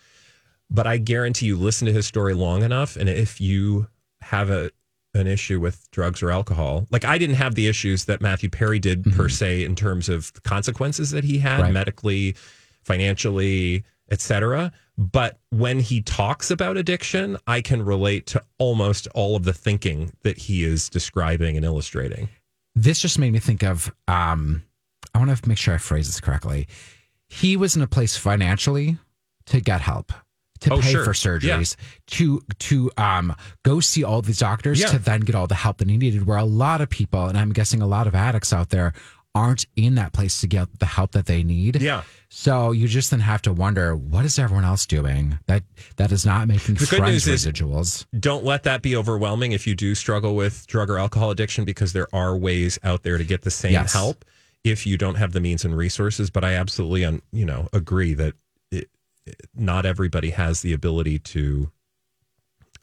but 0.71 0.87
I 0.87 0.97
guarantee 0.97 1.47
you, 1.47 1.57
listen 1.57 1.87
to 1.87 1.93
his 1.93 2.07
story 2.07 2.35
long 2.35 2.63
enough, 2.63 2.97
and 2.97 3.09
if 3.09 3.41
you 3.41 3.89
have 4.23 4.51
a 4.51 4.71
an 5.15 5.27
issue 5.27 5.59
with 5.59 5.91
drugs 5.91 6.23
or 6.23 6.31
alcohol, 6.31 6.87
like 6.91 7.05
I 7.05 7.19
didn't 7.19 7.37
have 7.37 7.55
the 7.55 7.67
issues 7.67 8.05
that 8.05 8.21
Matthew 8.21 8.49
Perry 8.49 8.79
did 8.79 9.05
per 9.05 9.11
mm-hmm. 9.11 9.29
se 9.29 9.65
in 9.65 9.75
terms 9.75 10.09
of 10.09 10.33
the 10.35 10.41
consequences 10.41 11.11
that 11.11 11.25
he 11.25 11.39
had 11.39 11.61
Right. 11.61 11.73
medically, 11.73 12.37
financially, 12.85 13.83
etc. 14.11 14.73
But 14.99 15.39
when 15.51 15.81
he 15.81 16.03
talks 16.03 16.51
about 16.51 16.77
addiction, 16.77 17.37
I 17.47 17.61
can 17.63 17.83
relate 17.85 18.27
to 18.29 18.43
almost 18.59 19.09
all 19.15 19.37
of 19.37 19.45
the 19.45 19.53
thinking 19.53 20.13
that 20.23 20.37
he 20.39 20.63
is 20.65 20.89
describing 20.91 21.57
and 21.57 21.65
illustrating. 21.65 22.29
this 22.75 23.01
just 23.01 23.19
made 23.19 23.33
me 23.33 23.39
think 23.41 23.63
of 23.65 23.93
um 24.09 24.63
i 25.15 25.19
want 25.19 25.37
to 25.37 25.49
make 25.49 25.59
sure 25.59 25.75
i 25.75 25.79
phrase 25.79 26.07
this 26.07 26.21
correctly 26.21 26.69
he 27.29 27.57
was 27.57 27.75
in 27.77 27.83
a 27.83 27.87
place 27.87 28.17
financially 28.17 28.97
to 29.47 29.61
get 29.61 29.81
help 29.81 30.13
to 30.61 30.75
Oh, 30.75 30.81
pay 30.81 30.93
sure. 30.93 31.05
for 31.05 31.13
surgeries 31.13 31.75
to 32.09 32.41
to 32.61 32.91
um 32.97 33.35
go 33.65 33.81
see 33.81 34.05
all 34.05 34.23
these 34.23 34.39
doctors 34.39 34.81
Yeah. 34.81 34.87
to 34.89 34.99
then 35.01 35.21
get 35.23 35.35
all 35.35 35.49
the 35.49 35.57
help 35.57 35.79
that 35.79 35.89
he 35.91 35.97
needed 35.97 36.27
where 36.27 36.39
a 36.39 36.45
lot 36.45 36.81
of 36.81 36.89
people 36.89 37.27
and 37.27 37.37
i'm 37.37 37.53
guessing 37.53 37.83
a 37.83 37.87
lot 37.89 38.07
of 38.07 38.15
addicts 38.15 38.53
out 38.53 38.69
there 38.71 38.93
aren't 39.35 39.65
in 39.77 39.95
that 39.95 40.13
place 40.13 40.41
to 40.41 40.47
get 40.49 40.81
the 40.81 40.87
help 40.87 41.13
that 41.13 41.27
they 41.27 41.43
need 41.45 41.81
Yeah. 41.81 42.03
so 42.29 42.73
you 42.73 42.89
just 42.89 43.11
then 43.13 43.21
have 43.21 43.41
to 43.43 43.53
wonder 43.53 43.95
what 43.95 44.25
is 44.25 44.39
everyone 44.41 44.65
else 44.65 44.87
doing 44.87 45.39
that 45.47 45.63
that 45.97 46.11
is 46.11 46.27
not 46.27 46.49
making 46.49 46.75
The 46.75 46.87
good 46.87 46.99
friends 46.99 47.27
residuals 47.27 48.07
don't 48.19 48.45
let 48.45 48.65
that 48.65 48.83
be 48.83 48.97
overwhelming 48.97 49.53
if 49.53 49.67
you 49.69 49.77
do 49.77 49.95
struggle 49.95 50.35
with 50.35 50.67
drug 50.67 50.91
or 50.91 50.99
alcohol 50.99 51.31
addiction 51.31 51.65
because 51.65 51.93
there 51.93 52.09
are 52.13 52.37
ways 52.37 52.79
out 52.83 53.05
there 53.05 53.19
to 53.19 53.25
get 53.25 53.43
the 53.43 53.53
same 53.53 53.73
Yes. 53.73 53.93
help 53.93 54.25
if 54.65 54.85
you 54.87 54.99
don't 54.99 55.15
have 55.15 55.31
the 55.33 55.41
means 55.41 55.65
and 55.65 55.77
resources 55.77 56.29
but 56.29 56.43
i 56.43 56.55
absolutely 56.55 57.05
un, 57.05 57.23
you 57.31 57.45
know 57.47 57.69
agree 57.73 58.15
that 58.15 58.35
it, 58.73 58.89
not 59.55 59.87
everybody 59.87 60.31
has 60.31 60.63
the 60.63 60.73
ability 60.73 61.21
to 61.21 61.71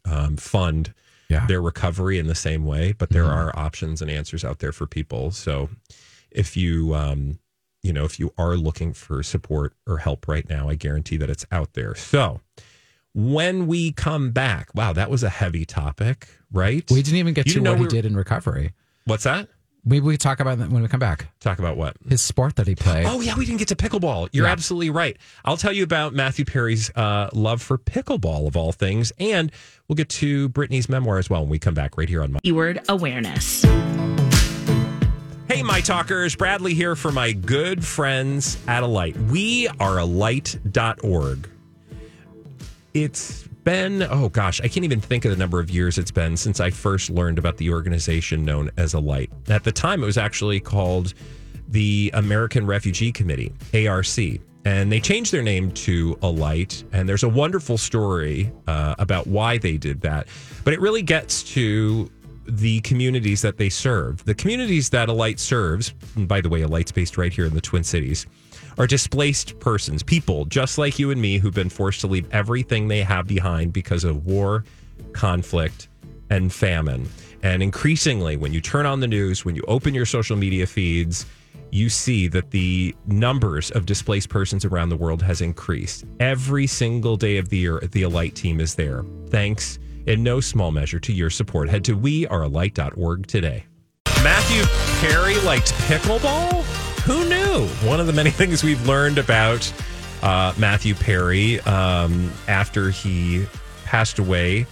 um, 0.06 0.38
fund 0.38 0.94
Yeah. 1.30 1.46
their 1.46 1.62
recovery 1.62 2.20
in 2.20 2.28
the 2.28 2.36
same 2.36 2.64
way 2.64 2.94
but 2.94 3.10
there 3.10 3.26
Mhm. 3.26 3.36
are 3.36 3.60
options 3.60 4.02
and 4.02 4.10
answers 4.10 4.46
out 4.46 4.60
there 4.60 4.72
for 4.72 4.88
people 4.88 5.32
so 5.32 5.70
if 6.32 6.58
you 6.58 6.94
um, 6.96 7.40
you 7.84 7.94
know 7.94 8.04
if 8.06 8.20
you 8.20 8.34
are 8.38 8.56
looking 8.56 8.94
for 8.94 9.24
support 9.24 9.74
or 9.86 9.98
help 10.00 10.28
right 10.28 10.50
now 10.50 10.68
i 10.70 10.76
guarantee 10.76 11.18
that 11.18 11.30
it's 11.30 11.46
out 11.52 11.74
there 11.74 11.96
so 11.96 12.42
when 13.14 13.68
we 13.68 13.92
come 13.92 14.32
back 14.32 14.70
wow 14.76 14.94
that 14.94 15.10
was 15.10 15.24
a 15.24 15.30
heavy 15.30 15.66
topic 15.66 16.28
right 16.52 16.90
we 16.92 17.02
didn't 17.02 17.18
even 17.20 17.34
get 17.34 17.48
You 17.48 17.54
to 17.54 17.62
know 17.62 17.72
what 17.72 17.78
he 17.78 17.82
we 17.82 17.86
were- 17.86 17.92
did 17.92 18.06
in 18.06 18.16
recovery 18.16 18.74
what's 19.06 19.24
that 19.24 19.48
maybe 19.86 20.06
we 20.06 20.18
talk 20.18 20.40
about 20.42 20.58
that 20.58 20.70
when 20.70 20.82
we 20.82 20.88
come 20.90 21.00
back 21.00 21.28
talk 21.40 21.60
about 21.60 21.78
what 21.78 21.96
his 22.10 22.22
sport 22.22 22.58
that 22.58 22.68
he 22.68 22.76
played 22.76 23.06
Oh 23.08 23.22
yeah, 23.22 23.36
we 23.38 23.46
didn't 23.46 23.60
get 23.60 23.70
to 23.70 23.76
pickleball. 23.76 24.28
You're 24.34 24.48
Yeah. 24.48 24.52
absolutely 24.52 24.90
right. 24.90 25.16
I'll 25.46 25.56
tell 25.56 25.72
you 25.72 25.84
about 25.84 26.14
Matthew 26.14 26.44
Perry's 26.44 26.90
uh, 26.96 27.30
love 27.32 27.62
for 27.62 27.78
pickleball 27.78 28.48
of 28.48 28.58
all 28.58 28.74
things, 28.74 29.14
and 29.18 29.50
we'll 29.88 29.96
get 29.96 30.10
to 30.10 30.50
Britney's 30.50 30.90
memoir 30.90 31.20
as 31.20 31.30
well 31.30 31.42
when 31.42 31.50
we 31.50 31.60
come 31.60 31.74
back 31.74 31.98
right 31.98 32.10
here 32.10 32.22
on 32.22 32.34
my. 32.34 32.40
Keyword 32.42 32.82
awareness. 32.90 33.64
Hey, 35.48 35.64
my 35.64 35.80
talkers, 35.80 36.36
Bradley 36.36 36.74
here 36.74 36.94
for 36.94 37.10
my 37.10 37.32
good 37.32 37.84
friends 37.84 38.58
at 38.68 38.84
Alight. 38.84 39.16
We 39.16 39.70
are 39.80 39.98
alight.org. 39.98 41.50
It's 42.94 43.48
been, 43.64 44.04
oh 44.04 44.28
gosh, 44.28 44.60
I 44.60 44.68
can't 44.68 44.84
even 44.84 45.00
think 45.00 45.24
of 45.24 45.32
the 45.32 45.38
number 45.38 45.62
of 45.62 45.70
years 45.70 45.98
it's 45.98 46.12
been 46.12 46.36
since 46.36 46.60
I 46.60 46.70
first 46.70 47.10
learned 47.10 47.40
about 47.40 47.56
the 47.56 47.70
organization 47.70 48.44
known 48.44 48.72
as 48.76 48.94
Alight. 48.94 49.32
At 49.48 49.64
the 49.64 49.72
time, 49.72 50.04
it 50.04 50.06
was 50.06 50.18
actually 50.18 50.60
called 50.60 51.14
the 51.70 52.12
American 52.14 52.66
Refugee 52.66 53.14
Committee, 53.14 53.54
ARC. 53.74 54.18
And 54.66 54.92
they 54.92 55.00
changed 55.00 55.32
their 55.32 55.44
name 55.44 55.72
to 55.72 56.20
Alight. 56.24 56.84
And 56.92 57.08
there's 57.08 57.24
a 57.24 57.30
wonderful 57.30 57.78
story 57.78 58.52
uh, 58.68 58.96
about 59.00 59.28
why 59.28 59.60
they 59.60 59.78
did 59.78 60.02
that. 60.02 60.28
But 60.66 60.74
it 60.74 60.82
really 60.82 61.04
gets 61.04 61.42
to 61.54 62.12
the 62.48 62.80
communities 62.82 63.42
that 63.42 63.58
they 63.58 63.70
serve. 63.70 64.24
The 64.26 64.36
communities 64.36 64.90
that 64.90 65.10
Alight 65.10 65.40
serves, 65.40 65.94
and 66.16 66.28
by 66.28 66.42
the 66.42 66.50
way, 66.50 66.62
Alight's 66.62 66.92
based 66.92 67.18
right 67.18 67.32
here 67.32 67.46
in 67.46 67.54
the 67.54 67.62
Twin 67.62 67.84
Cities, 67.84 68.26
are 68.78 68.88
displaced 68.88 69.60
persons, 69.60 70.04
people 70.04 70.46
just 70.46 70.78
like 70.78 71.00
you 71.00 71.12
and 71.12 71.22
me 71.22 71.38
who've 71.38 71.54
been 71.54 71.70
forced 71.70 72.02
to 72.02 72.08
leave 72.08 72.28
everything 72.32 72.88
they 72.88 73.02
have 73.02 73.28
behind 73.28 73.74
because 73.74 74.04
of 74.04 74.26
war, 74.26 74.64
conflict, 75.14 75.88
and 76.30 76.54
famine. 76.54 77.08
And 77.44 77.64
increasingly, 77.64 78.38
when 78.38 78.54
you 78.54 78.62
turn 78.62 78.86
on 78.86 79.00
the 79.00 79.08
news, 79.08 79.46
when 79.46 79.56
you 79.56 79.64
open 79.68 79.94
your 79.94 80.06
social 80.06 80.36
media 80.36 80.68
feeds, 80.68 81.26
you 81.72 81.90
see 81.90 82.28
that 82.30 82.52
the 82.52 82.96
numbers 83.08 83.72
of 83.72 83.86
displaced 83.86 84.30
persons 84.30 84.64
around 84.64 84.90
the 84.90 84.96
world 84.96 85.22
has 85.22 85.42
increased. 85.42 86.06
Every 86.20 86.66
single 86.68 87.18
day 87.18 87.38
of 87.38 87.50
the 87.50 87.58
year, 87.58 87.80
the 87.92 88.04
Alight 88.04 88.36
team 88.36 88.60
is 88.60 88.76
there. 88.76 89.04
Thanks 89.30 89.80
in 90.08 90.24
no 90.24 90.40
small 90.40 90.72
measure 90.72 91.00
to 91.02 91.14
your 91.14 91.30
support. 91.30 91.70
Head 91.70 91.84
to 91.86 91.98
wearealight.org 91.98 93.28
today. 93.28 93.66
Matthew 94.24 94.64
Perry 95.00 95.40
liked 95.42 95.74
pickleball? 95.74 96.64
Who 97.04 97.30
knew? 97.30 97.68
One 97.88 98.00
of 98.00 98.08
the 98.08 98.14
many 98.14 98.30
things 98.32 98.64
we've 98.64 98.86
learned 98.88 99.20
about 99.20 99.72
uh, 100.24 100.54
Matthew 100.58 100.96
Perry 100.96 101.60
um, 101.62 102.32
after 102.48 102.90
he 102.90 103.46
passed 103.86 104.18
away 104.20 104.66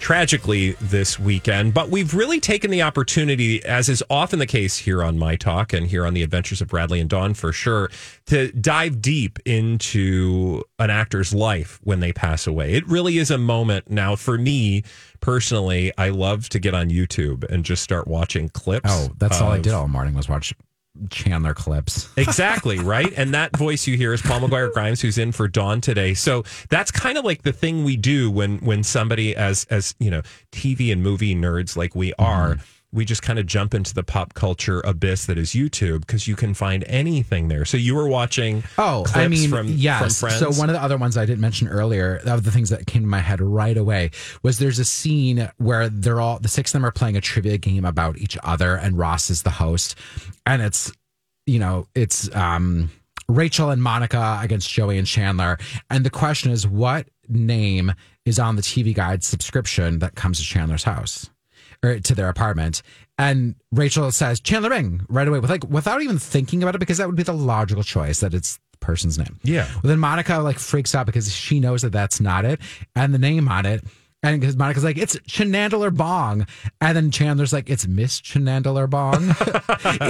tragically 0.00 0.72
this 0.80 1.18
weekend. 1.18 1.74
But 1.74 1.90
we've 1.90 2.14
really 2.14 2.40
taken 2.40 2.70
the 2.70 2.82
opportunity, 2.82 3.62
as 3.64 3.88
is 3.88 4.02
often 4.10 4.38
the 4.38 4.46
case 4.46 4.78
here 4.78 5.04
on 5.04 5.18
My 5.18 5.36
Talk 5.36 5.72
and 5.72 5.86
here 5.86 6.04
on 6.06 6.14
the 6.14 6.22
Adventures 6.22 6.60
of 6.60 6.68
Bradley 6.68 6.98
and 6.98 7.08
Dawn 7.08 7.34
for 7.34 7.52
sure, 7.52 7.90
to 8.26 8.50
dive 8.52 9.00
deep 9.00 9.38
into 9.44 10.64
an 10.78 10.90
actor's 10.90 11.32
life 11.32 11.78
when 11.84 12.00
they 12.00 12.12
pass 12.12 12.46
away. 12.46 12.72
It 12.72 12.88
really 12.88 13.18
is 13.18 13.30
a 13.30 13.38
moment. 13.38 13.90
Now, 13.90 14.16
for 14.16 14.38
me 14.38 14.82
personally, 15.20 15.92
I 15.98 16.08
love 16.08 16.48
to 16.48 16.58
get 16.58 16.74
on 16.74 16.88
YouTube 16.88 17.44
and 17.44 17.64
just 17.64 17.82
start 17.82 18.08
watching 18.08 18.48
clips. 18.48 18.90
Oh, 18.90 19.10
that's 19.18 19.40
all 19.40 19.52
I 19.52 19.60
did 19.60 19.74
all 19.74 19.86
morning 19.86 20.14
was 20.14 20.28
watch 20.28 20.54
Chandler 21.10 21.54
clips. 21.54 22.08
Exactly, 22.16 22.78
right? 22.78 23.12
And 23.16 23.32
that 23.34 23.56
voice 23.56 23.86
you 23.86 23.96
hear 23.96 24.12
is 24.12 24.20
Paul 24.20 24.40
McGuire 24.40 24.72
Grimes, 24.72 25.00
who's 25.00 25.16
in 25.18 25.32
for 25.32 25.48
Dawn 25.48 25.80
today. 25.80 26.14
So 26.14 26.44
that's 26.68 26.90
kind 26.90 27.16
of 27.16 27.24
like 27.24 27.42
the 27.42 27.52
thing 27.52 27.82
we 27.82 27.96
do 27.96 28.30
when 28.30 28.58
when 28.58 28.82
somebody 28.82 29.34
as 29.34 29.64
as 29.70 29.94
you 29.98 30.10
know, 30.10 30.22
TV 30.52 30.92
and 30.92 31.02
movie 31.02 31.34
nerds 31.34 31.76
like 31.76 31.94
we 31.94 32.12
are, 32.14 32.54
mm-hmm. 32.54 32.62
We 32.92 33.04
just 33.04 33.22
kind 33.22 33.38
of 33.38 33.46
jump 33.46 33.72
into 33.72 33.94
the 33.94 34.02
pop 34.02 34.34
culture 34.34 34.80
abyss 34.80 35.26
that 35.26 35.38
is 35.38 35.50
YouTube 35.50 36.00
because 36.00 36.26
you 36.26 36.34
can 36.34 36.54
find 36.54 36.82
anything 36.88 37.46
there. 37.46 37.64
So 37.64 37.76
you 37.76 37.94
were 37.94 38.08
watching 38.08 38.64
Oh, 38.78 39.06
I 39.14 39.28
mean, 39.28 39.48
from, 39.48 39.68
yes. 39.68 40.00
from 40.18 40.28
friends. 40.28 40.40
So 40.56 40.60
one 40.60 40.68
of 40.68 40.74
the 40.74 40.82
other 40.82 40.96
ones 40.96 41.16
I 41.16 41.24
didn't 41.24 41.40
mention 41.40 41.68
earlier, 41.68 42.20
of 42.26 42.42
the 42.42 42.50
things 42.50 42.70
that 42.70 42.86
came 42.86 43.02
to 43.02 43.08
my 43.08 43.20
head 43.20 43.40
right 43.40 43.76
away, 43.76 44.10
was 44.42 44.58
there's 44.58 44.80
a 44.80 44.84
scene 44.84 45.48
where 45.58 45.88
they're 45.88 46.20
all 46.20 46.40
the 46.40 46.48
six 46.48 46.70
of 46.70 46.80
them 46.80 46.84
are 46.86 46.90
playing 46.90 47.16
a 47.16 47.20
trivia 47.20 47.58
game 47.58 47.84
about 47.84 48.18
each 48.18 48.36
other, 48.42 48.74
and 48.74 48.98
Ross 48.98 49.30
is 49.30 49.42
the 49.42 49.50
host, 49.50 49.94
and 50.44 50.60
it's 50.60 50.92
you 51.46 51.58
know 51.60 51.86
it's 51.94 52.34
um 52.34 52.90
Rachel 53.28 53.70
and 53.70 53.80
Monica 53.80 54.40
against 54.42 54.68
Joey 54.68 54.98
and 54.98 55.06
Chandler, 55.06 55.58
and 55.88 56.04
the 56.04 56.10
question 56.10 56.50
is 56.50 56.66
what 56.66 57.06
name 57.28 57.92
is 58.26 58.40
on 58.40 58.56
the 58.56 58.62
TV 58.62 58.92
Guide 58.92 59.22
subscription 59.22 60.00
that 60.00 60.16
comes 60.16 60.38
to 60.38 60.44
Chandler's 60.44 60.82
house 60.82 61.29
or 61.82 61.98
to 61.98 62.14
their 62.14 62.28
apartment. 62.28 62.82
And 63.18 63.54
Rachel 63.72 64.10
says 64.12 64.40
Chandler 64.40 64.70
Bing 64.70 65.04
right 65.08 65.28
away 65.28 65.40
with 65.40 65.50
like 65.50 65.64
without 65.68 66.02
even 66.02 66.18
thinking 66.18 66.62
about 66.62 66.74
it 66.74 66.78
because 66.78 66.98
that 66.98 67.06
would 67.06 67.16
be 67.16 67.22
the 67.22 67.32
logical 67.32 67.82
choice 67.82 68.20
that 68.20 68.34
it's 68.34 68.58
the 68.72 68.78
person's 68.78 69.18
name. 69.18 69.38
Yeah. 69.42 69.66
Well, 69.74 69.90
then 69.90 69.98
Monica 69.98 70.38
like 70.38 70.58
freaks 70.58 70.94
out 70.94 71.06
because 71.06 71.32
she 71.32 71.60
knows 71.60 71.82
that 71.82 71.92
that's 71.92 72.20
not 72.20 72.44
it, 72.44 72.60
and 72.96 73.12
the 73.12 73.18
name 73.18 73.48
on 73.48 73.66
it. 73.66 73.84
And 74.22 74.38
because 74.38 74.54
Monica's 74.56 74.84
like, 74.84 74.98
it's 74.98 75.16
Chanandler 75.20 75.94
Bong. 75.94 76.46
And 76.80 76.94
then 76.94 77.10
Chandler's 77.10 77.54
like, 77.54 77.70
it's 77.70 77.86
Miss 77.86 78.20
Chanandler 78.20 78.88
Bong. 78.88 79.34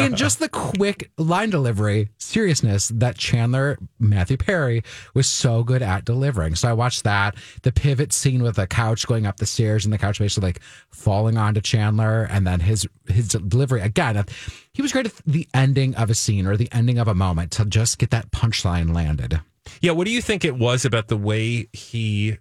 In 0.04 0.16
just 0.16 0.40
the 0.40 0.48
quick 0.48 1.12
line 1.16 1.50
delivery, 1.50 2.08
seriousness 2.18 2.88
that 2.88 3.16
Chandler, 3.16 3.78
Matthew 4.00 4.36
Perry, 4.36 4.82
was 5.14 5.28
so 5.28 5.62
good 5.62 5.80
at 5.80 6.04
delivering. 6.04 6.56
So 6.56 6.68
I 6.68 6.72
watched 6.72 7.04
that. 7.04 7.36
The 7.62 7.70
pivot 7.70 8.12
scene 8.12 8.42
with 8.42 8.56
the 8.56 8.66
couch 8.66 9.06
going 9.06 9.26
up 9.26 9.36
the 9.36 9.46
stairs 9.46 9.84
and 9.84 9.94
the 9.94 9.98
couch 9.98 10.18
basically 10.18 10.48
like 10.48 10.60
falling 10.90 11.38
onto 11.38 11.60
Chandler. 11.60 12.24
And 12.24 12.44
then 12.44 12.58
his 12.60 12.88
his 13.06 13.28
delivery 13.28 13.80
again. 13.80 14.24
He 14.72 14.82
was 14.82 14.92
great 14.92 15.06
at 15.06 15.14
the 15.24 15.46
ending 15.54 15.94
of 15.94 16.10
a 16.10 16.14
scene 16.14 16.48
or 16.48 16.56
the 16.56 16.68
ending 16.72 16.98
of 16.98 17.06
a 17.06 17.14
moment 17.14 17.52
to 17.52 17.64
just 17.64 17.98
get 17.98 18.10
that 18.10 18.32
punchline 18.32 18.92
landed. 18.92 19.40
Yeah, 19.80 19.92
what 19.92 20.06
do 20.06 20.10
you 20.10 20.20
think 20.20 20.44
it 20.44 20.56
was 20.56 20.84
about 20.84 21.06
the 21.06 21.16
way 21.16 21.68
he 21.72 22.38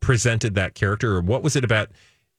presented 0.00 0.54
that 0.54 0.74
character, 0.74 1.16
or 1.16 1.20
what 1.20 1.42
was 1.42 1.56
it 1.56 1.64
about 1.64 1.90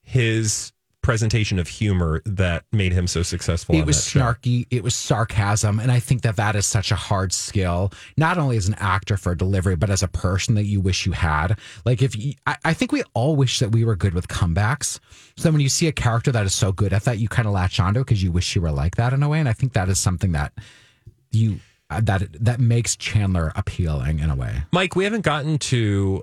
his 0.02 0.72
presentation 1.02 1.58
of 1.58 1.66
humor 1.66 2.20
that 2.26 2.64
made 2.72 2.92
him 2.92 3.06
so 3.06 3.22
successful? 3.22 3.74
It 3.74 3.86
was 3.86 3.96
that 3.96 4.10
show? 4.10 4.20
snarky. 4.20 4.66
It 4.70 4.82
was 4.82 4.94
sarcasm, 4.94 5.80
and 5.80 5.90
I 5.90 6.00
think 6.00 6.22
that 6.22 6.36
that 6.36 6.56
is 6.56 6.66
such 6.66 6.90
a 6.90 6.96
hard 6.96 7.32
skill, 7.32 7.92
not 8.16 8.38
only 8.38 8.56
as 8.56 8.68
an 8.68 8.74
actor 8.78 9.16
for 9.16 9.34
delivery, 9.34 9.76
but 9.76 9.90
as 9.90 10.02
a 10.02 10.08
person 10.08 10.54
that 10.56 10.64
you 10.64 10.80
wish 10.80 11.06
you 11.06 11.12
had. 11.12 11.58
Like 11.84 12.02
if 12.02 12.16
you, 12.16 12.34
I, 12.46 12.56
I 12.64 12.74
think 12.74 12.92
we 12.92 13.02
all 13.14 13.36
wish 13.36 13.58
that 13.60 13.72
we 13.72 13.84
were 13.84 13.96
good 13.96 14.14
with 14.14 14.28
comebacks. 14.28 14.98
So 15.36 15.44
then 15.44 15.54
when 15.54 15.62
you 15.62 15.68
see 15.68 15.88
a 15.88 15.92
character 15.92 16.32
that 16.32 16.46
is 16.46 16.54
so 16.54 16.72
good 16.72 16.92
at 16.92 17.04
that, 17.04 17.18
you 17.18 17.28
kind 17.28 17.48
of 17.48 17.54
latch 17.54 17.80
onto 17.80 18.00
it 18.00 18.04
because 18.04 18.22
you 18.22 18.32
wish 18.32 18.54
you 18.54 18.62
were 18.62 18.72
like 18.72 18.96
that 18.96 19.12
in 19.12 19.22
a 19.22 19.28
way. 19.28 19.40
And 19.40 19.48
I 19.48 19.52
think 19.52 19.72
that 19.72 19.88
is 19.88 19.98
something 19.98 20.32
that 20.32 20.52
you 21.30 21.60
uh, 21.90 22.00
that 22.02 22.22
that 22.44 22.60
makes 22.60 22.96
Chandler 22.96 23.52
appealing 23.56 24.20
in 24.20 24.30
a 24.30 24.34
way. 24.34 24.62
Mike, 24.72 24.94
we 24.94 25.04
haven't 25.04 25.22
gotten 25.24 25.58
to 25.58 26.22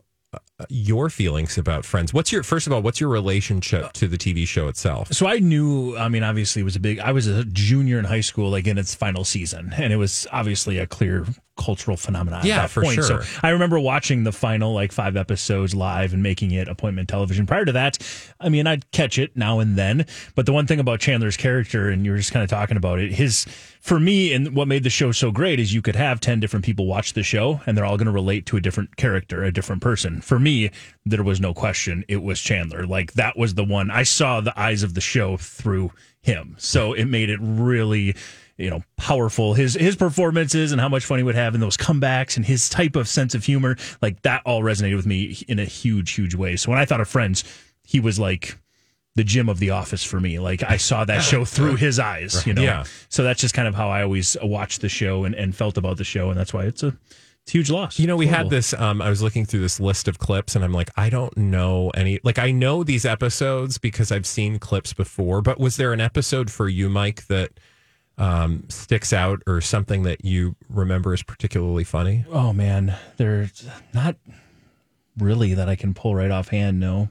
your 0.70 1.10
feelings 1.10 1.58
about 1.58 1.86
Friends. 1.86 2.14
What's 2.14 2.32
your 2.32 2.44
first 2.44 2.68
of 2.68 2.74
all? 2.74 2.82
What's 2.82 3.00
your 3.00 3.10
relationship 3.10 3.94
to 3.94 4.08
the 4.08 4.18
TV 4.18 4.48
show 4.48 4.68
itself? 4.68 5.14
So 5.14 5.28
I 5.28 5.40
knew, 5.40 5.98
I 5.98 6.10
mean, 6.10 6.24
obviously 6.24 6.62
it 6.62 6.66
was 6.66 6.76
a 6.76 6.80
big, 6.80 7.00
I 7.00 7.12
was 7.12 7.28
a 7.28 7.46
junior 7.46 8.00
in 8.00 8.06
high 8.06 8.22
school, 8.22 8.50
like 8.50 8.68
in 8.68 8.78
its 8.78 8.96
final 8.96 9.24
season, 9.24 9.74
and 9.76 9.94
it 9.94 9.98
was 9.98 10.28
obviously 10.32 10.80
a 10.80 10.88
clear 10.88 11.26
cultural 11.58 11.98
phenomenon. 11.98 12.46
Yeah, 12.46 12.58
at 12.58 12.62
that 12.62 12.70
for 12.70 12.84
point. 12.84 12.96
sure. 12.96 13.24
So 13.24 13.40
I 13.44 13.50
remember 13.50 13.80
watching 13.80 14.24
the 14.24 14.32
final 14.32 14.74
like 14.74 14.92
five 14.92 15.18
episodes 15.18 15.76
live 15.76 16.14
and 16.14 16.24
making 16.24 16.52
it 16.52 16.68
appointment 16.68 17.10
television. 17.10 17.46
Prior 17.46 17.66
to 17.66 17.72
that, 17.74 17.98
I 18.40 18.50
mean, 18.50 18.68
I'd 18.68 18.90
catch 18.92 19.18
it 19.18 19.36
now 19.36 19.60
and 19.60 19.76
then. 19.76 20.06
But 20.36 20.46
the 20.46 20.54
one 20.54 20.68
thing 20.68 20.80
about 20.80 21.00
Chandler's 21.00 21.38
character, 21.38 21.90
and 21.90 22.06
you 22.06 22.12
were 22.12 22.18
just 22.18 22.32
kind 22.32 22.44
of 22.44 22.50
talking 22.50 22.78
about 22.78 23.00
it, 23.00 23.12
his, 23.12 23.46
for 23.82 24.00
me, 24.00 24.34
and 24.34 24.56
what 24.56 24.68
made 24.68 24.84
the 24.84 24.90
show 24.90 25.12
so 25.12 25.32
great 25.32 25.60
is 25.60 25.74
you 25.74 25.82
could 25.82 25.96
have 25.96 26.20
10 26.20 26.40
different 26.40 26.66
people 26.66 26.86
watch 26.86 27.14
the 27.14 27.24
show 27.24 27.62
and 27.66 27.78
they're 27.78 27.86
all 27.86 27.98
going 27.98 28.06
to 28.06 28.12
relate 28.12 28.46
to 28.48 28.58
a 28.58 28.62
different 28.62 28.96
character, 28.96 29.44
a 29.44 29.52
different 29.52 29.82
person. 29.82 30.22
For 30.22 30.40
me, 30.40 30.72
there 31.06 31.24
was 31.24 31.42
no 31.42 31.54
question 31.54 32.06
it 32.08 32.22
was 32.22 32.40
Chandler. 32.40 32.86
Like 32.86 33.14
that 33.14 33.38
was 33.38 33.56
the 33.56 33.64
one 33.64 33.90
I 33.90 34.04
saw 34.04 34.42
the 34.42 34.58
eyes 34.60 34.84
of 34.84 34.94
the 34.94 35.02
show 35.02 35.38
through 35.38 35.92
him. 36.22 36.56
So 36.60 36.94
it 36.94 37.06
made 37.06 37.30
it 37.30 37.40
really 37.42 38.16
you 38.58 38.70
know 38.70 38.82
powerful 38.98 39.54
his 39.54 39.76
his 39.76 39.96
performances 39.96 40.72
and 40.72 40.82
how 40.82 40.90
much 40.90 41.06
fun 41.06 41.18
he 41.20 41.24
would 41.24 41.36
have 41.36 41.54
in 41.56 41.62
those 41.62 41.78
comebacks 41.78 42.38
and 42.38 42.46
his 42.46 42.70
type 42.70 42.96
of 42.96 43.08
sense 43.08 43.36
of 43.36 43.44
humor 43.46 43.78
like 44.02 44.22
that 44.24 44.42
all 44.46 44.62
resonated 44.62 44.96
with 44.96 45.06
me 45.06 45.38
in 45.48 45.60
a 45.60 45.66
huge 45.66 46.12
huge 46.14 46.34
way 46.36 46.56
so 46.56 46.70
when 46.72 46.80
i 46.80 46.86
thought 46.86 47.00
of 47.02 47.08
friends 47.08 47.44
he 47.84 48.00
was 48.00 48.18
like 48.20 48.58
the 49.16 49.24
Jim 49.24 49.48
of 49.50 49.60
the 49.60 49.70
office 49.72 50.04
for 50.04 50.20
me 50.20 50.40
like 50.40 50.64
i 50.64 50.78
saw 50.78 51.06
that 51.06 51.22
show 51.22 51.46
through 51.56 51.76
his 51.76 52.00
eyes 52.00 52.46
you 52.48 52.54
know 52.54 52.62
Yeah. 52.64 52.84
so 53.10 53.24
that's 53.24 53.42
just 53.42 53.54
kind 53.54 53.68
of 53.68 53.76
how 53.76 53.90
i 53.90 54.02
always 54.04 54.36
watched 54.44 54.82
the 54.82 54.90
show 54.90 55.24
and, 55.24 55.36
and 55.36 55.56
felt 55.56 55.78
about 55.78 55.98
the 55.98 56.04
show 56.04 56.30
and 56.30 56.40
that's 56.40 56.54
why 56.54 56.64
it's 56.64 56.82
a 56.84 56.96
it's 57.44 57.54
huge 57.54 57.70
loss 57.70 57.98
You 57.98 58.08
know, 58.08 58.18
we 58.18 58.28
had 58.28 58.50
this. 58.50 58.74
Um, 58.74 59.02
I 59.02 59.10
was 59.10 59.22
looking 59.22 59.46
through 59.46 59.62
this 59.62 59.80
list 59.80 60.10
of 60.10 60.20
clips, 60.20 60.58
and 60.58 60.66
I'm 60.66 60.74
like, 60.74 60.90
I 60.98 61.10
don't 61.10 61.38
know 61.38 61.92
any. 61.92 62.20
Like, 62.22 62.40
I 62.40 62.52
know 62.52 62.84
these 62.84 63.06
episodes 63.06 63.78
because 63.78 64.12
I've 64.12 64.26
seen 64.26 64.60
clips 64.60 64.92
before. 64.92 65.42
But 65.42 65.58
was 65.58 65.78
there 65.78 65.94
an 65.94 66.02
episode 66.02 66.52
for 66.52 66.68
you, 66.68 66.90
Mike, 66.90 67.26
that 67.28 67.52
um, 68.18 68.64
sticks 68.70 69.14
out, 69.14 69.42
or 69.48 69.62
something 69.62 70.04
that 70.04 70.26
you 70.26 70.56
remember 70.70 71.14
is 71.14 71.24
particularly 71.24 71.84
funny? 71.84 72.26
oh 72.32 72.52
man 72.54 72.96
there's 73.18 73.68
not 73.94 74.16
really 75.18 75.54
that 75.56 75.68
i 75.70 75.76
can 75.76 75.94
pull 75.94 76.16
right 76.16 76.32
offhand 76.32 76.80
no 76.80 77.10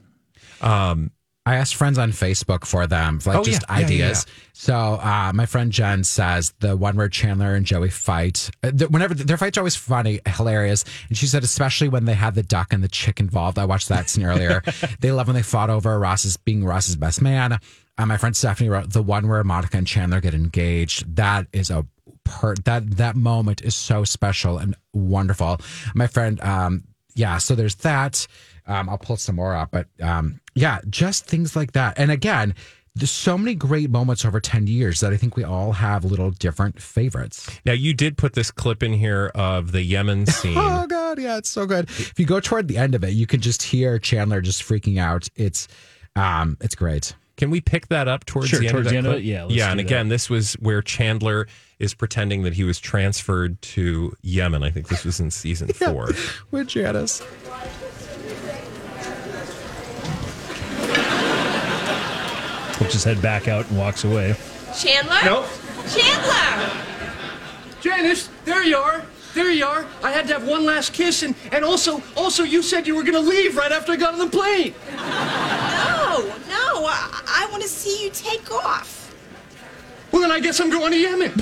Um, 0.61 1.11
I 1.45 1.55
asked 1.55 1.75
friends 1.75 1.97
on 1.97 2.11
Facebook 2.11 2.65
for 2.65 2.87
them, 2.87 3.21
like 3.25 3.37
Oh, 3.37 3.43
just 3.43 3.61
yeah. 3.69 3.75
Yeah, 3.75 3.79
yeah, 3.79 3.85
ideas. 3.85 4.25
So 4.51 4.75
uh, 4.75 5.31
my 5.33 5.45
friend 5.45 5.71
Jen 5.71 6.03
says 6.03 6.53
the 6.59 6.75
one 6.75 6.97
where 6.97 7.07
Chandler 7.07 7.55
and 7.55 7.65
Joey 7.65 7.89
fight. 7.89 8.49
Uh, 8.61 8.71
the, 8.73 8.89
whenever 8.89 9.13
their 9.13 9.37
fights 9.37 9.57
are 9.57 9.61
always 9.61 9.77
funny, 9.77 10.19
hilarious. 10.27 10.83
And 11.07 11.17
she 11.17 11.25
said 11.25 11.45
especially 11.45 11.87
when 11.87 12.03
they 12.03 12.15
had 12.15 12.35
the 12.35 12.43
duck 12.43 12.73
and 12.73 12.83
the 12.83 12.89
chick 12.89 13.21
involved. 13.21 13.57
I 13.57 13.63
watched 13.63 13.87
that 13.87 14.09
scene 14.09 14.25
earlier. 14.25 14.61
they 14.99 15.13
love 15.13 15.27
when 15.27 15.37
they 15.37 15.41
fought 15.41 15.69
over 15.69 15.97
Ross's 15.97 16.35
being 16.35 16.65
Ross's 16.65 16.97
best 16.97 17.21
man. 17.21 17.59
Uh, 17.97 18.05
my 18.05 18.17
friend 18.17 18.35
Stephanie 18.35 18.69
wrote 18.69 18.93
the 18.93 19.01
one 19.01 19.27
where 19.27 19.43
Monica 19.43 19.77
and 19.77 19.87
Chandler 19.87 20.21
get 20.21 20.33
engaged. 20.33 21.15
That 21.15 21.47
is 21.51 21.69
a 21.69 21.85
per 22.23 22.55
that 22.65 22.97
that 22.97 23.15
moment 23.15 23.61
is 23.61 23.75
so 23.75 24.03
special 24.03 24.57
and 24.57 24.75
wonderful. 24.93 25.59
My 25.95 26.07
friend, 26.07 26.39
um, 26.41 26.83
yeah. 27.15 27.37
So 27.37 27.55
there's 27.55 27.75
that. 27.75 28.27
Um, 28.67 28.89
I'll 28.89 28.97
pull 28.97 29.17
some 29.17 29.37
more 29.37 29.55
up, 29.55 29.71
but 29.71 29.87
um, 30.01 30.41
yeah, 30.53 30.79
just 30.89 31.25
things 31.25 31.55
like 31.55 31.71
that. 31.71 31.97
And 31.97 32.11
again, 32.11 32.53
there's 32.95 33.11
so 33.11 33.37
many 33.37 33.53
great 33.55 33.89
moments 33.89 34.25
over 34.25 34.39
10 34.39 34.67
years 34.67 34.99
that 35.01 35.13
I 35.13 35.17
think 35.17 35.35
we 35.35 35.43
all 35.43 35.71
have 35.71 36.03
little 36.03 36.31
different 36.31 36.81
favorites. 36.81 37.49
now, 37.63 37.73
you 37.73 37.93
did 37.93 38.17
put 38.17 38.33
this 38.33 38.49
clip 38.51 38.81
in 38.83 38.91
here 38.91 39.31
of 39.35 39.71
the 39.71 39.83
Yemen 39.83 40.25
scene. 40.27 40.57
Oh 40.57 40.85
god, 40.87 41.19
yeah, 41.19 41.37
it's 41.37 41.49
so 41.49 41.65
good. 41.65 41.85
If 41.89 42.19
you 42.19 42.25
go 42.25 42.39
toward 42.39 42.67
the 42.67 42.77
end 42.77 42.95
of 42.95 43.03
it, 43.03 43.11
you 43.11 43.27
can 43.27 43.39
just 43.39 43.63
hear 43.63 43.99
Chandler 43.99 44.41
just 44.41 44.63
freaking 44.63 44.99
out. 44.99 45.29
It's 45.35 45.67
um 46.15 46.57
it's 46.59 46.75
great. 46.75 47.13
Can 47.37 47.51
we 47.51 47.61
pick 47.61 47.87
that 47.89 48.07
up 48.07 48.25
towards 48.25 48.49
Sure, 48.49 48.59
the 48.59 48.65
end 48.65 48.71
towards 48.73 48.87
of 48.87 48.89
the 48.91 48.95
that 48.95 48.97
end 48.97 49.07
of 49.07 49.13
it? 49.19 49.23
Yeah, 49.23 49.43
let's 49.43 49.55
yeah. 49.55 49.65
do 49.67 49.71
And 49.71 49.79
that. 49.79 49.85
again, 49.85 50.07
this 50.09 50.29
was 50.29 50.53
where 50.53 50.81
Chandler 50.81 51.47
is 51.79 51.93
pretending 51.93 52.41
that 52.43 52.53
he 52.53 52.63
was 52.63 52.79
transferred 52.79 53.61
to 53.61 54.15
Yemen. 54.23 54.63
I 54.63 54.71
think 54.71 54.87
this 54.89 55.05
was 55.05 55.19
in 55.19 55.29
season 55.29 55.67
four. 55.73 56.09
With 56.49 56.67
Janice. 56.67 57.21
Puts 62.73 62.93
his 62.93 63.03
head 63.03 63.21
back 63.23 63.47
out 63.47 63.67
and 63.69 63.77
walks 63.77 64.03
away. 64.03 64.35
Chandler? 64.77 65.15
No. 65.25 65.45
Chandler! 65.87 66.71
Janice, 67.81 68.29
there 68.45 68.63
you 68.63 68.77
are. 68.77 69.03
There 69.33 69.49
you 69.51 69.65
are. 69.65 69.85
I 70.03 70.11
had 70.11 70.27
to 70.27 70.33
have 70.33 70.47
one 70.47 70.63
last 70.65 70.93
kiss, 70.93 71.23
and, 71.23 71.33
and 71.51 71.65
also, 71.65 72.01
also, 72.15 72.43
you 72.43 72.61
said 72.61 72.85
you 72.85 72.95
were 72.95 73.01
going 73.03 73.13
to 73.13 73.19
leave 73.29 73.55
right 73.57 73.71
after 73.71 73.93
I 73.93 73.95
got 73.95 74.13
on 74.13 74.19
the 74.19 74.29
plane. 74.29 74.73
No, 77.57 77.63
no, 77.63 77.65
I, 77.65 77.65
I 77.65 77.65
want 77.65 77.69
to 77.69 77.69
see 77.69 78.03
you 78.03 78.09
take 78.11 78.51
off. 78.51 79.15
Well, 80.11 80.21
then 80.21 80.31
I 80.31 80.39
guess 80.39 80.59
I'm 80.59 80.69
going 80.69 80.91
to 80.91 80.97
Yemen. 80.97 81.33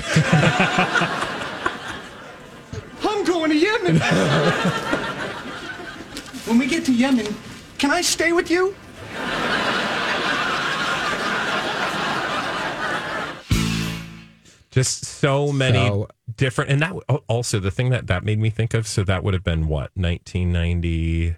I'm 3.02 3.24
going 3.24 3.50
to 3.50 3.56
Yemen. 3.56 3.98
when 6.46 6.58
we 6.58 6.66
get 6.66 6.84
to 6.86 6.92
Yemen, 6.92 7.34
can 7.78 7.90
I 7.90 8.00
stay 8.00 8.32
with 8.32 8.50
you? 8.50 8.74
Just 14.70 15.04
so 15.06 15.52
many 15.52 15.78
So- 15.78 16.08
different, 16.36 16.70
and 16.70 16.82
that 16.82 16.92
oh, 17.08 17.22
also 17.28 17.58
the 17.60 17.70
thing 17.70 17.88
that 17.90 18.08
that 18.08 18.24
made 18.24 18.38
me 18.38 18.50
think 18.50 18.74
of. 18.74 18.86
So 18.86 19.04
that 19.04 19.24
would 19.24 19.32
have 19.32 19.44
been 19.44 19.68
what 19.68 19.90
1998. 19.94 21.36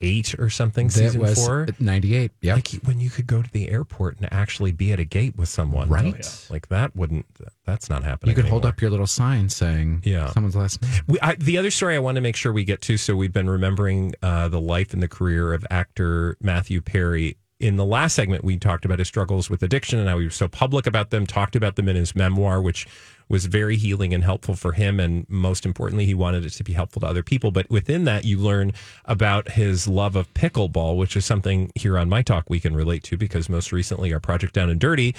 Eight 0.00 0.38
or 0.38 0.48
something. 0.48 0.86
That 0.86 0.92
season 0.92 1.20
was 1.20 1.44
four. 1.44 1.66
98. 1.80 2.30
Yep. 2.40 2.54
Like 2.56 2.68
when 2.84 3.00
you 3.00 3.10
could 3.10 3.26
go 3.26 3.42
to 3.42 3.50
the 3.50 3.68
airport 3.68 4.18
and 4.18 4.32
actually 4.32 4.70
be 4.72 4.92
at 4.92 5.00
a 5.00 5.04
gate 5.04 5.36
with 5.36 5.48
someone, 5.48 5.88
Right. 5.88 6.46
Like 6.50 6.68
that 6.68 6.94
wouldn't. 6.94 7.26
That's 7.66 7.90
not 7.90 8.04
happening. 8.04 8.36
you 8.36 8.40
could 8.42 8.48
hold 8.50 8.64
up 8.64 8.80
your 8.80 8.90
little 8.90 9.06
sign 9.06 9.48
saying 9.48 10.02
Yeah. 10.04 10.30
someone's 10.30 10.56
last 10.56 10.80
name. 10.82 10.90
We, 11.06 11.18
I, 11.20 11.34
the 11.34 11.58
other 11.58 11.70
story 11.70 11.96
I 11.96 11.98
want 11.98 12.14
to 12.16 12.20
make 12.20 12.36
sure 12.36 12.52
we 12.52 12.64
get 12.64 12.80
to. 12.82 12.96
So 12.96 13.16
we've 13.16 13.32
been 13.32 13.50
remembering 13.50 14.14
uh, 14.22 14.48
the 14.48 14.60
life 14.60 14.92
and 14.92 15.02
the 15.02 15.08
career 15.08 15.52
of 15.52 15.66
actor 15.70 16.36
Matthew 16.40 16.80
Perry. 16.80 17.36
In 17.60 17.74
the 17.74 17.84
last 17.84 18.14
segment, 18.14 18.44
we 18.44 18.56
talked 18.56 18.84
about 18.84 19.00
his 19.00 19.08
struggles 19.08 19.50
with 19.50 19.64
addiction 19.64 19.98
and 19.98 20.08
how 20.08 20.18
he 20.20 20.26
was 20.26 20.36
so 20.36 20.46
public 20.46 20.86
about 20.86 21.10
them. 21.10 21.26
Talked 21.26 21.56
about 21.56 21.74
them 21.74 21.88
in 21.88 21.96
his 21.96 22.14
memoir, 22.14 22.62
which 22.62 22.86
was 23.28 23.46
very 23.46 23.76
healing 23.76 24.14
and 24.14 24.24
helpful 24.24 24.54
for 24.54 24.72
him. 24.72 24.98
And 24.98 25.26
most 25.28 25.66
importantly, 25.66 26.06
he 26.06 26.14
wanted 26.14 26.44
it 26.44 26.50
to 26.50 26.64
be 26.64 26.72
helpful 26.72 27.00
to 27.00 27.06
other 27.06 27.22
people. 27.22 27.50
But 27.50 27.70
within 27.70 28.04
that, 28.04 28.24
you 28.24 28.38
learn 28.38 28.72
about 29.04 29.52
his 29.52 29.86
love 29.86 30.16
of 30.16 30.32
pickleball, 30.34 30.96
which 30.96 31.16
is 31.16 31.24
something 31.24 31.70
here 31.74 31.98
on 31.98 32.08
My 32.08 32.22
Talk 32.22 32.48
we 32.48 32.60
can 32.60 32.74
relate 32.74 33.02
to 33.04 33.16
because 33.16 33.48
most 33.48 33.72
recently 33.72 34.12
our 34.12 34.20
project 34.20 34.54
Down 34.54 34.70
and 34.70 34.80
Dirty 34.80 35.14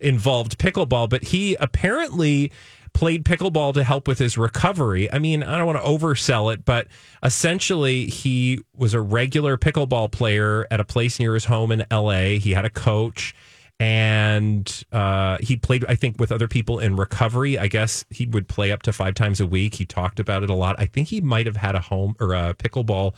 involved 0.00 0.58
pickleball. 0.58 1.08
But 1.08 1.24
he 1.24 1.54
apparently 1.56 2.52
played 2.92 3.24
pickleball 3.24 3.74
to 3.74 3.84
help 3.84 4.06
with 4.06 4.18
his 4.18 4.36
recovery. 4.36 5.10
I 5.10 5.18
mean, 5.18 5.42
I 5.42 5.56
don't 5.56 5.66
want 5.66 5.78
to 5.78 5.84
oversell 5.84 6.52
it, 6.52 6.64
but 6.64 6.88
essentially 7.22 8.06
he 8.06 8.60
was 8.76 8.94
a 8.94 9.00
regular 9.00 9.56
pickleball 9.56 10.10
player 10.12 10.66
at 10.70 10.80
a 10.80 10.84
place 10.84 11.18
near 11.18 11.34
his 11.34 11.46
home 11.46 11.72
in 11.72 11.86
LA. 11.90 12.38
He 12.38 12.52
had 12.52 12.64
a 12.64 12.70
coach 12.70 13.34
and 13.82 14.84
uh, 14.92 15.38
he 15.40 15.56
played, 15.56 15.84
I 15.88 15.96
think, 15.96 16.20
with 16.20 16.30
other 16.30 16.46
people 16.46 16.78
in 16.78 16.94
recovery. 16.94 17.58
I 17.58 17.66
guess 17.66 18.04
he 18.10 18.26
would 18.26 18.46
play 18.46 18.70
up 18.70 18.82
to 18.82 18.92
five 18.92 19.14
times 19.14 19.40
a 19.40 19.46
week. 19.46 19.74
He 19.74 19.84
talked 19.84 20.20
about 20.20 20.44
it 20.44 20.50
a 20.50 20.54
lot. 20.54 20.76
I 20.78 20.86
think 20.86 21.08
he 21.08 21.20
might 21.20 21.46
have 21.46 21.56
had 21.56 21.74
a 21.74 21.80
home 21.80 22.14
or 22.20 22.32
a 22.32 22.54
pickleball 22.54 23.16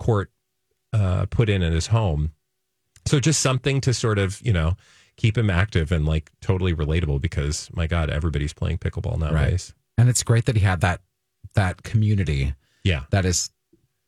court 0.00 0.32
uh, 0.92 1.26
put 1.30 1.48
in 1.48 1.62
at 1.62 1.72
his 1.72 1.86
home. 1.86 2.32
So 3.06 3.20
just 3.20 3.40
something 3.40 3.80
to 3.82 3.94
sort 3.94 4.18
of, 4.18 4.40
you 4.42 4.52
know, 4.52 4.74
keep 5.16 5.38
him 5.38 5.48
active 5.48 5.92
and 5.92 6.04
like 6.06 6.32
totally 6.40 6.74
relatable 6.74 7.20
because 7.20 7.70
my 7.72 7.86
God, 7.86 8.10
everybody's 8.10 8.52
playing 8.52 8.78
pickleball 8.78 9.16
nowadays. 9.16 9.74
And 9.96 10.08
it's 10.08 10.24
great 10.24 10.46
that 10.46 10.56
he 10.56 10.62
had 10.62 10.80
that 10.80 11.02
that 11.54 11.84
community 11.84 12.54
Yeah. 12.82 13.04
that 13.10 13.24
is 13.24 13.50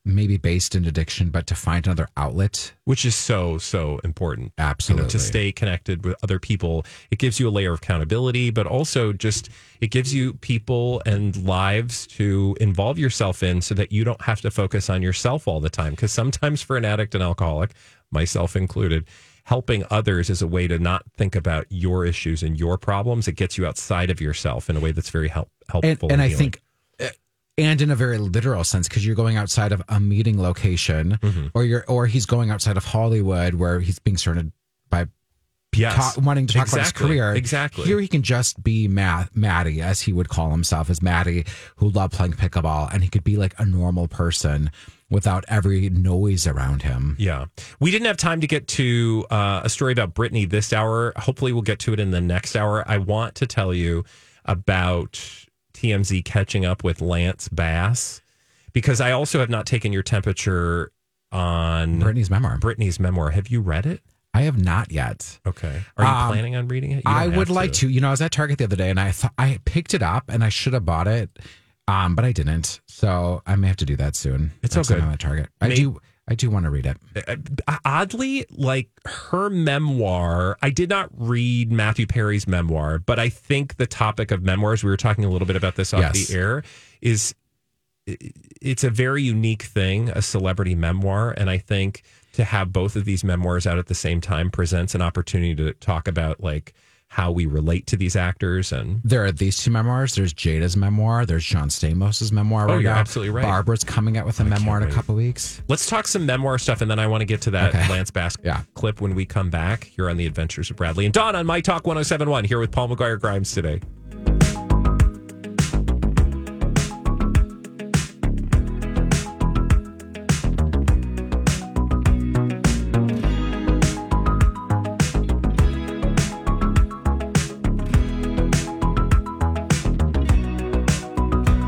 maybe 0.05 0.36
based 0.36 0.74
in 0.74 0.84
addiction, 0.84 1.30
but 1.30 1.46
to 1.46 1.55
find 1.55 1.86
another 1.86 2.09
outlet. 2.16 2.72
Which 2.84 3.05
is 3.05 3.14
so, 3.14 3.59
so 3.59 4.00
important. 4.03 4.53
You 4.59 4.64
Absolutely. 4.64 5.05
know, 5.05 5.09
to 5.11 5.18
stay 5.18 5.53
connected 5.53 6.05
with 6.05 6.16
other 6.22 6.38
people. 6.38 6.84
It 7.11 7.18
gives 7.18 7.38
you 7.38 7.48
a 7.48 7.50
layer 7.50 7.72
of 7.72 7.78
accountability, 7.78 8.50
but 8.50 8.66
also 8.66 9.12
just 9.12 9.48
it 9.80 9.88
gives 9.88 10.12
you 10.12 10.34
people 10.34 11.03
and 11.07 11.36
lives 11.44 12.07
to 12.09 12.57
involve 12.61 12.98
yourself 12.98 13.42
in 13.42 13.61
so 13.61 13.74
that 13.74 13.92
you 13.92 14.05
don't 14.05 14.22
have 14.22 14.40
to 14.40 14.50
focus 14.50 14.90
on 14.90 15.03
yourself 15.03 15.46
all 15.46 15.61
the 15.61 15.70
time. 15.70 15.92
Because 15.92 16.12
sometimes 16.12 16.62
for 16.62 16.76
an 16.76 16.84
addict 16.84 17.14
and 17.14 17.22
alcoholic, 17.22 17.72
myself 18.11 18.57
included, 18.57 19.09
helping 19.44 19.84
others 19.90 20.30
is 20.30 20.42
a 20.42 20.46
way 20.46 20.68
to 20.68 20.78
not 20.78 21.05
think 21.16 21.34
about 21.34 21.66
your 21.68 22.05
issues 22.05 22.42
and 22.42 22.59
your 22.59 22.78
problems. 22.78 23.28
It 23.28 23.32
gets 23.32 23.59
you 23.59 23.66
outside 23.66 24.11
of 24.11 24.20
yourself 24.20 24.68
in 24.68 24.76
a 24.76 24.80
way 24.80 24.92
that's 24.92 25.11
very 25.11 25.28
help, 25.28 25.48
and, 25.72 25.84
helpful. 25.84 26.12
and 26.12 26.22
I 26.22 26.28
think, 26.30 26.61
and 27.59 27.80
in 27.82 27.90
a 27.90 27.96
very 27.96 28.18
literal 28.18 28.64
sense, 28.64 28.88
because 28.88 29.05
you're 29.07 29.14
going 29.16 29.36
outside 29.36 29.72
of 29.72 29.82
a 29.88 30.00
meeting 30.00 30.40
location, 30.40 31.18
Mm-hmm. 31.22 31.46
or 31.55 31.64
you're, 31.64 31.84
or 31.88 32.07
he's 32.07 32.26
going 32.26 32.50
outside 32.50 32.76
of 32.76 32.84
Hollywood 32.84 33.55
where 33.55 33.80
he's 33.80 33.98
being 33.98 34.16
surrounded 34.16 34.53
by 34.90 35.07
Yes. 35.74 36.14
ta- 36.14 36.20
wanting 36.20 36.46
to 36.48 36.55
talk 36.55 36.68
about 36.68 36.80
his 36.80 36.92
career. 36.92 37.34
Exactly. 37.34 37.84
Here 37.86 37.98
he 37.98 38.07
can 38.07 38.22
just 38.22 38.62
be 38.62 38.88
Matt, 38.88 39.34
Maddie, 39.34 39.80
as 39.80 40.03
he 40.03 40.12
would 40.12 40.28
call 40.28 40.50
himself, 40.50 40.90
as 40.90 41.00
Maddie, 41.00 41.46
who 41.76 41.88
loved 41.88 42.12
playing 42.12 42.32
pickleball, 42.34 42.92
and 42.92 43.03
he 43.03 43.09
could 43.09 43.24
be 43.24 43.36
like 43.38 43.55
a 43.59 43.64
normal 43.64 44.07
person 44.07 44.70
without 45.09 45.44
every 45.48 45.88
noise 45.88 46.46
around 46.46 46.82
him. 46.82 47.16
Yeah. 47.18 47.46
We 47.80 47.90
didn't 47.90 48.07
have 48.07 48.18
time 48.18 48.42
to 48.42 48.46
get 48.46 48.68
to 48.68 49.24
uh, 49.30 49.62
a 49.64 49.70
story 49.70 49.92
about 49.92 50.14
Britney 50.14 50.48
this 50.48 50.74
hour. 50.74 51.12
Hopefully, 51.16 51.53
we'll 51.55 51.62
get 51.62 51.78
to 51.80 51.94
it 51.94 52.00
in 52.00 52.11
the 52.11 52.20
next 52.20 52.55
hour. 52.55 52.84
I 52.86 52.98
want 52.98 53.34
to 53.36 53.46
tell 53.46 53.72
you 53.72 54.05
about 54.44 55.24
TMZ 55.82 56.24
catching 56.24 56.64
up 56.64 56.84
with 56.84 57.00
Lance 57.00 57.48
Bass 57.48 58.20
because 58.72 59.00
I 59.00 59.10
also 59.10 59.40
have 59.40 59.50
not 59.50 59.66
taken 59.66 59.92
your 59.92 60.02
temperature 60.04 60.92
on 61.32 62.00
Britney's 62.00 62.30
memoir. 62.30 62.58
Britney's 62.58 63.00
memoir. 63.00 63.30
Have 63.30 63.48
you 63.48 63.60
read 63.60 63.86
it? 63.86 64.00
I 64.34 64.42
have 64.42 64.62
not 64.62 64.90
yet. 64.92 65.40
Okay. 65.46 65.82
Are 65.96 66.04
you 66.04 66.10
Um, 66.10 66.28
planning 66.32 66.56
on 66.56 66.68
reading 66.68 66.92
it? 66.92 67.02
I 67.04 67.26
would 67.28 67.50
like 67.50 67.72
to. 67.74 67.88
You 67.88 68.00
know, 68.00 68.08
I 68.08 68.10
was 68.12 68.22
at 68.22 68.30
Target 68.32 68.58
the 68.58 68.64
other 68.64 68.76
day 68.76 68.90
and 68.90 69.00
I 69.00 69.10
thought 69.10 69.34
I 69.36 69.58
picked 69.64 69.92
it 69.92 70.02
up 70.02 70.24
and 70.28 70.42
I 70.44 70.48
should 70.48 70.72
have 70.72 70.84
bought 70.86 71.06
it, 71.08 71.38
um, 71.88 72.14
but 72.14 72.24
I 72.24 72.32
didn't. 72.32 72.80
So 72.86 73.42
I 73.44 73.56
may 73.56 73.66
have 73.68 73.76
to 73.78 73.84
do 73.84 73.96
that 73.96 74.14
soon. 74.16 74.52
It's 74.62 74.74
good. 74.74 74.84
time 74.86 75.02
I'm 75.02 75.10
at 75.10 75.18
Target. 75.20 75.48
I 75.60 75.68
do. 75.74 76.00
I 76.28 76.34
do 76.34 76.48
want 76.50 76.64
to 76.64 76.70
read 76.70 76.86
it. 76.86 76.96
Uh, 77.66 77.76
oddly 77.84 78.46
like 78.50 78.88
her 79.04 79.50
memoir 79.50 80.56
i 80.62 80.70
did 80.70 80.88
not 80.88 81.10
read 81.14 81.70
matthew 81.72 82.06
perry's 82.06 82.46
memoir 82.46 82.98
but 82.98 83.18
i 83.18 83.28
think 83.28 83.76
the 83.76 83.86
topic 83.86 84.30
of 84.30 84.42
memoirs 84.42 84.82
we 84.84 84.90
were 84.90 84.96
talking 84.96 85.24
a 85.24 85.28
little 85.30 85.46
bit 85.46 85.56
about 85.56 85.74
this 85.76 85.92
off 85.92 86.00
Yes. 86.00 86.28
the 86.28 86.34
air 86.34 86.62
is 87.00 87.34
it's 88.06 88.84
a 88.84 88.90
very 88.90 89.22
unique 89.22 89.62
thing 89.62 90.08
a 90.10 90.22
celebrity 90.22 90.74
memoir 90.74 91.32
and 91.36 91.50
i 91.50 91.58
think 91.58 92.02
to 92.32 92.44
have 92.44 92.72
both 92.72 92.96
of 92.96 93.04
these 93.04 93.22
memoirs 93.24 93.66
out 93.66 93.78
at 93.78 93.86
the 93.86 93.94
same 93.94 94.20
time 94.20 94.50
presents 94.50 94.94
an 94.94 95.02
opportunity 95.02 95.54
to 95.54 95.72
talk 95.74 96.08
about 96.08 96.42
like 96.42 96.72
how 97.12 97.30
we 97.30 97.44
relate 97.44 97.86
to 97.86 97.96
these 97.96 98.16
actors 98.16 98.72
and 98.72 99.00
There 99.04 99.22
are 99.24 99.30
these 99.32 99.58
two 99.58 99.70
memoirs. 99.70 100.14
There's 100.14 100.32
Jada's 100.32 100.78
memoir. 100.78 101.26
There's 101.26 101.44
John 101.44 101.68
stamos's 101.68 102.32
memoir. 102.32 102.64
Oh, 102.70 102.74
right 102.74 102.80
you're 102.82 102.90
now. 102.94 102.98
absolutely 102.98 103.34
right. 103.34 103.44
Barbra's 103.44 103.84
coming 103.84 104.16
out 104.16 104.24
with 104.24 104.40
a 104.40 104.44
I 104.44 104.46
memoir 104.48 104.80
in 104.80 104.88
a 104.88 104.90
couple 104.90 105.14
weeks. 105.14 105.60
let's 105.68 105.86
talk 105.86 106.06
some 106.08 106.24
memoir 106.24 106.58
stuff 106.58 106.80
and 106.80 106.90
then 106.90 106.98
i 106.98 107.06
want 107.06 107.20
to 107.20 107.26
get 107.26 107.42
to 107.42 107.50
that 107.50 107.74
Okay. 107.74 107.86
lance 107.90 108.10
bass 108.10 108.34
Yeah. 108.42 108.62
clip 108.74 109.00
when 109.02 109.14
we 109.14 109.26
come 109.26 109.50
back 109.50 109.84
here 109.84 110.08
on 110.08 110.16
the 110.16 110.24
adventures 110.26 110.70
of 110.70 110.76
bradley 110.76 111.04
and 111.04 111.12
dawn 111.12 111.36
on 111.36 111.44
my 111.44 111.60
talk 111.60 111.86
1071 111.86 112.44
here 112.44 112.58
with 112.58 112.70
paul 112.72 112.88
mcguire 112.88 113.20
grimes 113.20 113.52
today 113.52 113.80